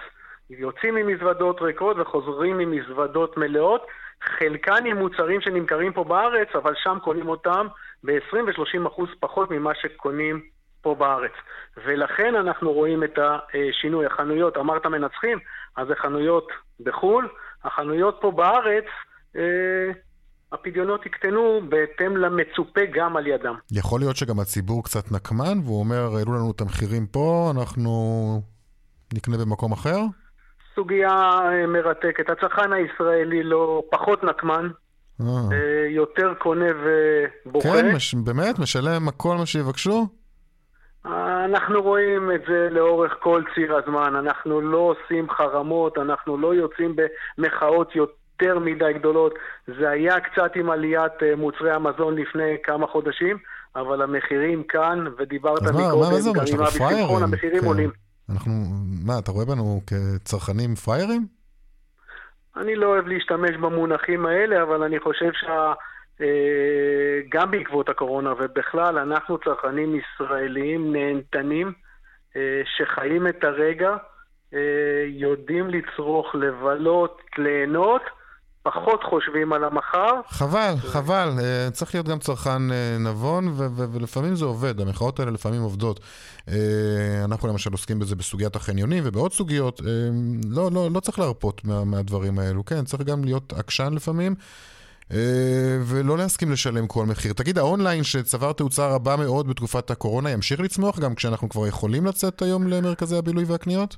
יוצאים 0.50 0.96
עם 0.96 1.08
מזוודות 1.08 1.62
ריקות 1.62 1.98
וחוזרים 2.00 2.60
עם 2.60 2.72
מזוודות 2.72 3.38
מלאות, 3.38 3.88
חלקן 4.24 4.86
עם 4.86 4.98
מוצרים 4.98 5.42
שנמכרים 5.42 5.94
פה 5.94 6.04
בארץ, 6.04 6.48
אבל 6.56 6.74
שם 6.76 6.98
קונים 7.04 7.30
אותם 7.30 7.68
ב-20 8.04 8.36
ו-30 8.36 8.88
אחוז 8.88 9.10
פחות 9.20 9.52
ממה 9.52 9.76
שקונים 9.76 10.42
פה 10.82 10.96
בארץ. 10.96 11.32
ולכן 11.78 12.36
אנחנו 12.36 12.74
רואים 12.74 13.04
את 13.04 13.20
השינוי. 13.20 14.06
החנויות, 14.06 14.58
אמרת 14.58 14.86
מנצחים, 14.86 15.40
אז 15.78 15.88
זה 15.88 15.96
חנויות 15.96 16.48
בחו"ל, 16.80 17.28
החנויות 17.64 18.18
פה 18.22 18.32
בארץ, 18.32 18.86
אה, 19.36 19.92
הפדיונות 20.54 21.06
יקטנו 21.06 21.62
בהתאם 21.70 22.18
למצופה 22.18 22.82
גם 22.94 23.18
על 23.18 23.28
ידם. 23.28 23.56
יכול 23.72 24.00
להיות 24.00 24.16
שגם 24.16 24.40
הציבור 24.40 24.84
קצת 24.84 25.12
נקמן, 25.12 25.58
והוא 25.66 25.80
אומר, 25.80 26.16
העלו 26.16 26.34
לנו 26.34 26.52
את 26.52 26.62
המחירים 26.62 27.08
פה, 27.08 27.52
אנחנו 27.56 27.92
נקנה 29.14 29.38
במקום 29.38 29.72
אחר? 29.72 29.98
סוגיה 30.76 31.10
אה, 31.10 31.68
מרתקת. 31.68 32.30
הצרכן 32.30 32.74
הישראלי 32.74 33.44
לא 33.44 33.84
פחות 33.92 34.24
נקמן, 34.24 34.70
אה. 35.22 35.26
אה, 35.52 35.86
יותר 35.90 36.34
קונה 36.34 36.66
ובוכה. 37.46 37.70
כן, 37.70 37.96
מש, 37.96 38.16
באמת? 38.16 38.60
משלם 38.60 39.12
כל 39.18 39.36
מה 39.38 39.46
שיבקשו? 39.46 40.08
אנחנו 41.46 41.82
רואים 41.82 42.32
את 42.32 42.42
זה 42.48 42.68
לאורך 42.72 43.14
כל 43.20 43.44
ציר 43.56 43.76
הזמן. 43.76 44.16
אנחנו 44.16 44.62
לא 44.62 44.78
עושים 44.78 45.30
חרמות, 45.30 45.98
אנחנו 45.98 46.38
לא 46.38 46.56
יוצאים 46.56 46.96
במחאות 47.38 47.96
יותר 47.96 48.21
מדי 48.60 48.94
גדולות. 48.94 49.34
זה 49.68 49.90
היה 49.90 50.20
קצת 50.20 50.56
עם 50.56 50.70
עליית 50.70 51.24
אה, 51.24 51.36
מוצרי 51.36 51.72
המזון 51.72 52.16
לפני 52.16 52.56
כמה 52.64 52.88
חודשים, 52.88 53.38
אבל 53.76 54.02
המחירים 54.02 54.64
כאן, 54.64 55.06
ודיברת 55.18 55.62
מקודם, 55.62 56.34
קרימה? 56.34 56.44
בשמחון, 56.44 57.24
המחירים 57.24 57.62
כן. 57.62 57.68
עולים. 57.68 57.92
אנחנו, 58.30 58.52
מה, 59.06 59.14
אתה 59.20 59.32
רואה 59.32 59.46
בנו 59.46 59.82
כצרכנים 59.88 60.76
פראיירים? 60.76 61.26
אני 62.58 62.76
לא 62.76 62.86
אוהב 62.88 63.08
להשתמש 63.08 63.52
במונחים 63.52 64.26
האלה, 64.26 64.64
אבל 64.64 64.84
אני 64.84 65.00
חושב 65.00 65.32
שה... 65.34 65.74
אה, 66.22 67.20
גם 67.30 67.52
בעקבות 67.52 67.90
הקורונה 67.90 68.34
ובכלל, 68.34 68.98
אנחנו 68.98 69.38
צרכנים 69.38 69.96
ישראלים 69.96 70.94
נהנתנים 70.94 71.74
אה, 72.36 72.62
שחיים 72.78 73.28
את 73.28 73.44
הרגע, 73.44 73.96
יודעים 75.08 75.68
לצרוך, 75.68 76.36
לבלות, 76.36 77.22
ליהנות, 77.38 78.02
פחות 78.64 79.04
חושבים 79.04 79.54
על 79.54 79.64
המחר. 79.64 80.22
חבל, 80.28 80.74
חבל. 80.78 81.30
אה, 81.40 81.72
צריך 81.72 81.96
להיות 81.96 82.08
גם 82.08 82.20
צרכן 82.20 82.72
אה, 82.72 82.98
נבון, 83.00 83.54
ולפעמים 83.76 84.36
זה 84.36 84.46
עובד, 84.46 84.82
המחאות 84.82 85.20
האלה 85.20 85.32
לפעמים 85.32 85.62
עובדות. 85.62 86.00
אה, 86.50 86.56
אנחנו 87.26 87.48
למשל 87.48 87.72
עוסקים 87.72 88.00
בזה 88.00 88.16
בסוגיית 88.16 88.56
החניונים 88.56 89.04
ובעוד 89.06 89.34
סוגיות. 89.34 89.82
לא, 90.50 90.70
לא, 90.72 90.90
לא 90.92 91.00
צריך 91.00 91.20
להרפות 91.20 91.66
מה, 91.66 91.84
מהדברים 91.84 92.40
האלו, 92.40 92.66
כן, 92.66 92.86
צריך 92.86 93.04
גם 93.04 93.24
להיות 93.24 93.54
עקשן 93.54 93.94
לפעמים. 93.94 94.36
ולא 95.86 96.18
להסכים 96.18 96.52
לשלם 96.52 96.88
כל 96.88 97.06
מחיר. 97.06 97.34
תגיד, 97.34 97.58
האונליין 97.58 98.04
שצבר 98.04 98.54
תאוצה 98.54 98.88
רבה 98.88 99.16
מאוד 99.16 99.48
בתקופת 99.48 99.92
הקורונה 99.92 100.30
ימשיך 100.32 100.60
לצמוח 100.60 101.00
גם 101.00 101.16
כשאנחנו 101.16 101.50
כבר 101.50 101.68
יכולים 101.68 102.06
לצאת 102.06 102.42
היום 102.42 102.68
למרכזי 102.68 103.18
הבילוי 103.18 103.44
והקניות? 103.44 103.98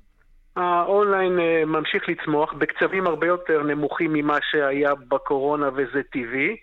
האונליין 0.56 1.40
אה, 1.40 1.64
ממשיך 1.66 2.10
לצמוח 2.10 2.54
בקצבים 2.54 3.08
הרבה 3.08 3.28
יותר 3.28 3.64
נמוכים 3.64 4.14
ממה 4.14 4.38
שהיה 4.42 4.96
בקורונה 4.96 5.70
וזה 5.76 6.02
טבעי. 6.12 6.58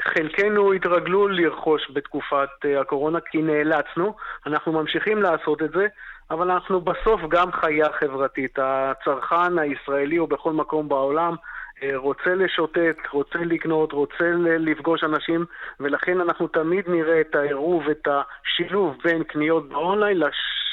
חלקנו 0.00 0.72
התרגלו 0.72 1.28
לרכוש 1.28 1.90
בתקופת 1.94 2.48
אה, 2.64 2.80
הקורונה 2.80 3.18
כי 3.20 3.42
נאלצנו, 3.42 4.14
אנחנו 4.46 4.72
ממשיכים 4.72 5.22
לעשות 5.22 5.62
את 5.62 5.70
זה, 5.70 5.86
אבל 6.30 6.50
אנחנו 6.50 6.80
בסוף 6.80 7.20
גם 7.28 7.52
חיה 7.52 7.86
חברתית. 8.00 8.58
הצרכן 8.62 9.58
הישראלי 9.58 10.16
הוא 10.16 10.28
בכל 10.28 10.52
מקום 10.52 10.88
בעולם 10.88 11.34
אה, 11.82 11.96
רוצה 11.96 12.34
לשוטט, 12.34 12.96
רוצה 13.12 13.38
לקנות, 13.38 13.92
רוצה 13.92 14.24
לפגוש 14.58 15.04
אנשים, 15.04 15.44
ולכן 15.80 16.20
אנחנו 16.20 16.48
תמיד 16.48 16.84
נראה 16.88 17.20
את 17.20 17.34
העירוב, 17.34 17.88
את 17.90 18.08
השילוב 18.08 18.96
בין 19.04 19.24
קניות 19.24 19.68
באונליין 19.68 20.18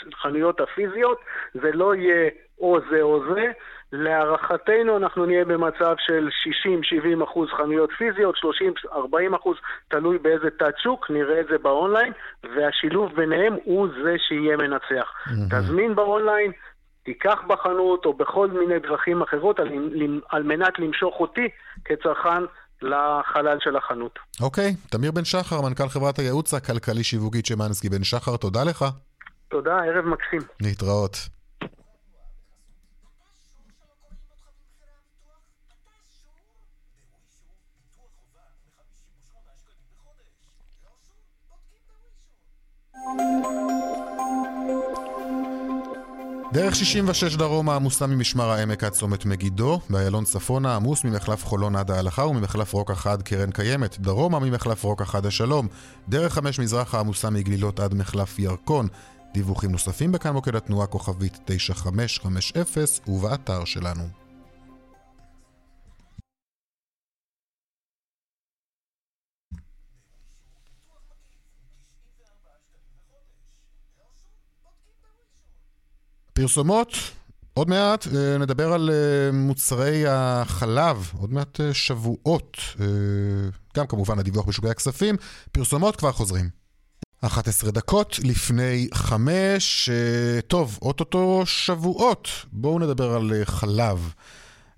לחנויות 0.05 0.61
הפיזיות. 0.61 1.19
זה 1.53 1.71
לא 1.73 1.95
יהיה 1.95 2.29
או 2.59 2.79
זה 2.91 3.01
או 3.01 3.19
זה. 3.33 3.51
להערכתנו 3.91 4.97
אנחנו 4.97 5.25
נהיה 5.25 5.45
במצב 5.45 5.95
של 5.99 6.29
60-70 7.19 7.23
אחוז 7.23 7.49
חנויות 7.57 7.89
פיזיות, 7.97 8.35
30-40 8.85 9.35
אחוז, 9.35 9.57
תלוי 9.87 10.17
באיזה 10.17 10.49
תת 10.59 10.73
שוק, 10.83 11.09
נראה 11.09 11.39
את 11.39 11.45
זה 11.49 11.57
באונליין, 11.57 12.11
והשילוב 12.43 13.15
ביניהם 13.15 13.55
הוא 13.63 13.87
זה 14.03 14.15
שיהיה 14.27 14.57
מנצח. 14.57 15.11
תזמין 15.49 15.95
באונליין, 15.95 16.51
תיקח 17.03 17.39
בחנות 17.47 18.05
או 18.05 18.13
בכל 18.13 18.47
מיני 18.47 18.79
דרכים 18.79 19.21
אחרות 19.21 19.59
על, 19.59 19.67
על 20.29 20.43
מנת 20.43 20.79
למשוך 20.79 21.15
אותי 21.19 21.49
כצרכן 21.85 22.43
לחלל 22.81 23.57
של 23.59 23.75
החנות. 23.75 24.19
אוקיי, 24.41 24.75
תמיר 24.89 25.11
בן 25.11 25.25
שחר, 25.25 25.61
מנכ"ל 25.61 25.87
חברת 25.89 26.19
הייעוץ 26.19 26.53
הכלכלי-שיווקית 26.53 27.45
שמאנסקי 27.45 27.89
בן 27.89 28.03
שחר, 28.03 28.37
תודה 28.37 28.63
לך. 28.63 28.85
תודה, 29.55 29.77
ערב 29.77 30.05
מקסים. 30.05 30.41
להתראות. 30.61 31.29
דרך 46.53 46.75
66 46.75 47.35
דרומה 47.35 47.75
עמוסה 47.75 48.07
ממשמר 48.07 48.49
העמק 48.49 48.83
עד 48.83 48.91
צומת 48.91 49.25
מגידו, 49.25 49.79
באיילון 49.89 50.23
צפונה 50.23 50.75
עמוס 50.75 51.03
ממחלף 51.03 51.45
חולון 51.45 51.75
עד 51.75 51.91
ההלכה 51.91 52.25
וממחלף 52.25 52.73
רוק 52.73 52.91
אחד 52.91 53.21
קרן 53.21 53.51
קיימת, 53.51 53.99
דרומה 53.99 54.39
ממחלף 54.39 54.83
רוק 54.83 55.01
אחד 55.01 55.25
השלום, 55.25 55.67
דרך 56.09 56.33
5 56.33 56.59
מזרחה 56.59 56.99
עמוסה 56.99 57.29
מגלילות 57.29 57.79
עד 57.79 57.93
מחלף 57.93 58.39
ירקון. 58.39 58.87
דיווחים 59.35 59.71
נוספים 59.71 60.11
בכאן 60.11 60.33
מוקד 60.33 60.55
התנועה 60.55 60.87
כוכבית 60.87 61.39
9550 61.45 62.63
ובאתר 63.07 63.65
שלנו. 63.65 64.03
פרסומות, 76.33 76.89
עוד 77.53 77.69
מעט 77.69 78.07
אה, 78.07 78.37
נדבר 78.37 78.73
על 78.73 78.89
אה, 78.89 79.31
מוצרי 79.31 80.03
החלב, 80.07 81.11
עוד 81.17 81.33
מעט 81.33 81.61
אה, 81.61 81.73
שבועות, 81.73 82.57
גם 83.77 83.87
כמובן 83.87 84.19
הדיווח 84.19 84.45
בשוקי 84.45 84.69
הכספים, 84.69 85.15
פרסומות 85.51 85.95
כבר 85.95 86.11
חוזרים. 86.11 86.64
11 87.25 87.71
דקות 87.71 88.19
לפני 88.23 88.87
חמש, 88.93 89.89
אה, 89.89 90.41
טוב, 90.41 90.79
אוטוטו 90.81 91.41
שבועות, 91.45 92.27
בואו 92.51 92.79
נדבר 92.79 93.13
על 93.13 93.33
אה, 93.33 93.45
חלב. 93.45 94.13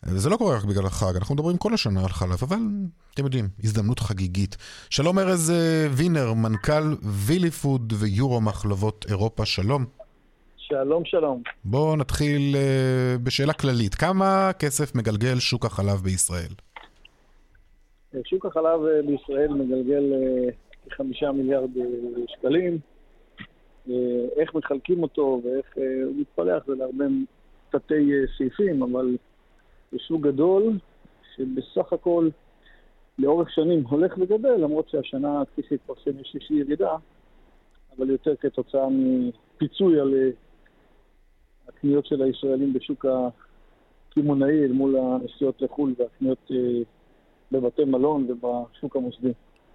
וזה 0.05 0.29
לא 0.29 0.37
קורה 0.37 0.57
רק 0.57 0.63
בגלל 0.63 0.85
החג, 0.85 1.15
אנחנו 1.15 1.35
מדברים 1.35 1.57
כל 1.57 1.73
השנה 1.73 2.01
על 2.01 2.09
חלב, 2.09 2.37
אבל 2.41 2.57
אתם 3.13 3.25
יודעים, 3.25 3.49
הזדמנות 3.63 3.99
חגיגית. 3.99 4.57
שלום 4.89 5.19
ארז 5.19 5.51
אה, 5.51 5.87
וינר, 5.91 6.33
מנכ"ל 6.33 6.95
וילי 7.01 7.51
פוד 7.51 7.93
ויורו 7.99 8.41
מחלבות 8.41 9.05
אירופה, 9.09 9.45
שלום. 9.45 9.85
שלום, 10.57 11.05
שלום. 11.05 11.43
בואו 11.65 11.95
נתחיל 11.95 12.55
בשאלה 13.23 13.53
כללית. 13.53 13.95
כמה 13.95 14.51
כסף 14.59 14.95
מגלגל 14.95 15.39
שוק 15.39 15.65
החלב 15.65 15.97
בישראל? 16.03 16.51
שוק 18.25 18.45
החלב 18.45 18.79
בישראל 19.05 19.53
מגלגל 19.53 20.03
כחמישה 20.89 21.31
מיליארד 21.31 21.69
שקלים. 22.27 22.79
איך 24.37 24.55
מחלקים 24.55 25.03
אותו 25.03 25.41
ואיך 25.43 25.77
אה, 25.77 26.03
הוא 26.05 26.15
מתפלח 26.15 26.63
זה 26.67 26.75
להרבה 26.75 27.05
תתי 27.69 28.13
אה, 28.13 28.23
סעיפים, 28.37 28.83
אבל 28.83 29.17
זה 29.91 29.97
שוק 29.99 30.21
גדול 30.21 30.77
שבסך 31.35 31.93
הכל 31.93 32.29
לאורך 33.19 33.51
שנים 33.51 33.83
הולך 33.83 34.17
וגדל, 34.17 34.55
למרות 34.55 34.89
שהשנה, 34.89 35.43
כפי 35.51 35.61
שהתפרסם, 35.69 36.19
יש 36.19 36.35
איזושהי 36.35 36.55
ירידה, 36.55 36.95
אבל 37.97 38.09
יותר 38.09 38.35
כתוצאה 38.35 38.87
מפיצוי 38.89 39.99
על 39.99 40.13
אה, 40.13 40.29
הקניות 41.67 42.05
של 42.05 42.21
הישראלים 42.21 42.73
בשוק 42.73 43.05
הקמעונאי 43.05 44.63
אל 44.63 44.71
מול 44.71 44.95
הנסיעות 44.97 45.61
לחו"ל 45.61 45.93
והקניות 45.97 46.51
אה, 46.51 46.57
בבתי 47.51 47.83
מלון 47.83 48.27
ובשוק 48.31 48.95
המוסדי. 48.95 49.31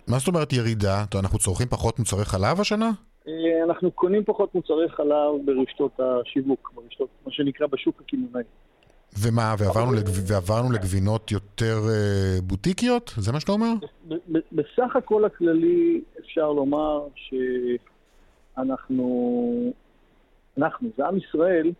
מה 0.06 0.18
זאת 0.18 0.28
אומרת 0.28 0.52
ירידה? 0.52 1.04
אנחנו 1.14 1.38
צורכים 1.38 1.66
פחות 1.68 1.98
מוצרי 1.98 2.24
חלב 2.24 2.60
השנה? 2.60 2.90
אה, 3.28 3.64
אנחנו 3.64 3.90
קונים 3.90 4.24
פחות 4.24 4.54
מוצרי 4.54 4.88
חלב 4.88 5.30
ברשתות 5.44 6.00
השיווק, 6.00 6.72
ברשתות, 6.74 7.08
מה 7.26 7.32
שנקרא 7.32 7.66
בשוק 7.66 8.02
הקמעונאי. 8.06 8.42
ומה, 9.20 9.54
ועברנו, 9.58 9.92
לגב... 9.92 10.12
ועברנו 10.26 10.72
לגבינות 10.72 11.30
יותר 11.32 11.78
אה, 11.88 12.38
בוטיקיות? 12.42 13.14
זה 13.16 13.32
מה 13.32 13.40
שאתה 13.40 13.52
אומר? 13.52 13.72
בסך 14.52 14.96
הכל 14.96 15.24
הכללי 15.24 16.00
אפשר 16.20 16.52
לומר 16.52 17.06
שאנחנו, 18.56 19.72
אנחנו, 20.58 20.88
זה 20.96 21.06
עם 21.06 21.16
ישראל, 21.18 21.72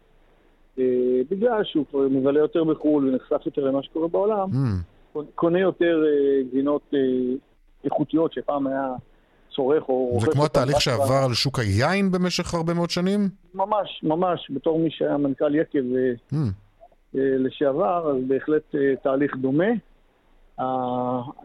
אה, 0.78 0.84
בגלל 1.30 1.64
שהוא 1.64 1.86
כבר 1.90 2.00
מבלה 2.00 2.40
יותר 2.40 2.64
בחו"ל 2.64 3.08
ונחשף 3.08 3.46
יותר 3.46 3.64
למה 3.64 3.82
שקורה 3.82 4.08
בעולם, 4.08 4.48
Mm. 4.50 5.18
קונה 5.34 5.60
יותר 5.60 6.04
גבינות 6.50 6.94
איכותיות 7.84 8.32
שפעם 8.32 8.66
היה 8.66 8.88
צורך 9.54 9.88
או... 9.88 10.18
זה 10.20 10.26
כמו 10.32 10.44
התהליך 10.44 10.80
שעבר 10.80 11.22
על 11.28 11.34
שוק 11.34 11.58
היין 11.58 12.10
במשך 12.10 12.54
הרבה 12.54 12.74
מאוד 12.74 12.90
שנים? 12.90 13.28
ממש, 13.54 14.00
ממש, 14.02 14.50
בתור 14.50 14.78
מי 14.78 14.88
שהיה 14.90 15.16
מנכ"ל 15.16 15.54
יקב 15.54 15.78
Mm. 16.32 16.36
לשעבר, 17.14 18.10
אז 18.10 18.16
בהחלט 18.28 18.74
אה, 18.74 18.96
תהליך 19.02 19.36
דומה. 19.36 19.64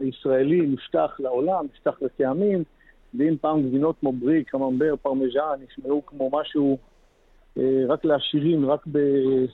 הישראלי 0.00 0.66
נפתח 0.66 1.10
לעולם, 1.18 1.64
נפתח 1.74 1.98
לטעמים, 2.02 2.64
ואם 3.18 3.36
פעם 3.40 3.62
גבינות 3.62 3.96
כמו 4.00 4.12
ברי, 4.12 4.44
קממבר, 4.44 4.94
פרמיז'ן, 5.02 5.58
נשמעו 5.68 6.02
כמו 6.06 6.30
משהו 6.32 6.78
רק 7.88 8.04
לעשירים, 8.04 8.70
רק 8.70 8.80
ב- 8.92 9.44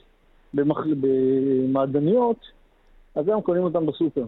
במח- 0.53 0.87
במעדניות, 1.01 2.37
אז 3.15 3.27
היום 3.27 3.41
קונים 3.41 3.63
אותם 3.63 3.85
בסופר. 3.85 4.25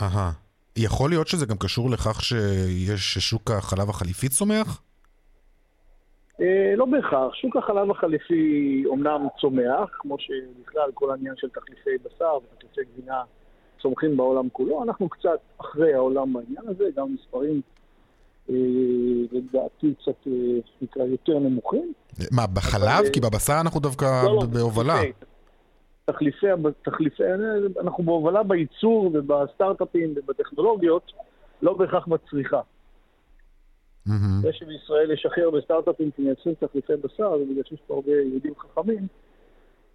אהה. 0.00 0.32
יכול 0.76 1.10
להיות 1.10 1.28
שזה 1.28 1.46
גם 1.46 1.56
קשור 1.56 1.90
לכך 1.90 2.22
שיש 2.24 3.14
ששוק 3.14 3.50
החלב 3.50 3.90
החליפי 3.90 4.28
צומח? 4.28 4.82
אה, 6.40 6.76
לא 6.76 6.84
בהכרח, 6.84 7.34
שוק 7.34 7.56
החלב 7.56 7.90
החליפי 7.90 8.82
אומנם 8.86 9.26
צומח, 9.40 9.88
כמו 9.98 10.16
שבכלל 10.18 10.90
כל 10.94 11.10
העניין 11.10 11.34
של 11.36 11.48
תחליפי 11.48 11.90
בשר 12.04 12.36
ותחליפי 12.36 12.80
גבינה 12.92 13.22
צומחים 13.82 14.16
בעולם 14.16 14.48
כולו, 14.52 14.82
אנחנו 14.82 15.08
קצת 15.08 15.40
אחרי 15.58 15.94
העולם 15.94 16.32
בעניין 16.32 16.68
הזה, 16.68 16.84
גם 16.96 17.14
מספרים 17.14 17.60
אה, 18.50 18.54
לדעתי 19.32 19.94
קצת, 20.02 20.26
אה, 20.26 20.32
נקרא, 20.82 21.04
יותר 21.04 21.38
נמוכים. 21.38 21.92
מה, 22.32 22.46
בחלב? 22.46 23.08
כי 23.12 23.20
בבשר 23.20 23.60
אנחנו 23.60 23.80
דווקא 23.80 24.22
לא, 24.24 24.34
לא, 24.34 24.46
בהובלה. 24.46 24.94
תחליפי, 24.94 25.35
תחליפי, 26.06 26.46
אנחנו 27.80 28.04
בהובלה 28.04 28.42
בייצור 28.42 29.10
ובסטארט-אפים 29.14 30.14
ובטכנולוגיות, 30.16 31.12
לא 31.62 31.74
בהכרח 31.74 32.08
בצריכה. 32.08 32.60
זה 34.42 34.52
שבישראל 34.52 35.10
יש 35.10 35.26
הכי 35.26 35.40
הרבה 35.40 35.60
סטארט-אפים 35.60 36.10
שמייצרים 36.16 36.54
תחליפי 36.54 36.92
בשר, 36.96 37.38
זה 37.38 37.44
בגלל 37.50 37.62
שיש 37.64 37.80
פה 37.86 37.94
הרבה 37.94 38.12
יהודים 38.12 38.52
חכמים, 38.58 39.06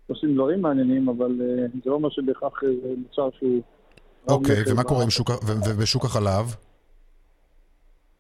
עושים 0.07 0.36
דברים 0.36 0.62
מעניינים, 0.62 1.09
אבל 1.09 1.41
אה, 1.41 1.66
זה 1.84 1.89
לא 1.89 1.93
אומר 1.95 2.09
שבהכרח 2.09 2.64
אה, 2.64 2.70
זה 2.84 2.93
מוצר 2.97 3.30
שהוא... 3.38 3.62
אוקיי, 4.28 4.55
ומה 4.72 4.84
קורה 4.84 5.03
עם 5.03 5.09
שוק 5.09 5.30
ה- 5.30 5.45
ו- 5.45 5.70
ובשוק 5.70 6.05
החלב? 6.05 6.45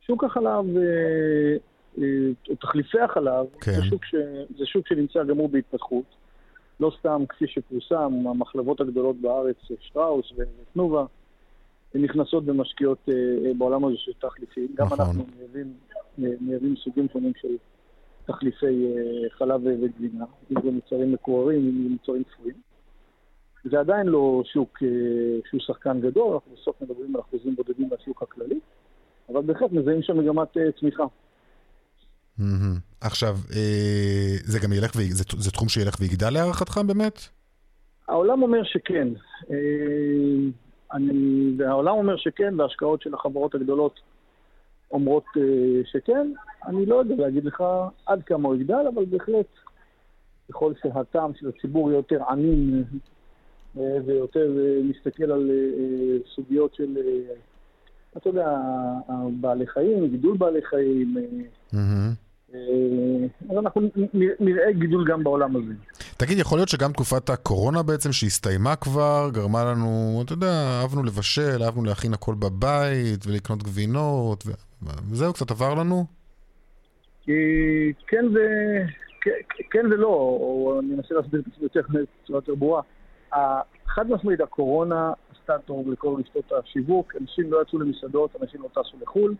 שוק 0.01 0.23
החלב, 0.23 0.77
אה, 0.77 1.57
אה, 1.97 2.03
או 2.49 2.55
תחליפי 2.55 2.99
החלב, 2.99 3.45
כן. 3.61 3.71
זה, 4.11 4.43
זה 4.57 4.65
שוק 4.65 4.87
שנמצא 4.87 5.23
גם 5.23 5.37
הוא 5.37 5.49
בהתפתחות. 5.49 6.20
לא 6.81 6.91
סתם, 6.99 7.23
כפי 7.29 7.47
שפורסם, 7.47 8.27
המחלבות 8.27 8.81
הגדולות 8.81 9.15
בארץ, 9.15 9.55
שטראוס 9.79 10.33
ותנובה, 10.37 11.05
הן 11.95 12.01
נכנסות 12.01 12.43
ומשקיעות 12.47 12.97
אה, 13.09 13.13
אה, 13.13 13.53
בעולם 13.57 13.85
הזה 13.85 13.95
של 13.97 14.11
תחליפים. 14.19 14.67
גם 14.75 14.85
נכון. 14.85 14.99
אנחנו 14.99 15.23
מייבאים, 15.37 15.73
אה, 16.23 16.29
מייבאים 16.41 16.75
סוגים 16.75 17.07
שונים 17.13 17.31
של 17.41 17.55
תחליפי 18.25 18.65
אה, 18.65 19.29
חלב 19.29 19.61
וגבינה, 19.65 20.25
אם 20.51 20.61
זה 20.63 20.71
מוצרים 20.71 21.11
מקוררים, 21.11 21.59
אם 21.59 21.83
זה 21.83 21.89
מוצרים 21.89 22.23
קפואים. 22.23 22.55
זה 23.63 23.79
עדיין 23.79 24.07
לא 24.07 24.41
שוק 24.45 24.83
אה, 24.83 24.87
שהוא 25.49 25.61
שחקן 25.61 26.01
גדול, 26.01 26.33
אנחנו 26.33 26.51
בסוף 26.55 26.81
מדברים 26.81 27.15
על 27.15 27.21
אחוזים 27.21 27.55
בודדים 27.55 27.89
מהשוק 27.89 28.23
הכללי, 28.23 28.59
אבל 29.29 29.41
בהחלט 29.41 29.71
מזהים 29.71 30.01
שם 30.01 30.17
מגמת 30.17 30.57
אה, 30.57 30.71
צמיחה. 30.79 31.03
מהמם. 32.37 32.77
עכשיו, 33.01 33.35
אה, 33.55 34.35
זה 34.43 34.59
גם 34.63 34.73
ילך, 34.73 34.91
זה 35.37 35.51
תחום 35.51 35.69
שילך 35.69 35.95
ויגדל 35.99 36.29
להערכתך 36.29 36.77
באמת? 36.87 37.19
העולם 38.07 38.41
אומר 38.41 38.63
שכן. 38.63 39.07
אה, 39.51 39.55
אני, 40.93 41.51
והעולם 41.57 41.95
אומר 41.95 42.17
שכן, 42.17 42.59
וההשקעות 42.59 43.01
של 43.01 43.13
החברות 43.13 43.55
הגדולות 43.55 43.99
אומרות 44.91 45.25
אה, 45.37 45.81
שכן. 45.85 46.33
אני 46.65 46.85
לא 46.85 46.95
יודע 46.95 47.15
להגיד 47.17 47.45
לך 47.45 47.63
עד 48.05 48.23
כמה 48.23 48.47
הוא 48.47 48.55
יגדל, 48.55 48.87
אבל 48.93 49.05
בהחלט, 49.05 49.47
ככל 50.49 50.73
שהטעם 50.81 51.31
של 51.39 51.49
הציבור 51.49 51.89
יהיה 51.89 51.99
יותר 51.99 52.23
ענין 52.29 52.83
ויותר 53.75 54.51
מסתכל 54.83 55.31
על 55.31 55.51
סוגיות 56.35 56.75
של, 56.75 56.97
אתה 58.17 58.29
יודע, 58.29 58.47
בעלי 59.41 59.67
חיים, 59.67 60.07
גידול 60.07 60.37
בעלי 60.37 60.61
חיים, 60.69 61.15
אה, 61.17 61.23
מהמם. 61.73 62.11
אה, 62.53 62.59
אז 63.49 63.57
אנחנו 63.57 63.81
נראה 64.39 64.71
גידול 64.71 65.07
גם 65.11 65.23
בעולם 65.23 65.55
הזה. 65.55 65.73
תגיד, 66.17 66.37
יכול 66.37 66.57
להיות 66.57 66.69
שגם 66.69 66.91
תקופת 66.91 67.29
הקורונה 67.29 67.83
בעצם, 67.83 68.11
שהסתיימה 68.11 68.75
כבר, 68.75 69.29
גרמה 69.33 69.65
לנו, 69.65 70.21
אתה 70.25 70.33
יודע, 70.33 70.79
אהבנו 70.81 71.03
לבשל, 71.03 71.63
אהבנו 71.63 71.83
להכין 71.83 72.13
הכל 72.13 72.35
בבית, 72.39 73.27
ולקנות 73.27 73.63
גבינות, 73.63 74.43
ו- 74.47 74.51
וזהו, 75.11 75.33
קצת 75.33 75.51
עבר 75.51 75.73
לנו? 75.73 76.05
כי 77.23 77.31
כן 78.07 78.25
ו... 78.33 78.37
כן- 79.71 79.85
ולא, 79.91 80.07
או 80.07 80.79
אני 80.79 80.95
אנסה 80.95 81.15
להסביר 81.15 81.41
את 81.41 81.45
עצמי 81.53 81.63
יותר 81.63 81.81
בצורה 81.89 82.37
יותר 82.37 82.55
ברורה. 82.55 82.81
חד 83.87 84.09
משמעית, 84.09 84.41
הקורונה 84.41 85.13
טוב 85.65 85.91
לכל 85.91 86.15
רשתות 86.19 86.51
השיווק, 86.51 87.15
אנשים 87.21 87.51
לא 87.51 87.61
יצאו 87.61 87.79
למסעדות, 87.79 88.35
אנשים 88.41 88.61
לא 88.61 88.67
טסו 88.67 88.97
לחו"ל, 89.01 89.35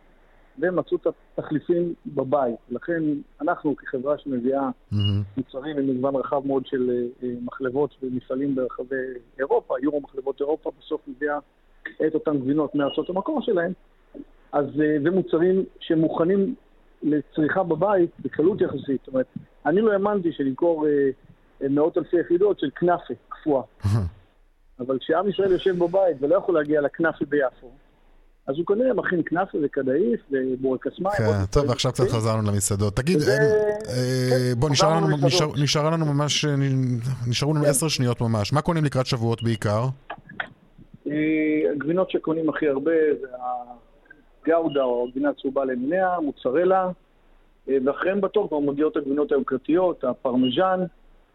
והם 0.60 0.76
מצאו 0.76 0.98
את 0.98 1.08
התחליפים 1.38 1.94
בבית. 2.06 2.56
לכן 2.70 3.04
אנחנו 3.42 3.76
כחברה 3.76 4.18
שמביאה 4.18 4.70
מהמם. 4.92 5.22
מוצרים 5.38 5.78
עם 5.78 5.88
מגוון 5.88 6.16
רחב 6.16 6.48
מאוד 6.48 6.66
של 6.66 6.90
אה, 6.90 7.28
אה, 7.28 7.34
מחלבות 7.46 7.96
ומפעלים 8.04 8.56
ברחבי 8.56 8.96
אירופה, 9.40 9.76
יורו 9.82 10.02
מחלבות 10.02 10.40
אירופה 10.40 10.72
בסוף 10.80 11.02
מביאה 11.08 11.38
את 12.08 12.14
אותן 12.14 12.38
גבינות 12.40 12.76
מארצות 12.76 13.10
המקור 13.10 13.42
שלהם, 13.42 13.72
אז 14.52 14.66
אה, 14.66 14.98
זה 15.04 15.12
מוצרים 15.12 15.64
שמוכנים 15.80 16.56
לצריכה 17.04 17.64
בבית 17.64 18.10
בקלות 18.20 18.62
יחסית. 18.62 19.02
זאת 19.06 19.08
אומרת, 19.08 19.26
אני 19.66 19.82
לא 19.82 19.92
האמנתי 19.92 20.32
שלמכור 20.32 20.88
אה, 20.88 20.92
אה, 21.62 21.70
מאות 21.70 21.98
אלפי 21.98 22.20
יחידות 22.20 22.60
של 22.60 22.70
כנאפה 22.76 23.14
קפואה. 23.30 23.64
אבל 24.82 24.98
כשעם 25.00 25.30
ישראל 25.30 25.52
יושב 25.52 25.78
בבית 25.78 26.18
ולא 26.20 26.36
יכול 26.36 26.56
להגיע 26.56 26.82
לכנאפה 26.82 27.26
ביפו, 27.26 27.72
אז 28.48 28.56
הוא 28.58 28.66
כנראה 28.66 28.94
מכין 28.94 29.22
כנאפה 29.26 29.58
וכדאיף 29.64 30.20
ובורקס 30.32 31.00
מים. 31.00 31.14
כן, 31.18 31.46
טוב, 31.52 31.70
ועכשיו 31.70 31.92
קצת 31.92 32.04
נוספים. 32.04 32.20
חזרנו 32.20 32.52
למסעדות. 32.52 32.96
תגיד, 32.96 33.18
אה, 33.22 33.38
אה, 33.90 34.56
בוא, 34.58 34.70
נשארה 34.70 34.96
לנו 34.98 35.08
ממש, 36.08 36.46
אה, 36.46 36.56
נשארו 37.28 37.54
לנו 37.54 37.64
כן. 37.64 37.70
עשר 37.70 37.88
שניות 37.88 38.22
ממש. 38.22 38.54
מה 38.54 38.62
קונים 38.62 38.84
לקראת 38.84 39.06
שבועות 39.06 39.44
בעיקר? 39.44 39.84
אה, 41.08 41.72
הגבינות 41.72 42.12
שקונים 42.12 42.50
הכי 42.50 42.68
הרבה 42.68 42.92
זה 43.22 43.28
הגאודה 44.44 44.84
או 44.84 45.06
הגבינה 45.08 45.30
הצהובה 45.30 45.66
למיניה, 45.66 46.20
מוצרלה, 46.20 46.90
ואחריהם 47.68 48.22
בתור 48.22 48.48
כבר 48.48 48.60
מגיעות 48.60 48.98
הגבינות 48.98 49.32
היוקרתיות, 49.32 50.04
הפרמיז'ן, 50.04 50.80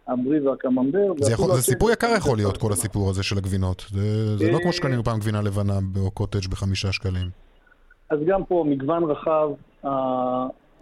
הברי 0.08 0.40
והקממבר. 0.40 1.12
זה 1.20 1.32
יכול- 1.32 1.54
זה 1.54 1.62
סיפור 1.62 1.90
יקר 1.90 2.06
יכול 2.16 2.36
להיות, 2.36 2.56
כל 2.56 2.72
הסיפור 2.72 3.10
הזה 3.10 3.22
של 3.22 3.38
הגבינות. 3.38 3.86
זה- 3.90 4.36
זה 4.36 4.52
לא 4.52 4.58
כמו 4.62 4.72
שקנינו 4.72 5.04
פעם 5.04 5.18
גבינה 5.20 5.42
לבנה 5.42 5.78
או 6.00 6.10
קוטג' 6.10 6.48
בחמישה 6.50 6.92
שקלים. 6.92 7.26
אז 8.10 8.18
גם 8.26 8.44
פה 8.44 8.64
מגוון 8.68 9.04
רחב, 9.04 9.48
אה, 9.84 9.90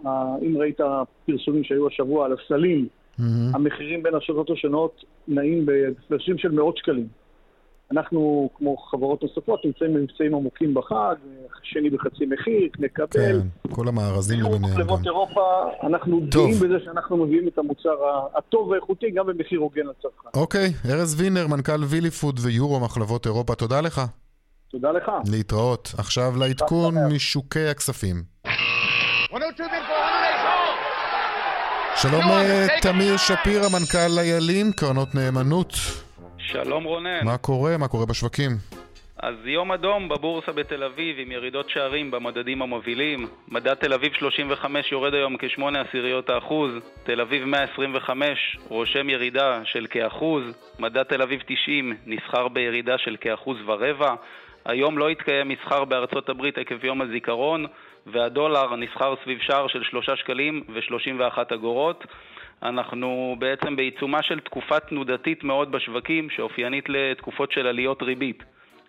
אה, 0.05 0.11
אם 0.41 0.57
ראית 0.57 0.77
פרסומים 1.25 1.63
שהיו 1.63 1.87
השבוע 1.87 2.25
על 2.25 2.35
הסלים. 2.45 2.87
המחירים 3.53 4.03
בין 4.03 4.15
הרשתות 4.15 4.49
השונות 4.49 4.91
נעים 5.27 5.65
בהפרשים 5.65 6.37
של 6.37 6.51
מאות 6.51 6.77
שקלים. 6.77 7.07
אנחנו, 7.91 8.49
כמו 8.57 8.77
חברות 8.77 9.23
נוספות, 9.23 9.65
נמצאים 9.65 9.93
במבצעים 9.93 10.35
עמוקים 10.35 10.73
בחג, 10.73 11.15
שני 11.63 11.89
בחצי 11.89 12.25
מחיר, 12.25 12.69
נקבל. 12.79 13.07
כן, 13.11 13.71
כל 13.71 13.87
המארזים 13.87 14.39
למיניהם 14.39 14.61
גם. 14.61 14.69
מחלבות 14.69 15.05
אירופה, 15.05 15.41
אנחנו. 15.83 16.21
גאים 16.29 16.55
בזה 16.55 16.85
שאנחנו 16.85 17.17
מביאים 17.17 17.47
את 17.47 17.57
המוצר 17.57 17.95
הטוב 18.35 18.67
והאיכותי 18.67 19.11
גם 19.11 19.27
במחיר 19.27 19.59
הוגן 19.59 19.81
לצרכן. 19.81 20.39
אוקיי, 20.39 20.69
ארז 20.89 21.21
וינר, 21.21 21.47
מנכ"ל 21.47 21.83
וילי 21.83 22.11
פוד 22.11 22.39
ויורו 22.43 22.79
מחלבות 22.79 23.25
אירופה, 23.25 23.55
תודה 23.55 23.81
לך. 23.81 24.01
תודה 24.71 24.91
לך. 24.91 25.11
להתראות. 25.31 25.93
עכשיו 25.97 26.33
לעדכון 26.39 26.95
משוקי 27.13 27.67
הכספים. 27.67 28.15
שלום 31.95 32.21
אה, 32.21 32.67
תמיר 32.81 33.17
שפירא, 33.17 33.67
מנכ"ל 33.69 34.19
איילים, 34.19 34.71
קרנות 34.71 35.15
נאמנות. 35.15 35.73
שלום 36.51 36.83
רונן. 36.83 37.25
מה 37.25 37.37
קורה? 37.37 37.77
מה 37.77 37.87
קורה 37.87 38.05
בשווקים? 38.05 38.51
אז 39.17 39.35
יום 39.45 39.71
אדום 39.71 40.09
בבורסה 40.09 40.51
בתל 40.51 40.83
אביב 40.83 41.15
עם 41.19 41.31
ירידות 41.31 41.69
שערים 41.69 42.11
במדדים 42.11 42.61
המובילים. 42.61 43.27
מדד 43.47 43.73
תל 43.73 43.93
אביב 43.93 44.13
35 44.13 44.91
יורד 44.91 45.13
היום 45.13 45.37
כ-8 45.37 45.61
עשיריות 45.77 46.29
האחוז. 46.29 46.71
תל 47.03 47.21
אביב 47.21 47.45
125 47.45 48.57
רושם 48.67 49.09
ירידה 49.09 49.61
של 49.63 49.87
כאחוז. 49.89 50.43
מדד 50.79 51.03
תל 51.03 51.21
אביב 51.21 51.41
90 51.47 51.97
נסחר 52.05 52.47
בירידה 52.47 52.97
של 52.97 53.15
כאחוז 53.21 53.57
ורבע. 53.65 54.15
היום 54.65 54.97
לא 54.97 55.09
התקיים 55.09 55.49
מסחר 55.49 55.85
בארצות 55.85 56.29
הברית 56.29 56.57
עקב 56.57 56.85
יום 56.85 57.01
הזיכרון, 57.01 57.65
והדולר 58.07 58.75
נסחר 58.75 59.13
סביב 59.23 59.39
שער 59.41 59.67
של 59.67 59.83
3 59.83 60.09
שקלים 60.15 60.63
ו-31 60.69 61.53
אגורות. 61.53 62.05
אנחנו 62.63 63.35
בעצם 63.39 63.75
בעיצומה 63.75 64.23
של 64.23 64.39
תקופה 64.39 64.79
תנודתית 64.79 65.43
מאוד 65.43 65.71
בשווקים, 65.71 66.29
שאופיינית 66.29 66.85
לתקופות 66.89 67.51
של 67.51 67.67
עליות 67.67 68.01
ריבית. 68.01 68.43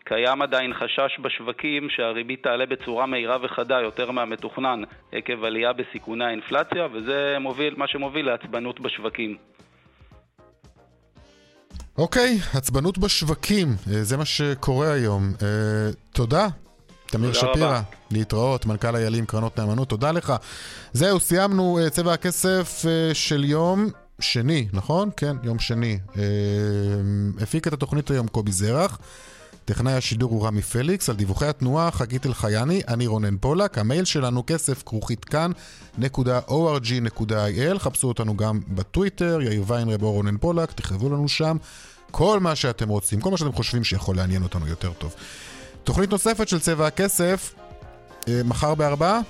קיים 0.05 0.43
עדיין 0.43 0.73
חשש 0.75 1.21
בשווקים 1.23 1.91
שהריבית 1.91 2.43
תעלה 2.43 2.67
בצורה 2.67 3.07
מהירה 3.07 3.39
וחדה 3.43 3.81
יותר 3.81 4.11
מהמתוכנן 4.11 4.83
עקב 5.13 5.45
עלייה 5.45 5.73
בסיכוני 5.73 6.25
האינפלציה, 6.25 6.87
וזה 6.93 7.37
מוביל, 7.41 7.75
מה 7.77 7.89
שמוביל 7.89 8.27
לעצבנות 8.27 8.81
בשווקים. 8.81 9.37
אוקיי, 11.99 12.39
עצבנות 12.55 12.99
בשווקים, 12.99 13.69
אה, 13.69 14.03
זה 14.03 14.17
מה 14.17 14.25
שקורה 14.25 14.93
היום. 14.93 15.23
אה, 15.43 15.91
תודה. 16.13 16.47
תמיר 17.07 17.33
שפירא, 17.33 17.51
רבה. 17.53 17.83
להתראות, 18.11 18.67
מנכ"ל 18.67 18.97
אילים 18.97 19.27
קרנות 19.27 19.59
נאמנות, 19.59 19.89
תודה 19.89 20.13
לך. 20.13 20.33
זהו, 20.93 21.21
סיימנו 21.21 21.79
אה, 21.79 21.91
צבע 21.91 22.13
הכסף 22.13 22.83
אה, 22.89 23.15
של 23.15 23.45
יום 23.45 23.89
שני, 24.21 24.69
נכון? 24.73 25.11
כן, 25.17 25.37
יום 25.43 25.59
שני. 25.59 25.99
אה, 26.17 26.23
הפיק 27.41 27.69
את 27.69 27.73
התוכנית 27.73 28.11
היום 28.11 28.29
קובי 28.29 28.53
זרח. 28.53 28.99
טכנאי 29.65 29.93
השידור 29.93 30.31
הוא 30.31 30.47
רמי 30.47 30.63
פליקס, 30.63 31.09
על 31.09 31.17
דיווחי 31.17 31.47
התנועה 31.47 31.91
חגית 31.91 32.27
אלחייני, 32.27 32.83
אני 32.89 33.07
רונן 33.07 33.37
פולק, 33.41 33.79
המייל 33.79 34.05
שלנו 34.05 34.43
כסף 34.47 34.83
כרוכית 34.87 35.25
כאן.org.il, 35.25 36.09
חפשו 37.79 38.09
אותנו 38.09 38.37
גם 38.37 38.61
בטוויטר, 38.69 39.39
יאיר 39.43 39.65
ויינרב 39.67 40.03
או 40.03 40.13
רונן 40.13 40.37
פולק, 40.37 40.73
תכתבו 40.73 41.09
לנו 41.09 41.29
שם 41.29 41.57
כל 42.11 42.41
מה 42.41 42.55
שאתם 42.55 42.89
רוצים, 42.89 43.21
כל 43.21 43.31
מה 43.31 43.37
שאתם 43.37 43.53
חושבים 43.53 43.85
שיכול 43.85 44.17
לעניין 44.17 44.43
אותנו 44.43 44.67
יותר 44.67 44.93
טוב. 44.93 45.15
תוכנית 45.87 46.11
נוספת 46.11 46.49
של 46.49 46.61
צבע 46.61 46.87
הכסף, 46.87 47.55
אה, 48.29 48.41
מחר 48.45 48.75
בארבעה. 48.75 49.21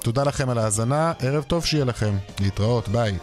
תודה 0.00 0.24
לכם 0.24 0.50
על 0.50 0.58
ההאזנה, 0.58 1.12
ערב 1.18 1.42
טוב 1.44 1.64
שיהיה 1.64 1.84
לכם, 1.84 2.16
להתראות, 2.40 2.88
ביי. 2.88 3.18